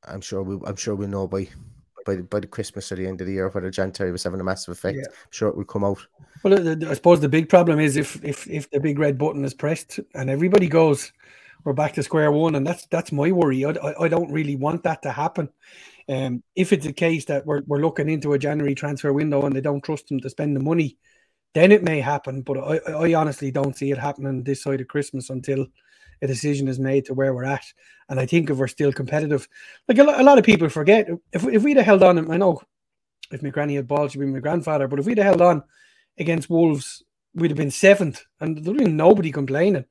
I'm 0.04 0.22
sure 0.22 0.44
we 0.44 0.58
I'm 0.66 0.76
sure 0.76 0.96
we'll 0.96 1.08
know 1.10 1.28
by 1.28 1.48
by 2.06 2.16
the, 2.16 2.24
by 2.24 2.40
the 2.40 2.48
Christmas 2.48 2.92
or 2.92 2.96
the 2.96 3.08
end 3.08 3.22
of 3.22 3.28
the 3.28 3.34
year 3.34 3.50
whether 3.50 3.70
John 3.70 3.92
Terry 3.92 4.12
was 4.12 4.24
having 4.24 4.40
a 4.40 4.44
massive 4.44 4.72
effect. 4.72 4.98
Yeah. 4.98 5.08
I'm 5.08 5.32
sure 5.32 5.50
it 5.50 5.58
will 5.58 5.66
come 5.66 5.84
out. 5.84 6.00
Well, 6.44 6.88
I 6.90 6.94
suppose 6.94 7.20
the 7.20 7.30
big 7.30 7.50
problem 7.50 7.80
is 7.80 7.98
if 7.98 8.24
if 8.24 8.48
if 8.48 8.70
the 8.72 8.80
big 8.80 9.00
red 9.00 9.18
button 9.18 9.44
is 9.46 9.54
pressed 9.54 10.00
and 10.14 10.30
everybody 10.30 10.68
goes, 10.68 11.12
we're 11.64 11.74
back 11.74 11.94
to 11.94 12.04
square 12.04 12.32
one, 12.32 12.56
and 12.56 12.66
that's 12.66 12.86
that's 12.88 13.12
my 13.12 13.32
worry. 13.32 13.66
I, 13.66 13.72
I, 13.72 14.04
I 14.06 14.08
don't 14.08 14.32
really 14.32 14.56
want 14.56 14.84
that 14.84 15.02
to 15.04 15.12
happen. 15.12 15.50
Um, 16.10 16.44
if 16.56 16.74
it's 16.74 16.88
the 16.88 16.94
case 16.94 17.26
that 17.26 17.46
we're 17.46 17.62
we're 17.68 17.82
looking 17.82 18.10
into 18.10 18.34
a 18.34 18.40
January 18.40 18.74
transfer 18.74 19.14
window 19.14 19.46
and 19.46 19.56
they 19.56 19.62
don't 19.62 19.84
trust 19.84 20.08
them 20.08 20.20
to 20.22 20.30
spend 20.30 20.56
the 20.56 20.64
money, 20.64 20.98
then 21.54 21.72
it 21.72 21.84
may 21.84 22.02
happen. 22.02 22.42
But 22.42 22.58
I, 22.58 22.92
I 22.92 23.14
honestly 23.14 23.52
don't 23.52 23.78
see 23.78 23.92
it 23.92 23.98
happening 23.98 24.44
this 24.44 24.64
side 24.64 24.82
of 24.82 24.88
Christmas 24.88 25.30
until 25.30 25.68
a 26.22 26.28
decision 26.28 26.68
is 26.68 26.80
made 26.80 27.06
to 27.06 27.14
where 27.14 27.34
we're 27.34 27.46
at. 27.46 27.66
And 28.10 28.20
I 28.20 28.26
think 28.26 28.50
if 28.50 28.58
we're 28.58 28.68
still 28.68 28.92
competitive, 28.92 29.48
like 29.88 30.00
a, 30.00 30.04
a 30.04 30.24
lot 30.24 30.40
of 30.40 30.44
people 30.44 30.68
forget, 30.70 31.08
if 31.32 31.46
if 31.46 31.64
we'd 31.64 31.78
have 31.78 31.86
held 31.86 32.04
on, 32.04 32.32
I 32.32 32.38
know 32.38 32.62
if 33.32 33.44
my 33.44 33.50
granny 33.50 33.76
had 33.76 33.88
balls, 33.88 34.12
she'd 34.12 34.20
be 34.20 34.26
my 34.26 34.40
grandfather, 34.40 34.88
but 34.88 35.00
if 35.00 35.06
we'd 35.06 35.20
have 35.20 35.28
held 35.28 35.42
on 35.42 35.64
against 36.18 36.50
Wolves, 36.50 37.04
we'd 37.36 37.52
have 37.52 37.58
been 37.58 37.72
seventh, 37.72 38.24
and 38.40 38.58
there'd 38.58 38.78
been 38.78 38.98
nobody 38.98 39.32
complaining. 39.32 39.86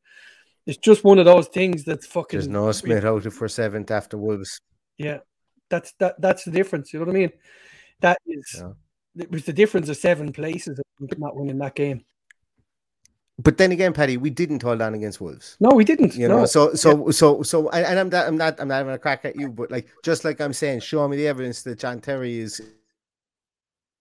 It's 0.67 0.79
just 0.79 1.05
one 1.05 1.19
of 1.19 1.25
those 1.25 1.49
things 1.49 1.85
that's 1.85 2.07
fucking. 2.07 2.39
There's 2.39 2.49
no 2.49 2.71
Smith 2.73 3.05
out 3.05 3.25
if 3.25 3.41
we're 3.41 3.49
seventh 3.49 3.91
after 3.91 4.19
Wolves. 4.19 4.61
Yeah, 4.99 5.21
that's 5.69 5.93
that. 5.99 6.21
That's 6.21 6.45
the 6.45 6.51
difference. 6.51 6.93
You 6.93 7.01
know 7.01 7.07
what 7.07 7.17
I 7.17 7.19
mean? 7.19 7.33
That 8.01 8.19
is. 8.27 8.57
Yeah. 8.59 8.73
It 9.17 9.31
was 9.31 9.45
the 9.45 9.53
difference 9.53 9.89
of 9.89 9.97
seven 9.97 10.33
places 10.33 10.81
not 11.19 11.37
winning 11.37 11.59
that 11.59 11.75
game. 11.75 12.05
But 13.41 13.57
then 13.57 13.71
again, 13.71 13.93
Paddy, 13.93 14.17
we 14.17 14.31
didn't 14.31 14.63
hold 14.63 14.83
on 14.83 14.95
against 14.95 15.21
Wolves. 15.21 15.57
No, 15.61 15.71
we 15.71 15.85
didn't. 15.85 16.17
You 16.17 16.27
no. 16.27 16.39
know, 16.39 16.47
so 16.47 16.75
so 16.75 17.07
yeah. 17.07 17.13
so 17.13 17.43
so, 17.43 17.69
and, 17.71 17.87
and 17.87 17.99
I'm 17.99 18.09
not, 18.09 18.27
I'm 18.27 18.37
not, 18.37 18.61
I'm 18.61 18.69
not 18.69 18.75
having 18.75 18.95
a 18.95 18.99
crack 18.99 19.25
at 19.25 19.37
you, 19.37 19.49
but 19.49 19.71
like, 19.71 19.89
just 20.03 20.25
like 20.25 20.41
I'm 20.41 20.53
saying, 20.53 20.81
show 20.81 21.07
me 21.07 21.17
the 21.17 21.29
evidence 21.29 21.63
that 21.63 21.79
John 21.79 22.01
Terry 22.01 22.39
is 22.39 22.61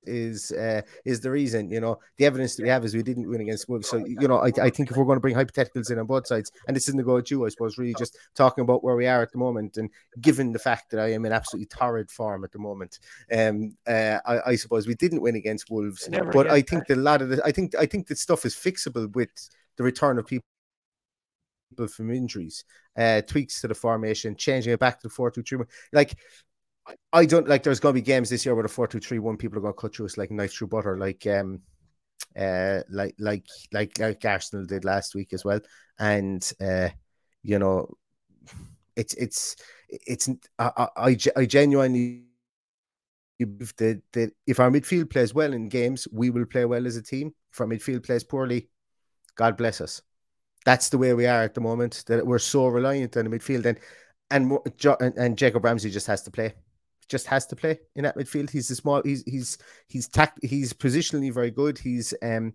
is 0.07 0.51
uh, 0.51 0.81
is 1.05 1.19
the 1.21 1.31
reason. 1.31 1.69
You 1.69 1.81
know, 1.81 1.99
the 2.17 2.25
evidence 2.25 2.55
that 2.55 2.63
we 2.63 2.69
have 2.69 2.85
is 2.85 2.95
we 2.95 3.03
didn't 3.03 3.29
win 3.29 3.41
against 3.41 3.69
Wolves. 3.69 3.89
So 3.89 3.97
you 3.97 4.27
know, 4.27 4.39
I, 4.39 4.51
I 4.61 4.69
think 4.69 4.89
if 4.89 4.97
we're 4.97 5.05
going 5.05 5.17
to 5.17 5.21
bring 5.21 5.35
hypotheticals 5.35 5.91
in 5.91 5.99
on 5.99 6.05
both 6.05 6.27
sides, 6.27 6.51
and 6.67 6.75
this 6.75 6.87
isn't 6.87 6.97
to 6.97 7.03
go 7.03 7.17
at 7.17 7.29
you, 7.29 7.45
I 7.45 7.49
suppose, 7.49 7.77
really 7.77 7.95
just 7.95 8.17
talking 8.35 8.63
about 8.63 8.83
where 8.83 8.95
we 8.95 9.07
are 9.07 9.21
at 9.21 9.31
the 9.31 9.37
moment, 9.37 9.77
and 9.77 9.89
given 10.21 10.53
the 10.53 10.59
fact 10.59 10.91
that 10.91 10.99
I 10.99 11.11
am 11.11 11.25
in 11.25 11.31
absolutely 11.31 11.67
torrid 11.67 12.09
form 12.09 12.43
at 12.43 12.51
the 12.51 12.59
moment, 12.59 12.99
um, 13.31 13.75
uh, 13.87 14.19
I, 14.25 14.51
I 14.51 14.55
suppose 14.55 14.87
we 14.87 14.95
didn't 14.95 15.21
win 15.21 15.35
against 15.35 15.69
Wolves, 15.69 16.09
but 16.31 16.49
I 16.49 16.61
think 16.61 16.87
that 16.87 16.97
a 16.97 17.01
lot 17.01 17.21
of 17.21 17.29
the, 17.29 17.41
I 17.45 17.51
think 17.51 17.75
I 17.75 17.85
think 17.85 18.07
that 18.07 18.17
stuff 18.17 18.45
is 18.45 18.55
fixable 18.55 19.13
with 19.13 19.29
the 19.77 19.83
return 19.83 20.17
of 20.17 20.25
people 20.27 20.43
from 21.93 22.11
injuries, 22.11 22.63
uh, 22.97 23.21
tweaks 23.21 23.61
to 23.61 23.67
the 23.67 23.75
formation, 23.75 24.35
changing 24.35 24.73
it 24.73 24.79
back 24.79 24.99
to 24.99 25.07
the 25.07 25.13
4 25.13 25.31
2 25.31 25.43
3 25.43 25.59
Like, 25.93 26.17
I 27.11 27.25
don't 27.25 27.47
like 27.47 27.63
there's 27.63 27.79
going 27.79 27.93
to 27.95 28.01
be 28.01 28.05
games 28.05 28.29
this 28.29 28.45
year 28.45 28.55
where 28.55 28.63
the 28.63 28.69
4 28.69 28.87
2 28.87 28.99
3 28.99 29.19
1 29.19 29.37
people 29.37 29.57
are 29.57 29.61
going 29.61 29.73
to 29.73 29.79
cut 29.79 29.95
through 29.95 30.05
us 30.05 30.17
like 30.17 30.31
knife 30.31 30.53
through 30.53 30.67
butter, 30.67 30.97
like, 30.97 31.25
um, 31.27 31.61
uh, 32.37 32.81
like, 32.89 33.15
like, 33.19 33.45
like, 33.73 33.97
like 33.99 34.23
Arsenal 34.23 34.65
did 34.65 34.85
last 34.85 35.15
week 35.15 35.33
as 35.33 35.43
well. 35.43 35.59
And, 35.99 36.49
uh, 36.61 36.89
you 37.43 37.59
know, 37.59 37.93
it's, 38.95 39.13
it's, 39.15 39.55
it's, 39.89 40.29
I, 40.59 40.87
I, 40.95 41.17
I 41.35 41.45
genuinely 41.45 42.23
that, 43.39 44.01
that 44.13 44.31
if 44.45 44.59
our 44.59 44.71
midfield 44.71 45.09
plays 45.09 45.33
well 45.33 45.53
in 45.53 45.69
games, 45.69 46.07
we 46.11 46.29
will 46.29 46.45
play 46.45 46.65
well 46.65 46.87
as 46.87 46.95
a 46.95 47.03
team. 47.03 47.33
If 47.51 47.61
our 47.61 47.67
midfield 47.67 48.03
plays 48.03 48.23
poorly, 48.23 48.69
God 49.35 49.57
bless 49.57 49.81
us. 49.81 50.01
That's 50.65 50.89
the 50.89 50.97
way 50.97 51.13
we 51.13 51.27
are 51.27 51.43
at 51.43 51.53
the 51.53 51.61
moment. 51.61 52.03
That 52.07 52.25
we're 52.25 52.39
so 52.39 52.67
reliant 52.67 53.15
on 53.15 53.29
the 53.29 53.37
midfield, 53.37 53.65
and 53.65 53.79
and 54.31 55.17
and 55.17 55.37
Jacob 55.37 55.63
Ramsey 55.63 55.89
just 55.89 56.07
has 56.07 56.23
to 56.23 56.31
play. 56.31 56.53
Just 57.09 57.27
has 57.27 57.45
to 57.47 57.55
play 57.55 57.79
in 57.95 58.03
that 58.03 58.17
midfield. 58.17 58.49
He's 58.49 58.69
a 58.69 58.75
small. 58.75 59.01
He's 59.03 59.23
he's 59.25 59.57
he's 59.87 60.07
tact. 60.07 60.39
He's 60.43 60.73
positionally 60.73 61.33
very 61.33 61.51
good. 61.51 61.77
He's 61.77 62.13
um. 62.21 62.53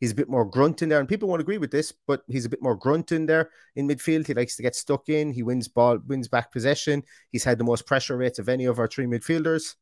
He's 0.00 0.10
a 0.10 0.16
bit 0.16 0.28
more 0.28 0.44
grunt 0.44 0.82
in 0.82 0.90
there, 0.90 1.00
and 1.00 1.08
people 1.08 1.28
won't 1.28 1.40
agree 1.40 1.56
with 1.56 1.70
this, 1.70 1.92
but 2.06 2.24
he's 2.28 2.44
a 2.44 2.48
bit 2.48 2.60
more 2.60 2.74
grunt 2.74 3.12
in 3.12 3.24
there 3.24 3.50
in 3.76 3.88
midfield. 3.88 4.26
He 4.26 4.34
likes 4.34 4.56
to 4.56 4.62
get 4.62 4.74
stuck 4.74 5.08
in. 5.08 5.32
He 5.32 5.42
wins 5.42 5.68
ball, 5.68 5.98
wins 6.06 6.28
back 6.28 6.52
possession. 6.52 7.02
He's 7.30 7.44
had 7.44 7.56
the 7.56 7.64
most 7.64 7.86
pressure 7.86 8.16
rates 8.16 8.38
of 8.38 8.48
any 8.48 8.66
of 8.66 8.78
our 8.78 8.88
three 8.88 9.06
midfielders. 9.06 9.76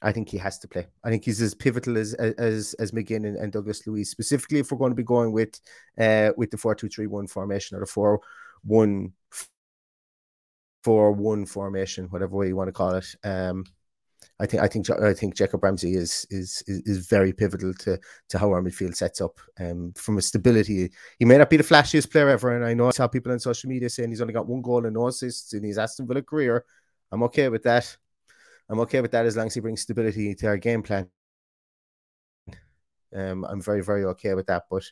I 0.00 0.12
think 0.12 0.28
he 0.28 0.38
has 0.38 0.58
to 0.60 0.68
play. 0.68 0.86
I 1.04 1.10
think 1.10 1.24
he's 1.24 1.40
as 1.42 1.54
pivotal 1.54 1.98
as 1.98 2.14
as 2.14 2.74
as 2.74 2.92
McGinn 2.92 3.26
and, 3.26 3.36
and 3.36 3.52
Douglas 3.52 3.86
Luiz, 3.86 4.10
specifically 4.10 4.60
if 4.60 4.70
we're 4.70 4.78
going 4.78 4.92
to 4.92 4.96
be 4.96 5.02
going 5.02 5.32
with 5.32 5.60
uh 5.98 6.30
with 6.36 6.50
the 6.50 6.58
four 6.58 6.74
two 6.74 6.88
three 6.88 7.06
one 7.06 7.26
formation 7.26 7.76
or 7.76 7.80
the 7.80 7.86
four 7.86 8.20
one 8.62 9.12
four 10.86 11.10
one 11.10 11.44
formation, 11.44 12.06
whatever 12.10 12.36
way 12.36 12.46
you 12.46 12.54
want 12.54 12.68
to 12.68 12.72
call 12.80 12.94
it. 12.94 13.08
Um, 13.24 13.64
I 14.38 14.46
think 14.46 14.62
I 14.62 14.68
think 14.68 14.88
I 14.90 15.14
think 15.14 15.34
Jacob 15.34 15.64
Ramsey 15.64 15.94
is 15.94 16.24
is 16.30 16.62
is, 16.68 17.08
very 17.08 17.32
pivotal 17.32 17.74
to 17.74 17.98
to 18.28 18.38
how 18.38 18.52
our 18.52 18.62
midfield 18.62 18.94
sets 18.94 19.20
up. 19.20 19.40
Um, 19.58 19.92
from 19.96 20.18
a 20.18 20.22
stability, 20.22 20.92
he 21.18 21.24
may 21.24 21.38
not 21.38 21.50
be 21.50 21.56
the 21.56 21.64
flashiest 21.64 22.12
player 22.12 22.28
ever, 22.28 22.54
and 22.54 22.64
I 22.64 22.74
know 22.74 22.86
I 22.86 22.90
saw 22.92 23.08
people 23.08 23.32
on 23.32 23.40
social 23.40 23.68
media 23.68 23.90
saying 23.90 24.10
he's 24.10 24.20
only 24.20 24.32
got 24.32 24.46
one 24.46 24.62
goal 24.62 24.84
and 24.86 24.94
no 24.94 25.08
assists 25.08 25.54
in 25.54 25.64
his 25.64 25.76
Aston 25.76 26.06
Villa 26.06 26.22
career. 26.22 26.64
I'm 27.10 27.24
okay 27.24 27.48
with 27.48 27.64
that. 27.64 27.96
I'm 28.68 28.80
okay 28.80 29.00
with 29.00 29.10
that 29.10 29.26
as 29.26 29.36
long 29.36 29.48
as 29.48 29.54
he 29.54 29.60
brings 29.60 29.82
stability 29.82 30.36
to 30.36 30.46
our 30.46 30.56
game 30.56 30.82
plan. 30.84 31.08
Um, 33.12 33.44
I'm 33.44 33.60
very, 33.60 33.82
very 33.82 34.04
okay 34.04 34.34
with 34.34 34.46
that. 34.46 34.64
But 34.70 34.84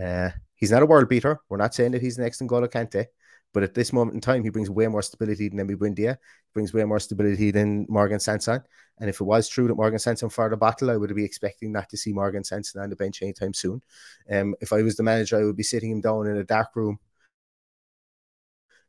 uh, 0.00 0.30
he's 0.54 0.70
not 0.70 0.82
a 0.82 0.86
world 0.86 1.08
beater. 1.08 1.38
We're 1.48 1.64
not 1.64 1.74
saying 1.74 1.92
that 1.92 2.02
he's 2.02 2.18
next 2.18 2.42
in 2.42 2.48
N'Golo 2.48 2.68
Kante. 2.68 3.06
But 3.52 3.62
at 3.64 3.74
this 3.74 3.92
moment 3.92 4.14
in 4.14 4.20
time, 4.20 4.44
he 4.44 4.50
brings 4.50 4.70
way 4.70 4.86
more 4.86 5.02
stability 5.02 5.48
than 5.48 5.58
Emi 5.58 5.76
Buendia. 5.76 6.12
He 6.12 6.52
brings 6.54 6.72
way 6.72 6.84
more 6.84 7.00
stability 7.00 7.50
than 7.50 7.86
Morgan 7.88 8.20
Sanson. 8.20 8.62
And 8.98 9.10
if 9.10 9.20
it 9.20 9.24
was 9.24 9.48
true 9.48 9.66
that 9.66 9.74
Morgan 9.74 9.98
Sanson 9.98 10.30
fired 10.30 10.52
a 10.52 10.56
battle, 10.56 10.90
I 10.90 10.96
would 10.96 11.14
be 11.14 11.24
expecting 11.24 11.72
not 11.72 11.88
to 11.90 11.96
see 11.96 12.12
Morgan 12.12 12.44
Sanson 12.44 12.80
on 12.80 12.90
the 12.90 12.96
bench 12.96 13.22
anytime 13.22 13.54
soon. 13.54 13.82
Um, 14.30 14.54
if 14.60 14.72
I 14.72 14.82
was 14.82 14.96
the 14.96 15.02
manager, 15.02 15.40
I 15.40 15.44
would 15.44 15.56
be 15.56 15.62
sitting 15.62 15.90
him 15.90 16.00
down 16.00 16.26
in 16.26 16.36
a 16.36 16.44
dark 16.44 16.76
room 16.76 16.98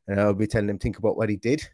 and 0.07 0.19
I 0.19 0.27
would 0.27 0.37
be 0.37 0.47
telling 0.47 0.69
him 0.69 0.79
think 0.79 0.97
about 0.97 1.17
what 1.17 1.29
he 1.29 1.37
did 1.37 1.67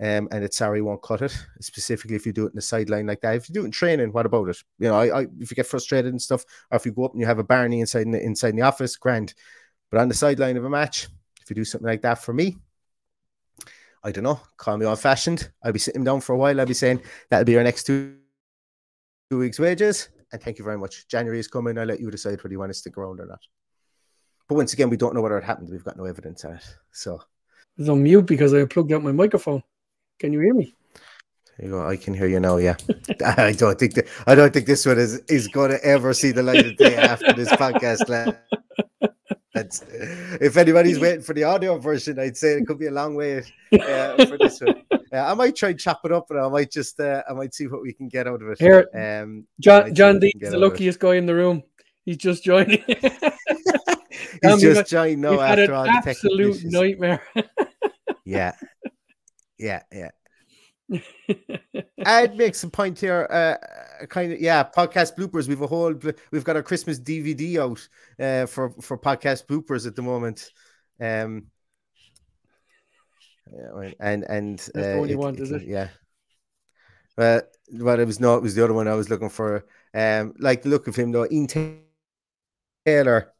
um, 0.00 0.28
and 0.30 0.44
it's 0.44 0.56
sorry 0.56 0.80
won't 0.80 1.02
cut 1.02 1.22
it. 1.22 1.36
Specifically, 1.60 2.14
if 2.14 2.24
you 2.24 2.32
do 2.32 2.44
it 2.44 2.50
in 2.50 2.56
the 2.56 2.62
sideline 2.62 3.06
like 3.06 3.20
that. 3.22 3.34
If 3.34 3.48
you 3.48 3.54
do 3.54 3.62
it 3.62 3.66
in 3.66 3.70
training, 3.72 4.12
what 4.12 4.26
about 4.26 4.48
it? 4.48 4.58
You 4.78 4.88
know, 4.88 4.94
I, 4.94 5.22
I, 5.22 5.26
if 5.40 5.50
you 5.50 5.56
get 5.56 5.66
frustrated 5.66 6.12
and 6.12 6.22
stuff, 6.22 6.44
or 6.70 6.76
if 6.76 6.86
you 6.86 6.92
go 6.92 7.04
up 7.04 7.12
and 7.12 7.20
you 7.20 7.26
have 7.26 7.40
a 7.40 7.44
Barney 7.44 7.80
inside 7.80 8.06
inside 8.06 8.50
in 8.50 8.56
the 8.56 8.62
office, 8.62 8.96
grand. 8.96 9.34
But 9.90 10.00
on 10.00 10.08
the 10.08 10.14
sideline 10.14 10.56
of 10.56 10.64
a 10.64 10.70
match, 10.70 11.08
if 11.48 11.56
you 11.56 11.62
do 11.62 11.64
something 11.64 11.88
like 11.88 12.02
that 12.02 12.22
for 12.22 12.34
me, 12.34 12.58
I 14.04 14.12
don't 14.12 14.24
know, 14.24 14.40
call 14.58 14.76
me 14.76 14.84
old 14.84 15.00
fashioned. 15.00 15.50
I'll 15.62 15.72
be 15.72 15.78
sitting 15.78 16.04
down 16.04 16.20
for 16.20 16.34
a 16.34 16.36
while. 16.36 16.60
I'll 16.60 16.66
be 16.66 16.74
saying 16.74 17.00
that'll 17.30 17.46
be 17.46 17.56
our 17.56 17.64
next 17.64 17.84
two 17.84 18.16
two 19.30 19.38
weeks' 19.38 19.58
wages. 19.58 20.10
And 20.30 20.42
thank 20.42 20.58
you 20.58 20.64
very 20.64 20.76
much. 20.76 21.08
January 21.08 21.38
is 21.38 21.48
coming. 21.48 21.78
I'll 21.78 21.86
let 21.86 22.00
you 22.00 22.10
decide 22.10 22.42
whether 22.44 22.52
you 22.52 22.58
want 22.58 22.70
to 22.70 22.78
stick 22.78 22.98
around 22.98 23.18
or 23.20 23.26
not. 23.26 23.40
But 24.46 24.56
once 24.56 24.74
again, 24.74 24.90
we 24.90 24.98
don't 24.98 25.14
know 25.14 25.22
whether 25.22 25.38
it 25.38 25.44
happened. 25.44 25.70
We've 25.70 25.84
got 25.84 25.96
no 25.96 26.04
evidence 26.04 26.44
on 26.44 26.56
it. 26.56 26.64
So 26.92 27.20
it's 27.78 27.88
on 27.88 28.02
mute 28.02 28.26
because 28.26 28.52
I 28.52 28.66
plugged 28.66 28.92
out 28.92 29.02
my 29.02 29.12
microphone. 29.12 29.62
Can 30.18 30.34
you 30.34 30.40
hear 30.40 30.54
me? 30.54 30.74
You 31.58 31.70
go, 31.70 31.88
I 31.88 31.96
can 31.96 32.12
hear 32.12 32.28
you 32.28 32.40
now. 32.40 32.58
Yeah, 32.58 32.76
I 33.24 33.52
don't 33.52 33.78
think 33.78 33.94
that 33.94 34.06
I 34.26 34.34
don't 34.34 34.52
think 34.52 34.66
this 34.66 34.86
one 34.86 34.98
is 34.98 35.16
is 35.28 35.48
going 35.48 35.70
to 35.70 35.84
ever 35.84 36.12
see 36.12 36.30
the 36.30 36.42
light 36.42 36.66
of 36.66 36.76
day 36.76 36.94
after 36.94 37.32
this 37.32 37.48
podcast. 37.48 38.36
Lads. 39.58 39.84
If 40.40 40.56
anybody's 40.56 40.98
waiting 41.00 41.22
for 41.22 41.34
the 41.34 41.44
audio 41.44 41.78
version, 41.78 42.18
I'd 42.18 42.36
say 42.36 42.54
it 42.54 42.66
could 42.66 42.78
be 42.78 42.86
a 42.86 42.90
long 42.90 43.14
way 43.14 43.38
uh, 43.72 44.26
for 44.26 44.38
this 44.38 44.60
one. 44.60 44.82
Uh, 45.10 45.20
I 45.20 45.32
might 45.32 45.56
try 45.56 45.70
and 45.70 45.80
chop 45.80 46.02
it 46.04 46.12
up, 46.12 46.30
and 46.30 46.38
I 46.38 46.46
might 46.50 46.70
just 46.70 47.00
uh, 47.00 47.22
I 47.26 47.32
might 47.32 47.54
see 47.54 47.66
what 47.66 47.80
we 47.80 47.94
can 47.94 48.08
get 48.08 48.26
out 48.26 48.42
of 48.42 48.48
it. 48.50 48.58
Here, 48.58 48.86
um, 48.92 49.46
John 49.58 49.94
John 49.94 50.18
D 50.18 50.34
is 50.38 50.50
the 50.50 50.58
luckiest 50.58 51.00
guy 51.00 51.14
in 51.14 51.24
the 51.24 51.34
room. 51.34 51.62
He's 52.04 52.18
just 52.18 52.44
joining. 52.44 52.84
He's 52.86 54.60
just 54.60 54.90
joined 54.90 55.22
now 55.22 55.40
after 55.40 55.72
all 55.72 55.84
the 55.84 56.02
absolute 56.06 56.62
nightmare. 56.62 57.22
yeah, 58.26 58.52
yeah, 59.56 59.82
yeah. 59.90 60.10
I'd 62.06 62.36
make 62.36 62.54
some 62.54 62.70
point 62.70 62.98
here. 62.98 63.26
Uh, 63.30 64.06
kind 64.06 64.32
of, 64.32 64.40
yeah. 64.40 64.64
Podcast 64.64 65.16
bloopers. 65.16 65.48
We've 65.48 65.60
a 65.60 65.66
whole. 65.66 65.94
We've 66.30 66.44
got 66.44 66.56
our 66.56 66.62
Christmas 66.62 66.98
DVD 66.98 67.58
out 67.58 67.88
uh, 68.18 68.46
for 68.46 68.70
for 68.80 68.98
podcast 68.98 69.46
bloopers 69.46 69.86
at 69.86 69.96
the 69.96 70.02
moment. 70.02 70.50
Um, 71.00 71.46
yeah, 73.52 73.92
and 74.00 74.24
and 74.24 74.58
That's 74.58 74.76
uh, 74.76 74.92
the 74.92 74.98
one 74.98 75.08
you 75.08 75.14
it, 75.14 75.18
want, 75.18 75.40
is 75.40 75.50
it? 75.50 75.62
Yeah. 75.62 75.88
Well, 77.16 77.42
but 77.72 78.00
it 78.00 78.06
was 78.06 78.20
not. 78.20 78.36
It 78.36 78.42
was 78.42 78.54
the 78.54 78.64
other 78.64 78.74
one 78.74 78.88
I 78.88 78.94
was 78.94 79.10
looking 79.10 79.30
for. 79.30 79.66
Um, 79.94 80.34
like 80.38 80.62
the 80.62 80.68
look 80.68 80.86
of 80.86 80.96
him 80.96 81.12
though. 81.12 81.26
Ian 81.30 81.48
Taylor. 82.86 83.32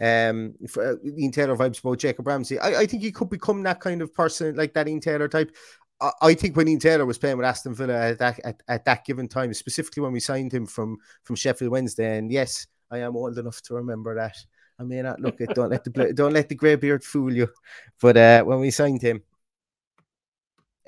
Um, 0.00 0.54
for, 0.68 0.94
uh, 0.94 0.96
Ian 1.16 1.30
Taylor 1.30 1.56
vibes 1.56 1.80
about 1.80 1.98
Jacob 1.98 2.26
Ramsey. 2.26 2.58
I, 2.58 2.80
I 2.80 2.86
think 2.86 3.02
he 3.02 3.12
could 3.12 3.30
become 3.30 3.62
that 3.62 3.80
kind 3.80 4.02
of 4.02 4.12
person, 4.12 4.56
like 4.56 4.74
that 4.74 4.88
Ian 4.88 5.00
Taylor 5.00 5.28
type. 5.28 5.54
I, 6.20 6.34
think 6.34 6.56
when 6.56 6.68
Ian 6.68 6.80
Taylor 6.80 7.06
was 7.06 7.18
playing 7.18 7.36
with 7.36 7.46
Aston 7.46 7.74
Villa 7.74 8.10
at 8.10 8.18
that 8.18 8.40
at, 8.44 8.62
at 8.68 8.84
that 8.84 9.04
given 9.04 9.28
time, 9.28 9.52
specifically 9.54 10.02
when 10.02 10.12
we 10.12 10.20
signed 10.20 10.52
him 10.52 10.66
from 10.66 10.98
from 11.22 11.36
Sheffield 11.36 11.70
Wednesday, 11.70 12.18
and 12.18 12.30
yes, 12.30 12.66
I 12.90 12.98
am 12.98 13.16
old 13.16 13.38
enough 13.38 13.62
to 13.62 13.74
remember 13.74 14.14
that. 14.16 14.36
I 14.78 14.84
may 14.84 15.02
not 15.02 15.20
look 15.20 15.40
it. 15.40 15.54
Don't 15.54 15.70
let 15.70 15.84
the 15.84 16.12
don't 16.12 16.32
let 16.32 16.48
the 16.48 16.54
grey 16.54 16.76
beard 16.76 17.04
fool 17.04 17.32
you. 17.32 17.48
But 18.00 18.16
uh, 18.16 18.42
when 18.42 18.60
we 18.60 18.70
signed 18.70 19.02
him, 19.02 19.22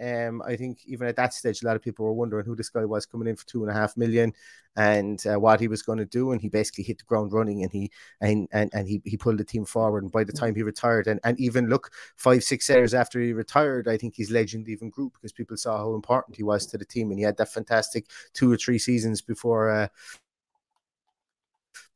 Um, 0.03 0.42
I 0.42 0.57
think 0.57 0.80
even 0.86 1.07
at 1.07 1.16
that 1.16 1.34
stage, 1.34 1.62
a 1.62 1.66
lot 1.66 1.76
of 1.76 1.82
people 1.82 2.05
were 2.05 2.12
wondering 2.12 2.45
who 2.45 2.57
this 2.57 2.68
guy 2.68 2.84
was 2.84 3.07
coming 3.07 3.28
in 3.28 3.36
for 3.36 3.47
two 3.47 3.62
and 3.62 3.70
a 3.70 3.74
half 3.74 3.97
million 3.97 4.32
and 4.76 5.24
uh, 5.26 5.38
what 5.38 5.61
he 5.61 5.68
was 5.68 5.82
going 5.82 5.99
to 5.99 6.05
do. 6.05 6.32
And 6.32 6.40
he 6.40 6.49
basically 6.49 6.84
hit 6.84 6.99
the 6.99 7.05
ground 7.05 7.32
running 7.32 7.62
and 7.62 7.72
he 7.72 7.90
and 8.20 8.49
and, 8.53 8.70
and 8.74 8.88
he, 8.88 9.01
he 9.05 9.16
pulled 9.16 9.38
the 9.38 9.45
team 9.45 9.64
forward. 9.64 10.03
And 10.03 10.12
by 10.12 10.24
the 10.24 10.32
time 10.32 10.55
he 10.55 10.62
retired, 10.62 11.07
and, 11.07 11.20
and 11.22 11.38
even 11.38 11.68
look, 11.68 11.90
five, 12.16 12.42
six 12.42 12.68
years 12.68 12.95
after 12.95 13.20
he 13.20 13.32
retired, 13.32 13.88
I 13.88 13.97
think 13.97 14.16
his 14.16 14.30
legend 14.30 14.68
even 14.68 14.90
grew 14.90 15.11
because 15.11 15.32
people 15.32 15.57
saw 15.57 15.78
how 15.78 15.95
important 15.95 16.36
he 16.36 16.42
was 16.42 16.66
to 16.66 16.78
the 16.78 16.84
team. 16.84 17.11
And 17.11 17.18
he 17.18 17.24
had 17.24 17.36
that 17.36 17.53
fantastic 17.53 18.07
two 18.32 18.53
or 18.53 18.57
three 18.57 18.78
seasons 18.78 19.20
before 19.20 19.70
uh, 19.70 19.88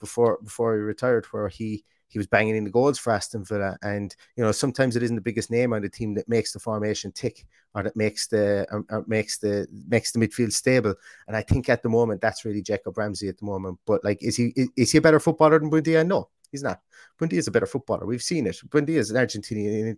before 0.01 0.39
before 0.43 0.75
he 0.77 0.81
retired, 0.81 1.27
where 1.27 1.49
he 1.49 1.85
he 2.09 2.19
was 2.19 2.27
banging 2.27 2.57
in 2.57 2.65
the 2.65 2.71
goals 2.71 2.99
for 2.99 3.13
Aston 3.13 3.45
Villa. 3.45 3.77
And 3.83 4.15
you 4.37 4.43
know, 4.43 4.53
sometimes 4.53 4.97
it 4.97 5.03
isn't 5.03 5.17
the 5.17 5.23
biggest 5.23 5.51
name 5.51 5.73
on 5.73 5.83
the 5.83 5.89
team 5.89 6.15
that 6.15 6.29
makes 6.29 6.53
the 6.53 6.59
formation 6.59 7.13
tick 7.13 7.47
or 7.75 7.83
that 7.83 7.97
makes 7.97 8.27
the 8.27 8.67
or, 8.71 8.85
or 8.91 9.05
makes 9.07 9.39
the 9.39 9.69
makes 9.89 10.11
the 10.13 10.19
midfield 10.19 10.53
stable. 10.53 10.95
And 11.27 11.37
I 11.37 11.43
think 11.43 11.69
at 11.69 11.83
the 11.83 11.89
moment 11.89 12.21
that's 12.21 12.45
really 12.45 12.63
Jacob 12.63 12.97
Ramsey 12.97 13.29
at 13.29 13.39
the 13.39 13.45
moment. 13.45 13.79
But 13.87 14.03
like, 14.05 14.23
is 14.23 14.37
he 14.37 14.55
is 14.77 14.91
he 14.91 14.99
a 14.99 15.03
better 15.03 15.21
footballer 15.21 15.59
than 15.59 15.71
Buendia? 15.71 16.07
No, 16.07 16.31
he's 16.51 16.63
not. 16.63 16.81
Buendia 17.21 17.39
is 17.39 17.49
a 17.49 17.53
better 17.53 17.67
footballer. 17.67 18.07
We've 18.07 18.23
seen 18.23 18.47
it. 18.47 18.57
Buendia 18.69 18.97
is 18.97 19.11
an 19.11 19.17
Argentinian 19.17 19.89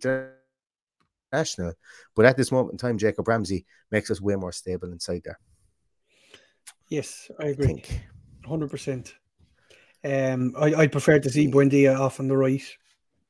international, 1.31 1.73
but 2.13 2.25
at 2.25 2.35
this 2.35 2.51
moment 2.51 2.73
in 2.73 2.77
time, 2.77 2.97
Jacob 2.97 3.27
Ramsey 3.27 3.65
makes 3.89 4.11
us 4.11 4.19
way 4.19 4.35
more 4.35 4.51
stable 4.51 4.91
inside 4.91 5.21
there. 5.23 5.39
Yes, 6.89 7.31
I 7.39 7.47
agree. 7.47 7.81
Hundred 8.45 8.69
percent. 8.69 9.15
Um, 10.03 10.55
I, 10.57 10.73
I 10.73 10.87
prefer 10.87 11.19
to 11.19 11.29
see 11.29 11.47
Buendia 11.47 11.97
off 11.99 12.19
on 12.19 12.27
the 12.27 12.37
right. 12.37 12.63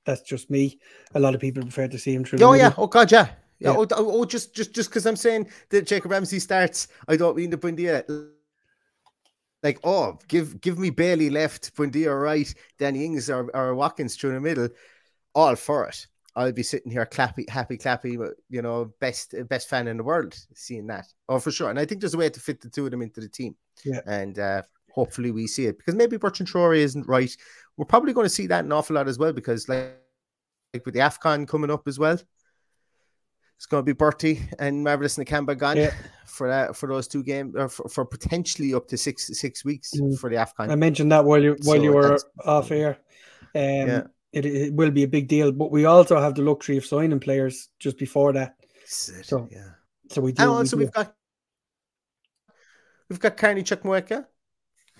That's 0.05 0.21
just 0.21 0.49
me. 0.49 0.79
A 1.13 1.19
lot 1.19 1.35
of 1.35 1.41
people 1.41 1.63
prefer 1.63 1.87
to 1.87 1.99
see 1.99 2.13
him 2.13 2.23
through. 2.23 2.39
Oh 2.41 2.53
yeah. 2.53 2.73
Oh 2.77 2.87
god, 2.87 3.11
yeah. 3.11 3.29
Yeah. 3.59 3.73
yeah. 3.73 3.77
Oh, 3.77 3.87
oh, 3.91 4.25
just 4.25 4.55
just 4.55 4.73
just 4.73 4.89
because 4.89 5.05
I'm 5.05 5.15
saying 5.15 5.47
that 5.69 5.85
Jacob 5.85 6.11
Ramsey 6.11 6.39
starts, 6.39 6.87
I 7.07 7.17
don't 7.17 7.37
mean 7.37 7.49
the 7.51 7.57
Buendia. 7.57 8.31
Like, 9.61 9.79
oh, 9.83 10.17
give 10.27 10.59
give 10.61 10.79
me 10.79 10.89
Bailey 10.89 11.29
left, 11.29 11.75
Buendia 11.75 12.19
right, 12.19 12.51
Danny 12.79 13.05
Ings 13.05 13.29
or, 13.29 13.55
or 13.55 13.75
Watkins 13.75 14.15
through 14.15 14.33
the 14.33 14.39
middle. 14.39 14.69
All 15.35 15.55
for 15.55 15.87
it. 15.87 16.07
I'll 16.35 16.51
be 16.51 16.63
sitting 16.63 16.91
here 16.91 17.05
clappy, 17.05 17.47
happy, 17.49 17.77
clappy, 17.77 18.17
you 18.49 18.61
know, 18.61 18.93
best 18.99 19.35
best 19.49 19.69
fan 19.69 19.87
in 19.87 19.97
the 19.97 20.03
world 20.03 20.35
seeing 20.55 20.87
that. 20.87 21.05
Oh, 21.27 21.39
for 21.39 21.51
sure. 21.51 21.69
And 21.69 21.77
I 21.77 21.85
think 21.85 22.01
there's 22.01 22.13
a 22.13 22.17
way 22.17 22.29
to 22.29 22.39
fit 22.39 22.61
the 22.61 22.69
two 22.69 22.85
of 22.85 22.91
them 22.91 23.01
into 23.01 23.19
the 23.19 23.27
team. 23.27 23.55
Yeah. 23.83 23.99
And 24.05 24.39
uh, 24.39 24.61
hopefully 24.93 25.31
we 25.31 25.47
see 25.47 25.65
it 25.65 25.77
because 25.77 25.95
maybe 25.95 26.17
Bertrand 26.17 26.49
Traore 26.49 26.77
isn't 26.77 27.07
right. 27.07 27.35
We're 27.77 27.85
probably 27.85 28.13
going 28.13 28.25
to 28.25 28.29
see 28.29 28.47
that 28.47 28.65
an 28.65 28.71
awful 28.71 28.95
lot 28.95 29.07
as 29.07 29.17
well 29.17 29.33
because 29.33 29.67
like, 29.69 29.95
like 30.73 30.85
with 30.85 30.93
the 30.93 30.99
AFCON 31.01 31.47
coming 31.47 31.71
up 31.71 31.87
as 31.87 31.97
well, 31.97 32.19
it's 33.61 33.67
going 33.67 33.81
to 33.81 33.85
be 33.85 33.93
Bertie 33.93 34.41
and 34.59 34.83
Marvelous 34.83 35.17
Nakamba 35.17 35.57
gone 35.57 35.77
yeah. 35.77 35.93
for 36.25 36.47
that 36.47 36.75
for 36.75 36.87
those 36.87 37.07
two 37.07 37.23
games 37.23 37.55
or 37.55 37.69
for, 37.69 37.87
for, 37.89 38.05
potentially 38.05 38.73
up 38.73 38.87
to 38.87 38.97
six 38.97 39.27
six 39.39 39.63
weeks 39.63 39.91
mm. 39.95 40.17
for 40.17 40.29
the 40.29 40.35
AFCON. 40.35 40.71
I 40.71 40.75
mentioned 40.75 41.11
that 41.11 41.25
while 41.25 41.41
you 41.41 41.55
while 41.63 41.77
so 41.77 41.83
you 41.83 41.93
were 41.93 42.19
off 42.43 42.71
air. 42.71 42.97
Um, 43.53 43.61
yeah. 43.61 44.03
It, 44.33 44.45
it 44.45 44.73
will 44.73 44.91
be 44.91 45.03
a 45.03 45.07
big 45.07 45.27
deal, 45.27 45.51
but 45.51 45.71
we 45.71 45.85
also 45.85 46.19
have 46.19 46.35
the 46.35 46.41
luxury 46.41 46.77
of 46.77 46.85
signing 46.85 47.19
players 47.19 47.67
just 47.79 47.97
before 47.97 48.31
that. 48.33 48.55
So 48.85 49.47
yeah, 49.51 49.71
so 50.09 50.21
we 50.21 50.31
do. 50.31 50.41
And 50.41 50.51
also 50.51 50.77
we 50.77 50.85
have 50.85 50.93
got 50.93 51.13
we've 53.09 53.19
got 53.19 53.37
Carney 53.37 53.61
Chukwuemeka, 53.61 54.25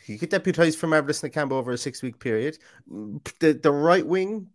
he 0.05 0.17
could 0.17 0.31
deputise 0.31 0.75
for 0.75 0.87
Marvelous 0.87 1.21
Nakamba 1.21 1.53
over 1.53 1.71
a 1.71 1.77
six 1.77 2.01
week 2.01 2.19
period. 2.19 2.57
The 3.39 3.53
the 3.53 3.71
right 3.71 4.05
wing, 4.05 4.47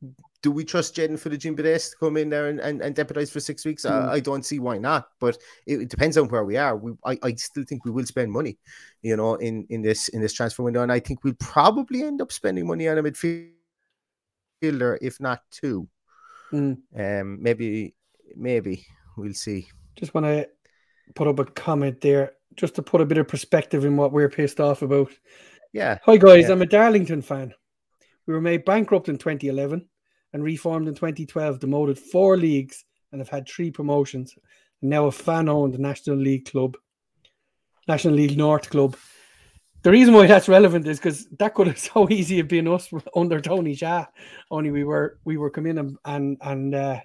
do 0.42 0.50
we 0.50 0.64
trust 0.64 0.94
Jaden 0.94 1.12
Philogene-Bidace 1.12 1.90
to 1.90 1.96
come 1.96 2.16
in 2.16 2.28
there 2.28 2.48
and, 2.48 2.60
and, 2.60 2.80
and 2.80 2.94
deputise 2.94 3.30
for 3.30 3.40
six 3.40 3.64
weeks? 3.64 3.84
Mm. 3.84 4.08
I, 4.08 4.12
I, 4.12 4.20
don't 4.20 4.44
see 4.44 4.58
why 4.58 4.78
not, 4.78 5.08
but 5.18 5.36
it, 5.66 5.82
it, 5.82 5.88
depends 5.88 6.16
on 6.16 6.28
where 6.28 6.44
we 6.44 6.56
are. 6.56 6.76
We 6.76 6.92
I, 7.04 7.18
I 7.22 7.34
still 7.34 7.64
think 7.64 7.84
we 7.84 7.90
will 7.90 8.06
spend 8.06 8.30
money, 8.30 8.58
you 9.02 9.16
know, 9.16 9.34
in, 9.36 9.66
in 9.70 9.82
this 9.82 10.08
in 10.08 10.20
this 10.20 10.32
transfer 10.32 10.62
window, 10.62 10.82
and 10.82 10.92
I 10.92 11.00
think 11.00 11.24
we'll 11.24 11.34
probably 11.34 12.02
end 12.02 12.20
up 12.20 12.32
spending 12.32 12.66
money 12.66 12.88
on 12.88 12.98
a 12.98 13.02
midfielder, 13.02 13.48
if 14.62 15.20
not 15.20 15.40
two. 15.50 15.88
Mm. 16.52 16.78
Um, 16.96 17.42
maybe 17.42 17.94
maybe 18.36 18.86
we'll 19.16 19.34
see. 19.34 19.68
Just 19.96 20.14
want 20.14 20.26
to 20.26 20.48
put 21.14 21.26
up 21.26 21.38
a 21.38 21.44
comment 21.44 22.00
there 22.00 22.32
just 22.56 22.74
to 22.76 22.82
put 22.82 23.00
a 23.00 23.06
bit 23.06 23.18
of 23.18 23.28
perspective 23.28 23.84
in 23.84 23.96
what 23.96 24.12
we're 24.12 24.28
pissed 24.28 24.60
off 24.60 24.82
about. 24.82 25.10
Yeah. 25.72 25.98
Hi 26.04 26.16
guys, 26.16 26.44
yeah. 26.44 26.52
I'm 26.52 26.62
a 26.62 26.66
Darlington 26.66 27.22
fan. 27.22 27.52
We 28.26 28.34
were 28.34 28.40
made 28.40 28.64
bankrupt 28.64 29.08
in 29.08 29.18
2011 29.18 29.86
and 30.32 30.42
reformed 30.42 30.88
in 30.88 30.94
2012, 30.94 31.60
demoted 31.60 31.98
four 31.98 32.36
leagues 32.36 32.84
and 33.12 33.20
have 33.20 33.28
had 33.28 33.48
three 33.48 33.70
promotions. 33.70 34.34
And 34.80 34.90
now 34.90 35.06
a 35.06 35.12
fan-owned 35.12 35.78
National 35.78 36.16
League 36.16 36.50
club, 36.50 36.76
National 37.88 38.14
League 38.14 38.36
North 38.36 38.68
club. 38.70 38.96
The 39.82 39.90
reason 39.90 40.14
why 40.14 40.26
that's 40.26 40.48
relevant 40.48 40.86
is 40.88 40.98
because 40.98 41.28
that 41.38 41.54
could 41.54 41.68
have 41.68 41.78
so 41.94 42.08
easy 42.10 42.38
have 42.38 42.48
been 42.48 42.68
us 42.68 42.90
under 43.16 43.40
Tony 43.40 43.76
Xia. 43.76 44.08
Only 44.50 44.70
we 44.70 44.84
were 44.84 45.18
we 45.24 45.36
were 45.36 45.50
coming 45.50 45.72
in 45.72 45.78
and 45.78 45.98
and 46.04 46.36
and, 46.40 46.74
uh, 46.74 47.00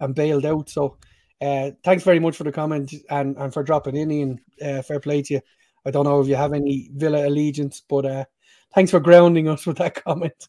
and 0.00 0.14
bailed 0.14 0.44
out. 0.44 0.68
So 0.68 0.98
uh, 1.40 1.70
thanks 1.84 2.04
very 2.04 2.18
much 2.18 2.36
for 2.36 2.44
the 2.44 2.52
comment 2.52 2.92
and, 3.10 3.36
and 3.36 3.52
for 3.52 3.62
dropping 3.62 3.96
in, 3.96 4.10
Ian. 4.10 4.40
Uh, 4.62 4.82
fair 4.82 5.00
play 5.00 5.22
to 5.22 5.34
you. 5.34 5.40
I 5.84 5.90
don't 5.90 6.04
know 6.04 6.20
if 6.20 6.26
you 6.26 6.36
have 6.36 6.52
any 6.52 6.90
Villa 6.94 7.26
allegiance, 7.26 7.82
but 7.86 8.06
uh, 8.06 8.24
thanks 8.74 8.90
for 8.90 9.00
grounding 9.00 9.48
us 9.48 9.66
with 9.66 9.78
that 9.78 9.94
comment. 10.04 10.48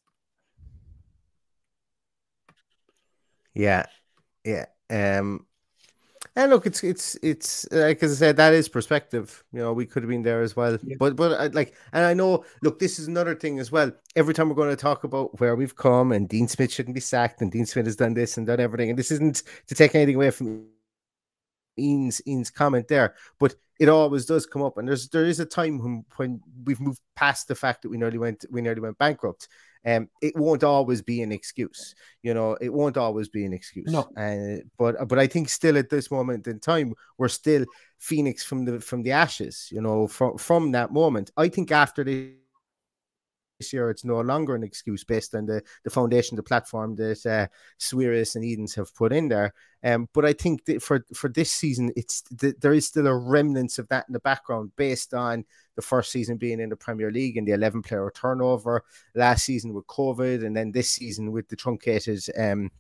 Yeah, 3.54 3.86
yeah. 4.46 4.66
Um, 4.90 5.46
and 6.36 6.52
look, 6.52 6.68
it's 6.68 6.84
it's 6.84 7.18
it's 7.24 7.68
like 7.72 8.02
as 8.04 8.12
I 8.12 8.16
said, 8.16 8.38
that 8.38 8.54
is 8.54 8.70
perspective. 8.70 9.44
You 9.52 9.60
know, 9.60 9.74
we 9.74 9.88
could 9.88 10.04
have 10.04 10.10
been 10.10 10.22
there 10.22 10.42
as 10.42 10.56
well. 10.56 10.78
Yeah. 10.84 10.96
But 11.00 11.16
but 11.16 11.32
uh, 11.32 11.50
like, 11.52 11.74
and 11.92 12.06
I 12.06 12.14
know. 12.14 12.46
Look, 12.62 12.78
this 12.78 13.00
is 13.00 13.08
another 13.08 13.34
thing 13.34 13.60
as 13.60 13.72
well. 13.72 13.92
Every 14.16 14.36
time 14.36 14.48
we're 14.48 14.56
going 14.56 14.70
to 14.70 14.76
talk 14.76 15.04
about 15.04 15.40
where 15.40 15.56
we've 15.56 15.76
come, 15.76 16.12
and 16.12 16.30
Dean 16.30 16.48
Smith 16.48 16.72
shouldn't 16.72 16.94
be 16.94 17.02
sacked, 17.02 17.42
and 17.42 17.52
Dean 17.52 17.66
Smith 17.66 17.88
has 17.88 17.96
done 17.96 18.14
this 18.14 18.38
and 18.38 18.46
done 18.46 18.60
everything, 18.60 18.92
and 18.92 19.00
this 19.00 19.12
isn't 19.12 19.42
to 19.66 19.76
take 19.76 19.96
anything 19.96 20.16
away 20.16 20.30
from 20.30 20.68
Ian's 21.78 22.22
Ian's 22.28 22.50
comment 22.50 22.88
there, 22.88 23.16
but 23.40 23.56
it 23.80 23.90
always 23.90 24.26
does 24.26 24.46
come 24.46 24.64
up, 24.64 24.78
and 24.78 24.88
there's 24.88 25.10
there 25.10 25.26
is 25.26 25.40
a 25.40 25.46
time 25.46 25.80
when 25.80 26.06
when 26.16 26.42
we've 26.66 26.80
moved 26.80 27.02
past 27.16 27.48
the 27.48 27.56
fact 27.56 27.82
that 27.82 27.90
we 27.90 27.98
nearly 27.98 28.18
went 28.18 28.46
we 28.50 28.62
nearly 28.62 28.82
went 28.82 28.98
bankrupt. 28.98 29.48
Um, 29.86 30.10
it 30.22 30.36
won't 30.36 30.64
always 30.64 31.02
be 31.02 31.22
an 31.22 31.32
excuse, 31.32 31.96
you 32.22 32.34
know. 32.34 32.58
It 32.60 32.74
won't 32.74 32.98
always 32.98 33.30
be 33.30 33.46
an 33.46 33.54
excuse. 33.54 33.92
No, 33.92 34.10
uh, 34.18 34.62
but 34.78 35.08
but 35.08 35.20
I 35.20 35.28
think 35.28 35.50
still 35.50 35.78
at 35.78 35.90
this 35.90 36.12
moment 36.12 36.48
in 36.48 36.60
time, 36.60 36.94
we're 37.18 37.30
still 37.30 37.66
phoenix 37.98 38.44
from 38.44 38.66
the 38.66 38.80
from 38.82 39.04
the 39.04 39.12
ashes, 39.12 39.70
you 39.72 39.82
know, 39.82 40.08
from 40.08 40.38
from 40.38 40.72
that 40.72 40.92
moment. 40.92 41.32
I 41.38 41.48
think 41.48 41.72
after 41.72 42.04
the 42.04 42.34
this 43.60 43.74
year 43.74 43.90
it's 43.90 44.06
no 44.06 44.20
longer 44.22 44.56
an 44.56 44.64
excuse 44.64 45.04
based 45.04 45.36
on 45.36 45.46
the, 45.46 45.62
the 45.84 45.90
foundation, 45.90 46.36
the 46.36 46.44
platform 46.44 46.96
that 46.96 47.26
uh, 47.26 47.48
Sawiris 47.80 48.36
and 48.36 48.46
Edens 48.46 48.76
have 48.76 48.94
put 48.96 49.14
in 49.14 49.28
there. 49.28 49.54
Um, 49.84 50.10
but 50.14 50.26
I 50.26 50.34
think 50.34 50.66
that 50.66 50.82
for 50.82 51.06
for 51.14 51.30
this 51.30 51.52
season, 51.52 51.92
it's 51.96 52.22
the, 52.24 52.54
there 52.60 52.74
is 52.74 52.88
still 52.88 53.08
a 53.08 53.16
remnants 53.16 53.80
of 53.80 53.88
that 53.90 54.06
in 54.08 54.14
the 54.14 54.20
background 54.20 54.72
based 54.76 55.14
on 55.14 55.46
the 55.76 55.82
first 55.82 56.12
season 56.12 56.38
being 56.38 56.60
in 56.60 56.70
the 56.70 56.76
Premier 56.76 57.12
League 57.12 57.38
and 57.38 57.48
the 57.48 57.52
11 57.52 57.84
player 57.84 58.12
turnover 58.16 58.84
last 59.16 59.46
season 59.46 59.74
with 59.74 59.86
COVID, 59.88 60.46
and 60.46 60.56
then 60.56 60.72
this 60.72 60.90
season 60.90 61.32
with 61.32 61.48
the 61.50 61.56
truncated 61.56 62.24
um, 62.38 62.72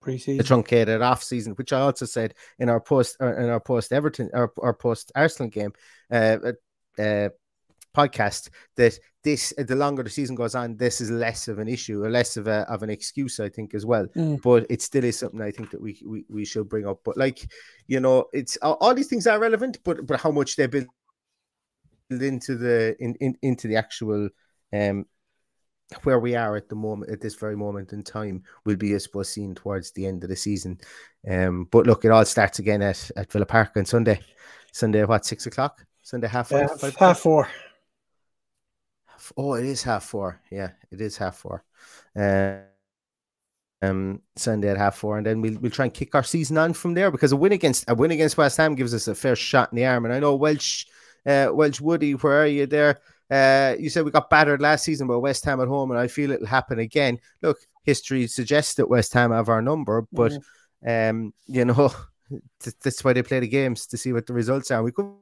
Pre-season. 0.00 0.38
the 0.38 0.44
truncated 0.44 1.02
off 1.02 1.22
season, 1.22 1.52
which 1.54 1.72
I 1.72 1.80
also 1.80 2.06
said 2.06 2.34
in 2.58 2.68
our 2.68 2.80
post 2.80 3.16
uh, 3.20 3.36
in 3.36 3.50
our 3.50 3.60
post 3.60 3.92
Everton 3.92 4.30
our, 4.32 4.52
our 4.62 4.74
post 4.74 5.12
Arsenal 5.14 5.50
game. 5.50 5.72
Uh, 6.10 6.52
uh, 6.98 7.28
podcast 7.94 8.50
that 8.76 8.98
this 9.22 9.52
the 9.58 9.76
longer 9.76 10.02
the 10.02 10.10
season 10.10 10.34
goes 10.34 10.54
on, 10.54 10.76
this 10.76 11.00
is 11.00 11.10
less 11.10 11.48
of 11.48 11.58
an 11.58 11.68
issue 11.68 12.02
or 12.02 12.10
less 12.10 12.36
of 12.36 12.46
a 12.46 12.66
of 12.70 12.82
an 12.82 12.90
excuse, 12.90 13.38
I 13.40 13.48
think, 13.48 13.74
as 13.74 13.84
well. 13.84 14.06
Mm. 14.16 14.40
But 14.40 14.66
it 14.70 14.82
still 14.82 15.04
is 15.04 15.18
something 15.18 15.42
I 15.42 15.50
think 15.50 15.70
that 15.70 15.82
we, 15.82 16.00
we 16.06 16.24
we 16.28 16.44
should 16.44 16.68
bring 16.68 16.86
up. 16.86 17.00
But 17.04 17.16
like 17.16 17.46
you 17.86 18.00
know, 18.00 18.26
it's 18.32 18.56
all 18.58 18.94
these 18.94 19.08
things 19.08 19.26
are 19.26 19.38
relevant, 19.38 19.78
but 19.84 20.06
but 20.06 20.20
how 20.20 20.30
much 20.30 20.56
they 20.56 20.66
build 20.66 20.86
into 22.10 22.56
the 22.56 22.96
in, 22.98 23.14
in 23.16 23.36
into 23.42 23.68
the 23.68 23.76
actual 23.76 24.28
um 24.72 25.06
where 26.04 26.20
we 26.20 26.36
are 26.36 26.56
at 26.56 26.68
the 26.68 26.74
moment 26.74 27.10
at 27.10 27.20
this 27.20 27.34
very 27.34 27.56
moment 27.56 27.92
in 27.92 28.02
time 28.02 28.42
will 28.64 28.76
be 28.76 28.94
I 28.94 28.98
suppose 28.98 29.28
seen 29.28 29.54
towards 29.54 29.90
the 29.92 30.06
end 30.06 30.22
of 30.22 30.30
the 30.30 30.36
season. 30.36 30.78
Um 31.28 31.68
but 31.70 31.86
look 31.86 32.04
it 32.04 32.10
all 32.10 32.24
starts 32.24 32.58
again 32.58 32.80
at, 32.82 33.10
at 33.16 33.30
Villa 33.30 33.46
Park 33.46 33.72
on 33.76 33.84
Sunday. 33.84 34.20
Sunday 34.72 35.04
what 35.04 35.24
six 35.24 35.46
o'clock? 35.46 35.84
Sunday 36.02 36.28
half 36.28 36.48
five, 36.48 36.70
uh, 36.70 36.76
five 36.76 36.96
half 36.96 37.18
four. 37.18 37.48
Oh, 39.36 39.54
it 39.54 39.64
is 39.64 39.82
half 39.82 40.04
four. 40.04 40.40
Yeah, 40.50 40.70
it 40.90 41.00
is 41.00 41.16
half 41.16 41.36
four. 41.36 41.64
Uh, 42.16 42.58
um, 43.82 44.20
Sunday 44.36 44.68
at 44.68 44.76
half 44.76 44.96
four, 44.96 45.16
and 45.16 45.26
then 45.26 45.40
we'll 45.40 45.58
we'll 45.58 45.70
try 45.70 45.86
and 45.86 45.94
kick 45.94 46.14
our 46.14 46.22
season 46.22 46.58
on 46.58 46.72
from 46.72 46.94
there 46.94 47.10
because 47.10 47.32
a 47.32 47.36
win 47.36 47.52
against 47.52 47.88
a 47.88 47.94
win 47.94 48.10
against 48.10 48.36
West 48.36 48.56
Ham 48.56 48.74
gives 48.74 48.94
us 48.94 49.08
a 49.08 49.14
fair 49.14 49.36
shot 49.36 49.72
in 49.72 49.76
the 49.76 49.86
arm. 49.86 50.04
And 50.04 50.12
I 50.12 50.20
know 50.20 50.34
Welsh, 50.34 50.86
uh, 51.26 51.48
Welsh 51.52 51.80
Woody, 51.80 52.12
where 52.12 52.42
are 52.42 52.46
you 52.46 52.66
there? 52.66 53.00
Uh, 53.30 53.76
you 53.78 53.88
said 53.88 54.04
we 54.04 54.10
got 54.10 54.28
battered 54.28 54.60
last 54.60 54.84
season 54.84 55.06
by 55.06 55.16
West 55.16 55.44
Ham 55.44 55.60
at 55.60 55.68
home, 55.68 55.90
and 55.90 56.00
I 56.00 56.08
feel 56.08 56.30
it'll 56.30 56.46
happen 56.46 56.78
again. 56.78 57.18
Look, 57.42 57.58
history 57.84 58.26
suggests 58.26 58.74
that 58.74 58.88
West 58.88 59.12
Ham 59.14 59.30
have 59.30 59.48
our 59.48 59.62
number, 59.62 60.06
but 60.12 60.32
mm. 60.84 61.10
um, 61.10 61.32
you 61.46 61.64
know, 61.64 61.92
that's 62.82 63.04
why 63.04 63.12
they 63.12 63.22
play 63.22 63.40
the 63.40 63.48
games 63.48 63.86
to 63.86 63.96
see 63.96 64.12
what 64.12 64.26
the 64.26 64.34
results 64.34 64.70
are. 64.70 64.82
We 64.82 64.92
could 64.92 65.12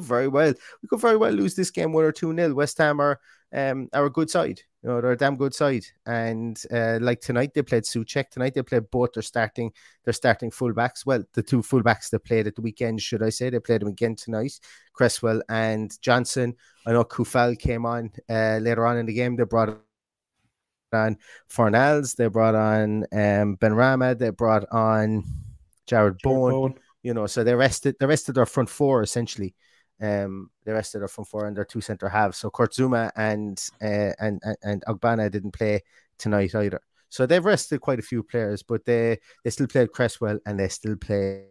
very 0.00 0.28
well, 0.28 0.52
we 0.82 0.88
could 0.88 1.00
very 1.00 1.16
well 1.16 1.32
lose 1.32 1.54
this 1.54 1.70
game 1.70 1.92
one 1.92 2.04
or 2.04 2.12
two 2.12 2.32
nil. 2.32 2.54
West 2.54 2.78
Ham 2.78 3.00
are 3.00 3.20
um 3.52 3.88
are 3.92 4.06
a 4.06 4.10
good 4.10 4.30
side, 4.30 4.60
you 4.82 4.88
know, 4.88 5.00
they're 5.00 5.12
a 5.12 5.16
damn 5.16 5.36
good 5.36 5.54
side. 5.54 5.84
And 6.06 6.60
uh, 6.72 6.98
like 7.00 7.20
tonight 7.20 7.52
they 7.54 7.62
played 7.62 7.84
Souček. 7.84 8.30
Tonight 8.30 8.54
they 8.54 8.62
played 8.62 8.90
both 8.90 9.12
their 9.14 9.22
starting 9.22 9.72
their 10.04 10.12
starting 10.12 10.50
fullbacks. 10.50 11.04
Well, 11.04 11.24
the 11.32 11.42
two 11.42 11.62
fullbacks 11.62 12.10
they 12.10 12.18
played 12.18 12.46
at 12.46 12.54
the 12.54 12.62
weekend, 12.62 13.02
should 13.02 13.22
I 13.22 13.30
say? 13.30 13.50
They 13.50 13.58
played 13.58 13.80
them 13.80 13.88
again 13.88 14.14
tonight. 14.14 14.58
Cresswell 14.92 15.42
and 15.48 15.90
Johnson. 16.00 16.54
I 16.86 16.92
know 16.92 17.04
Coufal 17.04 17.58
came 17.58 17.86
on 17.86 18.12
uh, 18.30 18.58
later 18.62 18.86
on 18.86 18.98
in 18.98 19.06
the 19.06 19.14
game. 19.14 19.36
They 19.36 19.44
brought 19.44 19.80
on 20.92 21.18
Fornals, 21.50 22.16
they 22.16 22.28
brought 22.28 22.54
on 22.54 23.02
um, 23.12 23.56
Benrahma, 23.56 24.18
they 24.18 24.30
brought 24.30 24.64
on 24.72 25.24
Jarrod 25.86 26.20
Bowen, 26.22 26.52
Bowen. 26.52 26.74
You 27.02 27.14
know, 27.14 27.26
so 27.26 27.44
they 27.44 27.54
rested 27.54 27.96
the 27.98 28.06
rest 28.06 28.28
of 28.28 28.34
their 28.34 28.46
front 28.46 28.68
four 28.68 29.02
essentially. 29.02 29.54
Um, 30.00 30.50
the 30.64 30.74
rest 30.74 30.94
of 30.94 31.00
their 31.00 31.08
front 31.08 31.28
four 31.28 31.46
and 31.46 31.56
their 31.56 31.64
two 31.64 31.80
centre 31.80 32.08
halves. 32.08 32.38
So 32.38 32.50
Kurt 32.50 32.72
Zouma 32.72 33.10
and 33.16 33.60
uh, 33.82 34.12
and 34.20 34.40
and 34.62 34.84
Ogbonna 34.86 35.30
didn't 35.30 35.52
play 35.52 35.82
tonight 36.18 36.54
either. 36.54 36.80
So 37.08 37.26
they've 37.26 37.44
rested 37.44 37.80
quite 37.80 37.98
a 37.98 38.02
few 38.02 38.22
players, 38.22 38.62
but 38.62 38.84
they 38.84 39.18
they 39.44 39.50
still 39.50 39.66
played 39.66 39.92
Cresswell 39.92 40.38
and 40.46 40.60
they 40.60 40.68
still 40.68 40.96
played 40.96 41.46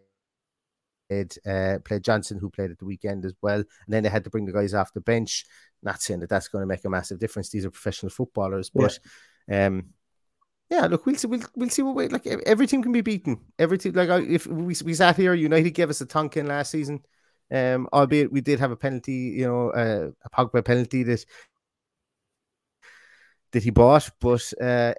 uh, 1.46 1.80
played 1.84 2.04
Johnson, 2.04 2.38
who 2.40 2.50
played 2.50 2.72
at 2.72 2.80
the 2.80 2.86
weekend 2.86 3.26
as 3.26 3.34
well. 3.42 3.60
And 3.60 3.66
then 3.88 4.04
they 4.04 4.10
had 4.10 4.24
to 4.24 4.30
bring 4.30 4.46
the 4.46 4.54
guys 4.54 4.74
off 4.74 4.94
the 4.94 5.02
bench. 5.02 5.46
Not 5.84 6.02
saying 6.02 6.22
that 6.22 6.30
that's 6.30 6.48
going 6.48 6.62
to 6.62 6.68
make 6.68 6.86
a 6.86 6.90
massive 6.90 7.20
difference. 7.20 7.50
These 7.50 7.66
are 7.66 7.72
professional 7.72 8.10
footballers, 8.10 8.70
but 8.70 8.98
yeah. 9.48 9.68
um, 9.68 9.94
yeah, 10.70 10.88
look, 10.88 11.06
we'll 11.06 11.16
see. 11.16 11.28
We'll, 11.28 11.44
we'll 11.56 11.70
see 11.70 11.82
what 11.82 11.96
way. 11.96 12.08
Like 12.08 12.28
every 12.28 12.68
team 12.68 12.84
can 12.84 12.92
be 12.92 13.02
beaten. 13.02 13.40
Every 13.58 13.78
team, 13.78 13.94
like 13.94 14.10
if 14.28 14.48
we, 14.48 14.76
we 14.84 14.94
sat 14.94 15.16
here, 15.16 15.34
United 15.34 15.72
gave 15.72 15.90
us 15.90 16.02
a 16.02 16.06
tonkin 16.06 16.48
last 16.48 16.72
season. 16.72 17.04
Um, 17.50 17.88
albeit 17.94 18.32
we 18.32 18.42
did 18.42 18.60
have 18.60 18.72
a 18.72 18.76
penalty, 18.76 19.34
you 19.38 19.46
know, 19.46 19.70
uh, 19.70 20.10
a 20.26 20.30
Pogba 20.30 20.66
penalty 20.66 21.04
that 21.04 21.26
that 23.52 23.64
he 23.64 23.70
bought. 23.70 24.10
But 24.20 24.54
uh, 24.62 24.94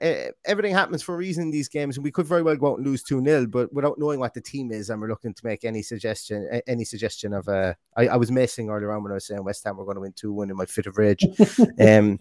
everything 0.44 0.74
happens 0.74 1.02
for 1.02 1.14
a 1.14 1.18
reason 1.18 1.44
in 1.44 1.50
these 1.50 1.68
games, 1.68 1.96
and 1.96 2.04
we 2.04 2.10
could 2.10 2.26
very 2.26 2.42
well 2.42 2.56
go 2.56 2.72
out 2.72 2.78
and 2.78 2.86
lose 2.86 3.02
two 3.02 3.22
0 3.22 3.46
But 3.46 3.72
without 3.72 3.98
knowing 3.98 4.20
what 4.20 4.34
the 4.34 4.40
team 4.40 4.72
is, 4.72 4.90
and 4.90 5.00
we're 5.00 5.08
looking 5.08 5.34
to 5.34 5.46
make 5.46 5.64
any 5.64 5.82
suggestion, 5.82 6.60
any 6.66 6.84
suggestion 6.84 7.32
of 7.32 7.48
uh, 7.48 7.74
I, 7.96 8.08
I 8.08 8.16
was 8.16 8.30
messing 8.30 8.70
earlier 8.70 8.92
on 8.92 9.02
when 9.02 9.12
I 9.12 9.16
was 9.16 9.26
saying 9.26 9.44
West 9.44 9.64
Ham 9.64 9.76
were 9.76 9.84
going 9.84 9.96
to 9.96 10.00
win 10.00 10.12
two 10.12 10.32
one 10.32 10.50
in 10.50 10.56
my 10.56 10.66
fit 10.66 10.86
of 10.86 10.98
rage. 10.98 11.24
um, 11.80 12.18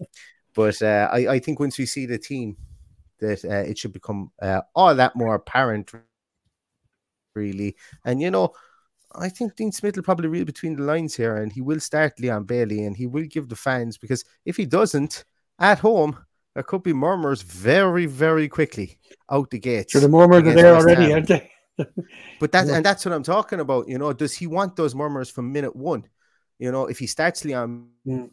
but 0.54 0.80
uh, 0.82 1.08
I, 1.12 1.28
I 1.28 1.38
think 1.38 1.60
once 1.60 1.78
we 1.78 1.86
see 1.86 2.06
the 2.06 2.18
team, 2.18 2.56
that 3.20 3.44
uh, 3.44 3.68
it 3.68 3.78
should 3.78 3.92
become 3.92 4.30
uh, 4.40 4.62
all 4.74 4.94
that 4.94 5.16
more 5.16 5.34
apparent, 5.34 5.92
really. 7.34 7.76
And 8.04 8.20
you 8.20 8.30
know, 8.30 8.52
I 9.18 9.28
think 9.28 9.56
Dean 9.56 9.72
Smith 9.72 9.96
will 9.96 10.02
probably 10.02 10.28
read 10.28 10.46
between 10.46 10.76
the 10.76 10.82
lines 10.82 11.14
here, 11.14 11.36
and 11.36 11.52
he 11.52 11.60
will 11.60 11.80
start 11.80 12.18
Leon 12.20 12.44
Bailey, 12.44 12.84
and 12.84 12.96
he 12.96 13.06
will 13.06 13.24
give 13.24 13.48
the 13.48 13.56
fans 13.56 13.98
because 13.98 14.24
if 14.44 14.56
he 14.56 14.66
doesn't 14.66 15.24
at 15.58 15.78
home, 15.80 16.16
there 16.54 16.62
could 16.62 16.82
be 16.82 16.92
murmurs 16.92 17.42
very, 17.42 18.06
very 18.06 18.48
quickly 18.48 18.98
out 19.30 19.50
the 19.50 19.58
gates. 19.58 19.92
So 19.92 20.00
the 20.00 20.08
murmurs 20.08 20.42
are 20.42 20.54
there 20.54 20.74
already, 20.74 21.12
aren't 21.12 21.28
they? 21.28 21.50
but 22.40 22.52
that 22.52 22.68
and 22.68 22.84
that's 22.84 23.04
what 23.04 23.14
I'm 23.14 23.22
talking 23.22 23.60
about. 23.60 23.88
You 23.88 23.98
know, 23.98 24.12
does 24.12 24.34
he 24.34 24.46
want 24.46 24.76
those 24.76 24.94
murmurs 24.94 25.30
from 25.30 25.52
minute 25.52 25.76
one? 25.76 26.04
You 26.58 26.72
know, 26.72 26.86
if 26.86 26.98
he 26.98 27.06
starts 27.06 27.44
Leon 27.44 27.88
mm. 28.06 28.30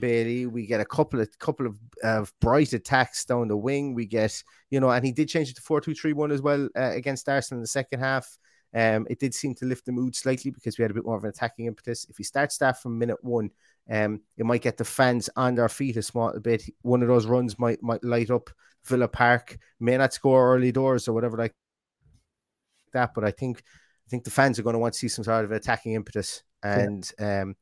Bailey, 0.00 0.46
we 0.46 0.66
get 0.66 0.80
a 0.80 0.84
couple 0.84 1.20
of 1.20 1.38
couple 1.38 1.66
of, 1.66 1.78
of 2.02 2.32
bright 2.40 2.72
attacks 2.72 3.24
down 3.24 3.48
the 3.48 3.56
wing. 3.56 3.94
We 3.94 4.06
get, 4.06 4.42
you 4.70 4.80
know, 4.80 4.90
and 4.90 5.04
he 5.04 5.12
did 5.12 5.28
change 5.28 5.50
it 5.50 5.56
to 5.56 5.62
four 5.62 5.80
two 5.80 5.94
three 5.94 6.14
one 6.14 6.32
as 6.32 6.40
well 6.40 6.68
uh, 6.76 6.92
against 6.92 7.28
Arsenal 7.28 7.58
in 7.58 7.62
the 7.62 7.68
second 7.68 8.00
half. 8.00 8.38
Um, 8.74 9.06
it 9.08 9.20
did 9.20 9.34
seem 9.34 9.54
to 9.56 9.66
lift 9.66 9.86
the 9.86 9.92
mood 9.92 10.16
slightly 10.16 10.50
because 10.50 10.76
we 10.76 10.82
had 10.82 10.90
a 10.90 10.94
bit 10.94 11.04
more 11.04 11.16
of 11.16 11.22
an 11.22 11.30
attacking 11.30 11.66
impetus. 11.66 12.06
If 12.10 12.16
he 12.16 12.24
starts 12.24 12.58
that 12.58 12.82
from 12.82 12.98
minute 12.98 13.22
one, 13.22 13.50
um, 13.88 14.20
it 14.36 14.44
might 14.44 14.62
get 14.62 14.76
the 14.76 14.84
fans 14.84 15.30
on 15.36 15.54
their 15.54 15.68
feet 15.68 15.96
a 15.96 16.02
small 16.02 16.38
bit. 16.40 16.64
One 16.82 17.02
of 17.02 17.08
those 17.08 17.26
runs 17.26 17.58
might 17.58 17.82
might 17.82 18.02
light 18.02 18.30
up 18.30 18.50
Villa 18.84 19.08
Park. 19.08 19.58
May 19.78 19.96
not 19.96 20.12
score 20.12 20.54
early 20.54 20.72
doors 20.72 21.06
or 21.06 21.12
whatever 21.12 21.36
like 21.36 21.54
that, 22.92 23.14
but 23.14 23.24
I 23.24 23.30
think 23.30 23.62
I 24.06 24.10
think 24.10 24.24
the 24.24 24.30
fans 24.30 24.58
are 24.58 24.62
going 24.62 24.74
to 24.74 24.80
want 24.80 24.94
to 24.94 24.98
see 24.98 25.08
some 25.08 25.24
sort 25.24 25.44
of 25.44 25.52
attacking 25.52 25.92
impetus, 25.92 26.42
and 26.62 27.08
yeah. 27.18 27.42
um, 27.42 27.56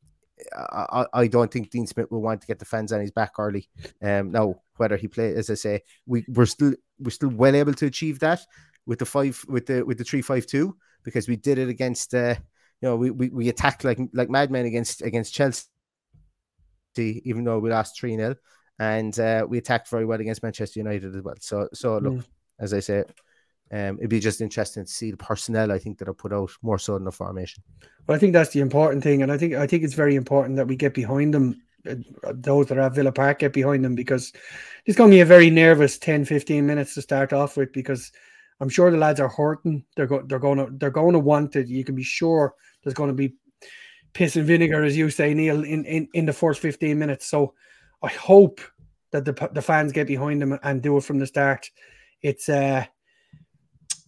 I, 0.57 1.07
I 1.13 1.27
don't 1.27 1.53
think 1.53 1.71
Dean 1.71 1.87
Smith 1.87 2.11
will 2.11 2.23
want 2.23 2.41
to 2.41 2.47
get 2.47 2.59
the 2.59 2.65
fans 2.65 2.93
on 2.93 3.01
his 3.01 3.11
back 3.11 3.33
early. 3.39 3.69
Um, 4.03 4.31
now 4.31 4.63
whether 4.77 4.97
he 4.97 5.09
play, 5.09 5.35
as 5.35 5.51
I 5.51 5.55
say, 5.55 5.83
we 6.07 6.25
we're 6.29 6.47
still 6.47 6.75
we're 6.99 7.11
still 7.11 7.29
well 7.29 7.55
able 7.55 7.75
to 7.75 7.87
achieve 7.87 8.21
that 8.21 8.41
with 8.87 8.99
the 8.99 9.07
five 9.07 9.45
with 9.49 9.67
the 9.67 9.83
with 9.83 9.99
the 9.99 10.05
three 10.05 10.23
five 10.23 10.47
two 10.47 10.77
because 11.03 11.29
we 11.29 11.37
did 11.37 11.59
it 11.59 11.69
against 11.69 12.15
uh, 12.15 12.35
you 12.81 12.89
know 12.89 12.97
we, 12.97 13.11
we 13.11 13.29
we 13.29 13.49
attacked 13.49 13.85
like 13.85 13.99
like 14.13 14.31
madmen 14.31 14.67
against 14.67 15.03
against 15.03 15.35
Chelsea 15.35 15.67
even 16.99 17.45
though 17.45 17.59
we 17.59 17.71
lost 17.71 17.99
3 17.99 18.17
0. 18.17 18.35
And 18.79 19.19
uh, 19.19 19.47
we 19.49 19.59
attacked 19.59 19.89
very 19.89 20.05
well 20.05 20.21
against 20.21 20.43
Manchester 20.43 20.81
United 20.81 21.15
as 21.15 21.23
well. 21.23 21.35
So, 21.41 21.69
so 21.73 21.99
look, 21.99 22.15
mm. 22.15 22.25
as 22.59 22.75
I 22.75 22.81
say, 22.81 23.05
um, 23.71 23.99
it'd 23.99 24.11
be 24.11 24.21
just 24.21 24.41
interesting 24.41 24.85
to 24.85 24.91
see 24.91 25.11
the 25.11 25.17
personnel 25.17 25.71
I 25.71 25.79
think 25.79 25.99
that 25.99 26.09
are 26.09 26.15
put 26.15 26.33
out 26.33 26.51
more 26.63 26.79
so 26.79 26.95
than 26.95 27.05
the 27.05 27.13
formation. 27.13 27.63
Well, 28.07 28.17
I 28.17 28.19
think 28.19 28.33
that's 28.33 28.51
the 28.51 28.61
important 28.61 29.03
thing, 29.03 29.23
and 29.23 29.31
I 29.31 29.39
think 29.39 29.55
I 29.55 29.67
think 29.67 29.85
it's 29.85 29.95
very 29.95 30.17
important 30.17 30.57
that 30.57 30.67
we 30.67 30.77
get 30.77 30.95
behind 30.95 31.33
them. 31.33 31.63
Uh, 31.89 31.95
those 32.35 32.67
that 32.67 32.79
have 32.79 32.95
Villa 32.95 33.13
Park 33.13 33.41
get 33.41 33.53
behind 33.53 33.85
them 33.85 33.95
because 33.95 34.33
it's 34.85 34.97
going 34.97 35.11
to 35.11 35.17
be 35.17 35.21
a 35.21 35.27
very 35.27 35.51
nervous 35.51 35.99
10, 35.99 36.25
15 36.25 36.65
minutes 36.65 36.95
to 36.95 37.03
start 37.03 37.33
off 37.33 37.57
with 37.57 37.73
because 37.73 38.13
I'm 38.63 38.69
sure 38.69 38.93
the 38.93 38.97
lads 38.97 39.19
are 39.19 39.29
hurting. 39.29 39.85
They're 39.97 40.07
go- 40.07 40.23
they're 40.23 40.39
going 40.39 40.59
to 40.59 40.69
they're 40.71 40.91
going 40.91 41.15
to 41.15 41.19
want 41.19 41.57
it. 41.57 41.67
You 41.67 41.85
can 41.85 41.97
be 41.97 42.05
sure 42.05 42.55
there's 42.83 42.95
going 42.95 43.11
to 43.11 43.15
be 43.15 43.35
piss 44.13 44.37
and 44.37 44.47
vinegar, 44.47 44.85
as 44.85 44.97
you 44.97 45.11
say, 45.11 45.35
Neil, 45.35 45.65
in, 45.65 45.85
in, 45.85 46.09
in 46.15 46.27
the 46.27 46.33
first 46.33 46.61
15 46.61 46.97
minutes. 46.97 47.27
So 47.27 47.55
I 48.03 48.09
hope 48.09 48.61
that 49.11 49.25
the, 49.25 49.51
the 49.53 49.63
fans 49.63 49.91
get 49.91 50.07
behind 50.07 50.41
them 50.41 50.61
and 50.63 50.81
do 50.81 50.97
it 50.97 51.03
from 51.03 51.19
the 51.19 51.27
start. 51.27 51.71
It's 52.23 52.49
uh 52.49 52.85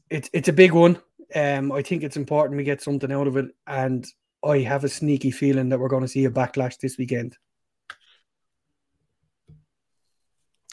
it's 0.08 0.30
it's 0.32 0.48
a 0.48 0.52
big 0.52 0.70
one. 0.70 1.00
Um, 1.34 1.72
I 1.72 1.82
think 1.82 2.04
it's 2.04 2.16
important 2.16 2.56
we 2.56 2.62
get 2.62 2.80
something 2.80 3.10
out 3.10 3.26
of 3.26 3.36
it, 3.36 3.46
and 3.66 4.06
I 4.44 4.58
have 4.58 4.84
a 4.84 4.88
sneaky 4.88 5.32
feeling 5.32 5.70
that 5.70 5.80
we're 5.80 5.88
going 5.88 6.02
to 6.02 6.08
see 6.08 6.26
a 6.26 6.30
backlash 6.30 6.78
this 6.78 6.96
weekend. 6.96 7.36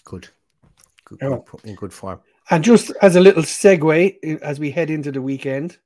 Good, 0.03 0.27
good, 1.05 1.19
good 1.19 1.41
in 1.63 1.73
good 1.73 1.93
form. 1.93 2.19
And 2.51 2.65
just 2.65 2.91
as 3.01 3.15
a 3.15 3.21
little 3.21 3.43
segue, 3.43 4.41
as 4.41 4.59
we 4.59 4.71
head 4.71 4.89
into 4.89 5.09
the 5.09 5.21
weekend, 5.21 5.77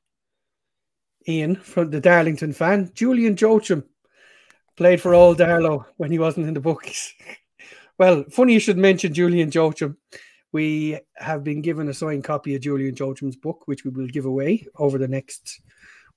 Ian 1.28 1.58
from 1.58 1.92
the 1.92 2.02
Darlington 2.02 2.54
fan, 2.54 2.90
Julian 2.96 3.38
Joachim 3.40 3.84
played 4.76 5.00
for 5.00 5.14
Old 5.14 5.38
Darlo 5.38 5.86
when 5.98 6.12
he 6.12 6.18
wasn't 6.18 6.48
in 6.48 6.56
the 6.56 6.60
books. 6.60 7.14
well, 8.00 8.26
funny 8.32 8.54
you 8.54 8.60
should 8.60 8.80
mention 8.80 9.14
Julian 9.14 9.52
Joachim. 9.52 9.96
We 10.54 10.98
have 11.18 11.44
been 11.44 11.62
given 11.62 11.88
a 11.88 11.94
signed 11.94 12.24
copy 12.24 12.56
of 12.56 12.62
Julian 12.62 12.96
Joachim's 12.96 13.36
book, 13.36 13.68
which 13.68 13.86
we 13.86 13.92
will 13.92 14.08
give 14.08 14.26
away 14.26 14.66
over 14.78 14.98
the 14.98 15.08
next 15.08 15.62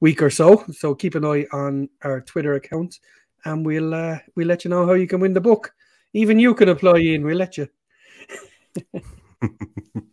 week 0.01 0.23
or 0.23 0.31
so. 0.31 0.65
So 0.73 0.95
keep 0.95 1.15
an 1.15 1.27
eye 1.27 1.45
on 1.53 1.91
our 2.03 2.23
Twitter 2.23 2.55
account, 2.55 3.01
and 3.45 3.67
we'll 3.67 3.93
uh, 3.93 4.19
we'll 4.35 4.49
let 4.49 4.65
you 4.65 4.71
know 4.71 4.87
how 4.87 4.95
you 4.95 5.09
can 5.09 5.21
win 5.21 5.35
the 5.35 5.43
book. 5.43 5.75
Even 6.15 6.39
you 6.39 6.55
can 6.55 6.71
apply 6.71 7.01
in. 7.01 7.23
We'll 7.23 7.37
let 7.37 7.59
you. 7.59 7.69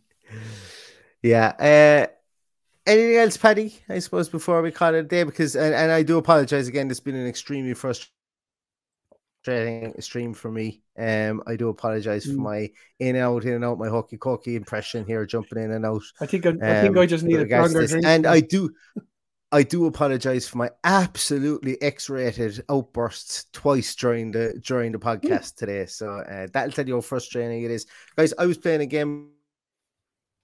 yeah. 1.22 1.48
Uh, 1.58 2.06
anything 2.86 3.16
else, 3.16 3.36
Paddy? 3.36 3.78
I 3.88 3.98
suppose 3.98 4.28
before 4.28 4.62
we 4.62 4.70
call 4.70 4.94
it 4.94 4.98
a 4.98 5.02
day, 5.02 5.24
because 5.24 5.56
and, 5.56 5.74
and 5.74 5.90
I 5.90 6.02
do 6.02 6.18
apologize 6.18 6.68
again. 6.68 6.90
It's 6.90 7.00
been 7.00 7.16
an 7.16 7.26
extremely 7.26 7.74
frustrating 7.74 8.10
stream 10.00 10.34
for 10.34 10.50
me. 10.50 10.82
Um, 10.98 11.42
I 11.46 11.56
do 11.56 11.68
apologize 11.68 12.26
mm. 12.26 12.34
for 12.34 12.40
my 12.40 12.70
in 12.98 13.16
and 13.16 13.24
out, 13.24 13.44
in 13.44 13.52
and 13.54 13.64
out, 13.64 13.78
my 13.78 13.88
hockey 13.88 14.16
cocky 14.16 14.56
impression 14.56 15.04
here, 15.04 15.26
jumping 15.26 15.62
in 15.62 15.70
and 15.72 15.86
out. 15.86 16.02
I 16.20 16.26
think 16.26 16.46
I, 16.46 16.50
um, 16.50 16.58
I 16.62 16.80
think 16.80 16.96
I 16.96 17.06
just 17.06 17.24
need 17.24 17.40
a 17.40 17.46
stronger 17.46 17.86
drink. 17.86 18.06
And 18.06 18.26
I 18.26 18.40
do. 18.40 18.70
I 19.52 19.62
do 19.62 19.86
apologize 19.86 20.48
for 20.48 20.58
my 20.58 20.70
absolutely 20.82 21.80
X-rated 21.80 22.64
outbursts 22.68 23.46
twice 23.52 23.94
during 23.94 24.32
the 24.32 24.60
during 24.64 24.90
the 24.90 24.98
podcast 24.98 25.54
today. 25.54 25.86
So 25.86 26.10
uh, 26.10 26.48
that'll 26.52 26.72
tell 26.72 26.86
you 26.86 26.96
how 26.96 27.00
frustrating 27.00 27.62
it 27.62 27.70
is, 27.70 27.86
guys. 28.16 28.34
I 28.36 28.46
was 28.46 28.58
playing 28.58 28.80
a 28.80 28.86
game 28.86 29.30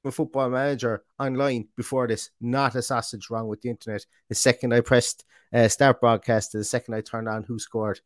a 0.05 0.13
football 0.13 0.51
manager 0.51 1.03
online 1.19 1.69
before 1.77 2.07
this, 2.09 2.31
not 2.41 2.75
a 2.75 2.83
sausage 2.83 3.31
wrong 3.31 3.49
with 3.49 3.61
the 3.63 3.71
internet. 3.71 4.05
The 4.29 4.35
second 4.35 4.73
I 4.73 4.81
pressed 4.81 5.25
uh, 5.53 5.69
start 5.69 6.01
broadcast, 6.01 6.53
the 6.53 6.65
second 6.65 6.95
I 6.95 7.01
turned 7.01 7.29
on 7.29 7.45
who 7.45 7.59
scored, 7.59 8.01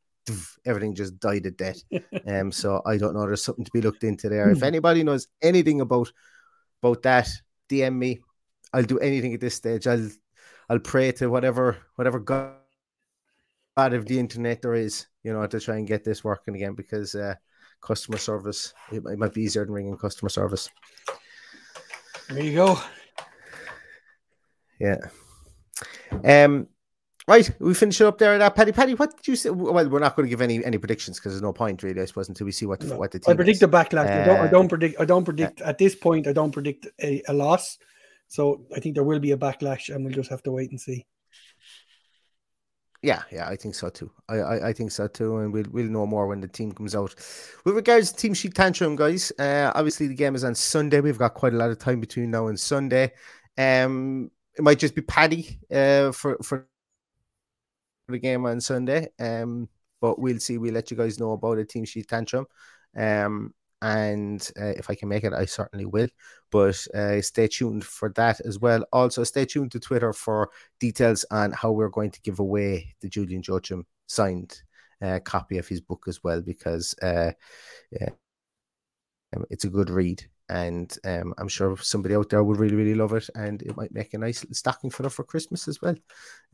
everything 0.64 0.94
just 0.94 1.18
died 1.18 1.46
at 1.46 1.56
death. 1.56 1.82
um, 2.26 2.52
so 2.52 2.82
I 2.84 2.96
don't 2.96 3.14
know. 3.14 3.26
There's 3.26 3.44
something 3.44 3.64
to 3.64 3.70
be 3.70 3.80
looked 3.80 4.04
into 4.04 4.28
there. 4.28 4.50
If 4.50 4.58
hmm. 4.58 4.64
anybody 4.64 5.02
knows 5.02 5.28
anything 5.42 5.80
about 5.80 6.12
about 6.82 7.02
that, 7.02 7.28
DM 7.68 7.96
me. 7.96 8.20
I'll 8.72 8.82
do 8.82 8.98
anything 8.98 9.34
at 9.34 9.40
this 9.40 9.54
stage. 9.54 9.86
I'll 9.86 10.10
I'll 10.68 10.80
pray 10.80 11.12
to 11.12 11.28
whatever 11.28 11.78
whatever 11.94 12.18
God 12.18 12.54
of 13.76 14.06
the 14.06 14.18
internet 14.18 14.62
there 14.62 14.74
is, 14.74 15.06
you 15.22 15.32
know, 15.32 15.46
to 15.46 15.60
try 15.60 15.76
and 15.76 15.86
get 15.86 16.04
this 16.04 16.24
working 16.24 16.56
again 16.56 16.74
because 16.74 17.14
uh, 17.14 17.34
customer 17.80 18.18
service 18.18 18.74
it, 18.90 19.02
it 19.06 19.18
might 19.18 19.34
be 19.34 19.42
easier 19.42 19.64
than 19.64 19.74
ringing 19.74 19.96
customer 19.96 20.28
service. 20.28 20.68
There 22.30 22.42
you 22.42 22.54
go. 22.54 22.78
Yeah. 24.80 24.98
Um. 26.24 26.68
Right, 27.28 27.50
we 27.58 27.74
finish 27.74 28.00
it 28.00 28.06
up 28.06 28.18
there. 28.18 28.34
At 28.34 28.38
that 28.38 28.54
Paddy, 28.54 28.70
Paddy, 28.70 28.94
what 28.94 29.16
did 29.16 29.26
you 29.26 29.34
say? 29.34 29.50
Well, 29.50 29.88
we're 29.88 29.98
not 29.98 30.14
going 30.14 30.26
to 30.26 30.30
give 30.30 30.40
any 30.40 30.64
any 30.64 30.78
predictions 30.78 31.18
because 31.18 31.32
there's 31.32 31.42
no 31.42 31.52
point 31.52 31.82
really, 31.82 32.00
I 32.00 32.04
suppose, 32.04 32.28
until 32.28 32.44
we 32.44 32.52
see 32.52 32.66
what 32.66 32.78
the, 32.78 32.86
No, 32.86 32.98
what 32.98 33.10
the 33.10 33.18
team. 33.18 33.32
I 33.32 33.34
predict 33.34 33.56
is. 33.56 33.62
a 33.64 33.68
backlash. 33.68 34.06
I, 34.08 34.24
don't, 34.24 34.36
I 34.36 34.44
Uh, 34.46 34.48
don't 34.48 34.68
predict. 34.68 35.00
I 35.00 35.04
don't 35.04 35.24
predict 35.24 35.60
at 35.60 35.76
this 35.76 35.96
point. 35.96 36.28
I 36.28 36.32
don't 36.32 36.52
predict 36.52 36.86
a, 37.02 37.22
a 37.26 37.32
loss. 37.32 37.78
So 38.28 38.64
I 38.74 38.78
think 38.78 38.94
there 38.94 39.02
will 39.04 39.18
be 39.18 39.32
a 39.32 39.36
backlash, 39.36 39.92
and 39.92 40.04
we'll 40.04 40.14
just 40.14 40.30
have 40.30 40.42
to 40.44 40.52
wait 40.52 40.70
and 40.70 40.80
see. 40.80 41.04
Yeah, 43.06 43.22
yeah, 43.30 43.46
I 43.48 43.54
think 43.54 43.76
so 43.76 43.88
too. 43.88 44.10
I, 44.28 44.34
I, 44.38 44.68
I 44.68 44.72
think 44.72 44.90
so 44.90 45.06
too, 45.06 45.36
and 45.36 45.52
we'll 45.52 45.66
we'll 45.70 45.86
know 45.86 46.06
more 46.06 46.26
when 46.26 46.40
the 46.40 46.48
team 46.48 46.72
comes 46.72 46.96
out. 46.96 47.14
With 47.64 47.76
regards 47.76 48.10
to 48.10 48.16
team 48.18 48.34
sheet 48.34 48.56
tantrum, 48.56 48.96
guys, 48.96 49.30
uh, 49.38 49.70
obviously 49.76 50.08
the 50.08 50.14
game 50.16 50.34
is 50.34 50.42
on 50.42 50.56
Sunday. 50.56 51.00
We've 51.00 51.16
got 51.16 51.34
quite 51.34 51.54
a 51.54 51.56
lot 51.56 51.70
of 51.70 51.78
time 51.78 52.00
between 52.00 52.32
now 52.32 52.48
and 52.48 52.58
Sunday. 52.58 53.12
Um, 53.56 54.32
it 54.58 54.64
might 54.64 54.80
just 54.80 54.96
be 54.96 55.02
Paddy 55.02 55.60
uh 55.72 56.10
for 56.10 56.36
for 56.42 56.66
the 58.08 58.18
game 58.18 58.44
on 58.44 58.60
Sunday. 58.60 59.06
Um, 59.20 59.68
but 60.00 60.18
we'll 60.18 60.40
see. 60.40 60.58
We'll 60.58 60.74
let 60.74 60.90
you 60.90 60.96
guys 60.96 61.20
know 61.20 61.30
about 61.30 61.58
the 61.58 61.64
team 61.64 61.84
sheet 61.84 62.08
tantrum. 62.08 62.46
Um, 62.96 63.54
and 63.82 64.50
uh, 64.60 64.66
if 64.76 64.88
I 64.90 64.94
can 64.94 65.08
make 65.08 65.24
it, 65.24 65.32
I 65.32 65.44
certainly 65.44 65.84
will. 65.84 66.08
But 66.50 66.86
uh, 66.94 67.20
stay 67.20 67.48
tuned 67.48 67.84
for 67.84 68.10
that 68.10 68.40
as 68.40 68.58
well. 68.58 68.84
Also, 68.92 69.24
stay 69.24 69.44
tuned 69.44 69.72
to 69.72 69.80
Twitter 69.80 70.12
for 70.12 70.50
details 70.80 71.24
on 71.30 71.52
how 71.52 71.72
we're 71.72 71.88
going 71.88 72.10
to 72.12 72.20
give 72.22 72.38
away 72.38 72.94
the 73.00 73.08
Julian 73.08 73.42
Joachim 73.46 73.86
signed 74.06 74.62
uh, 75.02 75.20
copy 75.24 75.58
of 75.58 75.68
his 75.68 75.80
book 75.80 76.04
as 76.08 76.22
well, 76.24 76.40
because 76.40 76.94
uh, 77.02 77.32
um, 79.34 79.44
it's 79.50 79.64
a 79.64 79.70
good 79.70 79.90
read. 79.90 80.24
And 80.48 80.96
um, 81.04 81.34
I'm 81.38 81.48
sure 81.48 81.76
somebody 81.78 82.14
out 82.14 82.30
there 82.30 82.44
would 82.44 82.58
really, 82.58 82.76
really 82.76 82.94
love 82.94 83.12
it, 83.14 83.28
and 83.34 83.62
it 83.62 83.76
might 83.76 83.92
make 83.92 84.14
a 84.14 84.18
nice 84.18 84.44
stocking 84.52 84.90
filler 84.90 85.10
for 85.10 85.24
Christmas 85.24 85.66
as 85.66 85.82
well, 85.82 85.96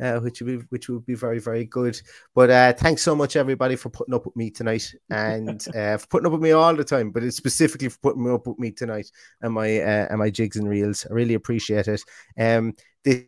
uh, 0.01 0.19
which 0.21 0.41
would 0.41 0.61
be 0.61 0.67
which 0.71 0.89
would 0.89 1.05
be 1.05 1.15
very, 1.15 1.39
very 1.39 1.67
good. 1.67 2.01
But 2.35 2.51
uh, 2.51 2.73
thanks 2.73 3.03
so 3.03 3.15
much, 3.15 3.37
everybody, 3.37 3.77
for 3.77 3.91
putting 3.91 4.15
up 4.15 4.25
with 4.25 4.35
me 4.35 4.51
tonight, 4.51 4.95
and 5.11 5.63
uh, 5.77 5.99
for 5.99 6.07
putting 6.07 6.27
up 6.27 6.33
with 6.33 6.43
me 6.43 6.53
all 6.53 6.75
the 6.75 6.85
time, 6.85 7.11
but 7.11 7.23
it's 7.23 7.37
specifically 7.37 7.91
for 7.91 7.99
putting 7.99 8.31
up 8.31 8.47
with 8.47 8.59
me 8.59 8.71
tonight 8.71 9.11
and 9.43 9.53
my 9.53 9.79
uh, 9.81 10.07
and 10.09 10.19
my 10.19 10.31
jigs 10.31 10.57
and 10.57 10.69
reels. 10.69 11.07
I 11.11 11.13
really 11.13 11.35
appreciate 11.35 11.89
it. 11.89 12.03
Um, 12.39 12.75
this 13.05 13.25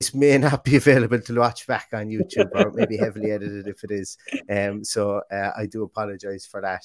this 0.00 0.14
may 0.14 0.38
not 0.38 0.64
be 0.64 0.76
available 0.76 1.20
to 1.20 1.38
watch 1.38 1.66
back 1.66 1.88
on 1.92 2.08
YouTube 2.08 2.50
or 2.54 2.72
maybe 2.72 2.96
heavily 2.96 3.30
edited 3.30 3.68
if 3.68 3.84
it 3.84 3.90
is. 3.90 4.16
Um, 4.48 4.82
so 4.82 5.20
uh, 5.30 5.50
I 5.56 5.66
do 5.66 5.84
apologize 5.84 6.46
for 6.46 6.60
that. 6.62 6.82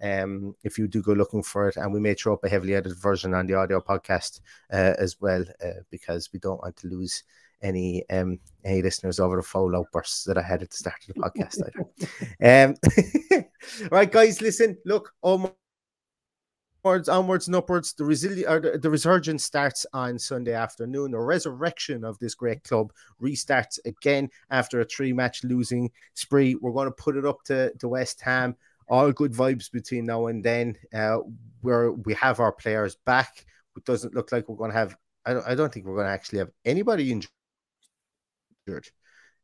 Um, 0.00 0.54
if 0.62 0.78
you 0.78 0.86
do 0.86 1.02
go 1.02 1.12
looking 1.12 1.42
for 1.42 1.68
it, 1.68 1.76
and 1.76 1.92
we 1.92 2.00
may 2.00 2.14
throw 2.14 2.34
up 2.34 2.44
a 2.44 2.48
heavily 2.48 2.74
edited 2.74 2.98
version 2.98 3.34
on 3.34 3.46
the 3.46 3.54
audio 3.54 3.80
podcast 3.80 4.40
uh, 4.72 4.94
as 4.98 5.20
well, 5.20 5.44
uh, 5.64 5.80
because 5.90 6.30
we 6.32 6.38
don't 6.38 6.60
want 6.62 6.76
to 6.76 6.88
lose 6.88 7.24
any 7.62 8.08
um 8.10 8.38
any 8.64 8.82
listeners 8.82 9.18
over 9.18 9.36
the 9.36 9.42
foul 9.42 9.74
outbursts 9.74 10.24
that 10.24 10.38
I 10.38 10.42
had 10.42 10.62
at 10.62 10.70
the 10.70 10.76
start 10.76 10.96
of 11.08 11.14
the 11.14 11.20
podcast 11.20 11.60
either. 12.40 12.70
um, 12.70 13.44
right, 13.90 14.10
guys, 14.10 14.40
listen, 14.40 14.76
look, 14.84 15.12
onwards, 15.22 17.08
onwards 17.08 17.48
and 17.48 17.56
upwards. 17.56 17.92
The 17.94 18.04
resili- 18.04 18.62
the, 18.62 18.78
the 18.78 18.90
resurgence 18.90 19.44
starts 19.44 19.86
on 19.92 20.18
Sunday 20.18 20.52
afternoon. 20.52 21.10
The 21.10 21.18
resurrection 21.18 22.04
of 22.04 22.18
this 22.18 22.34
great 22.34 22.62
club 22.64 22.92
restarts 23.20 23.78
again 23.84 24.30
after 24.50 24.80
a 24.80 24.84
three-match 24.84 25.44
losing 25.44 25.90
spree. 26.14 26.54
We're 26.54 26.72
going 26.72 26.88
to 26.88 26.92
put 26.92 27.16
it 27.16 27.26
up 27.26 27.42
to, 27.44 27.72
to 27.78 27.88
West 27.88 28.20
Ham. 28.20 28.56
All 28.88 29.12
good 29.12 29.32
vibes 29.32 29.70
between 29.70 30.06
now 30.06 30.26
and 30.26 30.42
then. 30.42 30.76
Uh, 30.94 31.18
where 31.60 31.92
we 31.92 32.14
have 32.14 32.40
our 32.40 32.52
players 32.52 32.96
back. 33.06 33.44
It 33.76 33.84
doesn't 33.84 34.14
look 34.14 34.32
like 34.32 34.48
we're 34.48 34.56
going 34.56 34.70
to 34.70 34.76
have. 34.76 34.96
I 35.24 35.34
don't, 35.34 35.46
I 35.46 35.54
don't 35.54 35.72
think 35.72 35.86
we're 35.86 35.94
going 35.94 36.06
to 36.06 36.12
actually 36.12 36.38
have 36.38 36.50
anybody 36.64 37.12
injured 37.12 37.30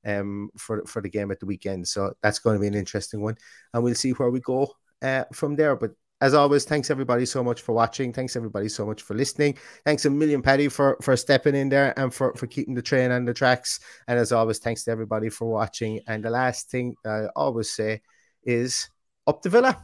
um 0.06 0.50
for 0.58 0.84
for 0.84 1.00
the 1.00 1.08
game 1.08 1.30
at 1.30 1.40
the 1.40 1.46
weekend. 1.46 1.88
So 1.88 2.12
that's 2.22 2.38
going 2.38 2.56
to 2.56 2.60
be 2.60 2.66
an 2.66 2.74
interesting 2.74 3.22
one, 3.22 3.36
and 3.72 3.82
we'll 3.82 3.94
see 3.94 4.10
where 4.12 4.30
we 4.30 4.40
go 4.40 4.74
uh, 5.02 5.24
from 5.32 5.56
there. 5.56 5.76
But 5.76 5.92
as 6.20 6.34
always, 6.34 6.64
thanks 6.64 6.90
everybody 6.90 7.26
so 7.26 7.42
much 7.42 7.62
for 7.62 7.74
watching. 7.74 8.12
Thanks 8.12 8.36
everybody 8.36 8.68
so 8.68 8.86
much 8.86 9.02
for 9.02 9.14
listening. 9.14 9.56
Thanks 9.84 10.04
a 10.04 10.10
million, 10.10 10.42
Paddy, 10.42 10.68
for 10.68 10.96
for 11.00 11.16
stepping 11.16 11.54
in 11.54 11.68
there 11.68 11.98
and 11.98 12.12
for 12.12 12.34
for 12.34 12.46
keeping 12.46 12.74
the 12.74 12.82
train 12.82 13.10
on 13.10 13.24
the 13.24 13.34
tracks. 13.34 13.80
And 14.08 14.18
as 14.18 14.32
always, 14.32 14.58
thanks 14.58 14.84
to 14.84 14.90
everybody 14.90 15.28
for 15.28 15.48
watching. 15.48 16.00
And 16.06 16.24
the 16.24 16.30
last 16.30 16.70
thing 16.70 16.96
I 17.04 17.26
always 17.36 17.70
say 17.70 18.02
is 18.42 18.88
up 19.26 19.42
the 19.42 19.48
villa. 19.48 19.82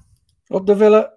Up 0.53 0.67
the 0.67 0.75
villa. 0.75 1.11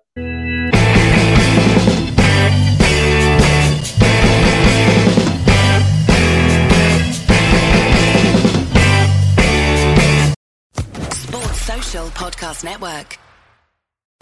Sports 11.11 11.61
Social 11.61 12.07
Podcast 12.11 12.63
Network. 12.63 13.17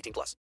18 0.00 0.12
plus. 0.12 0.36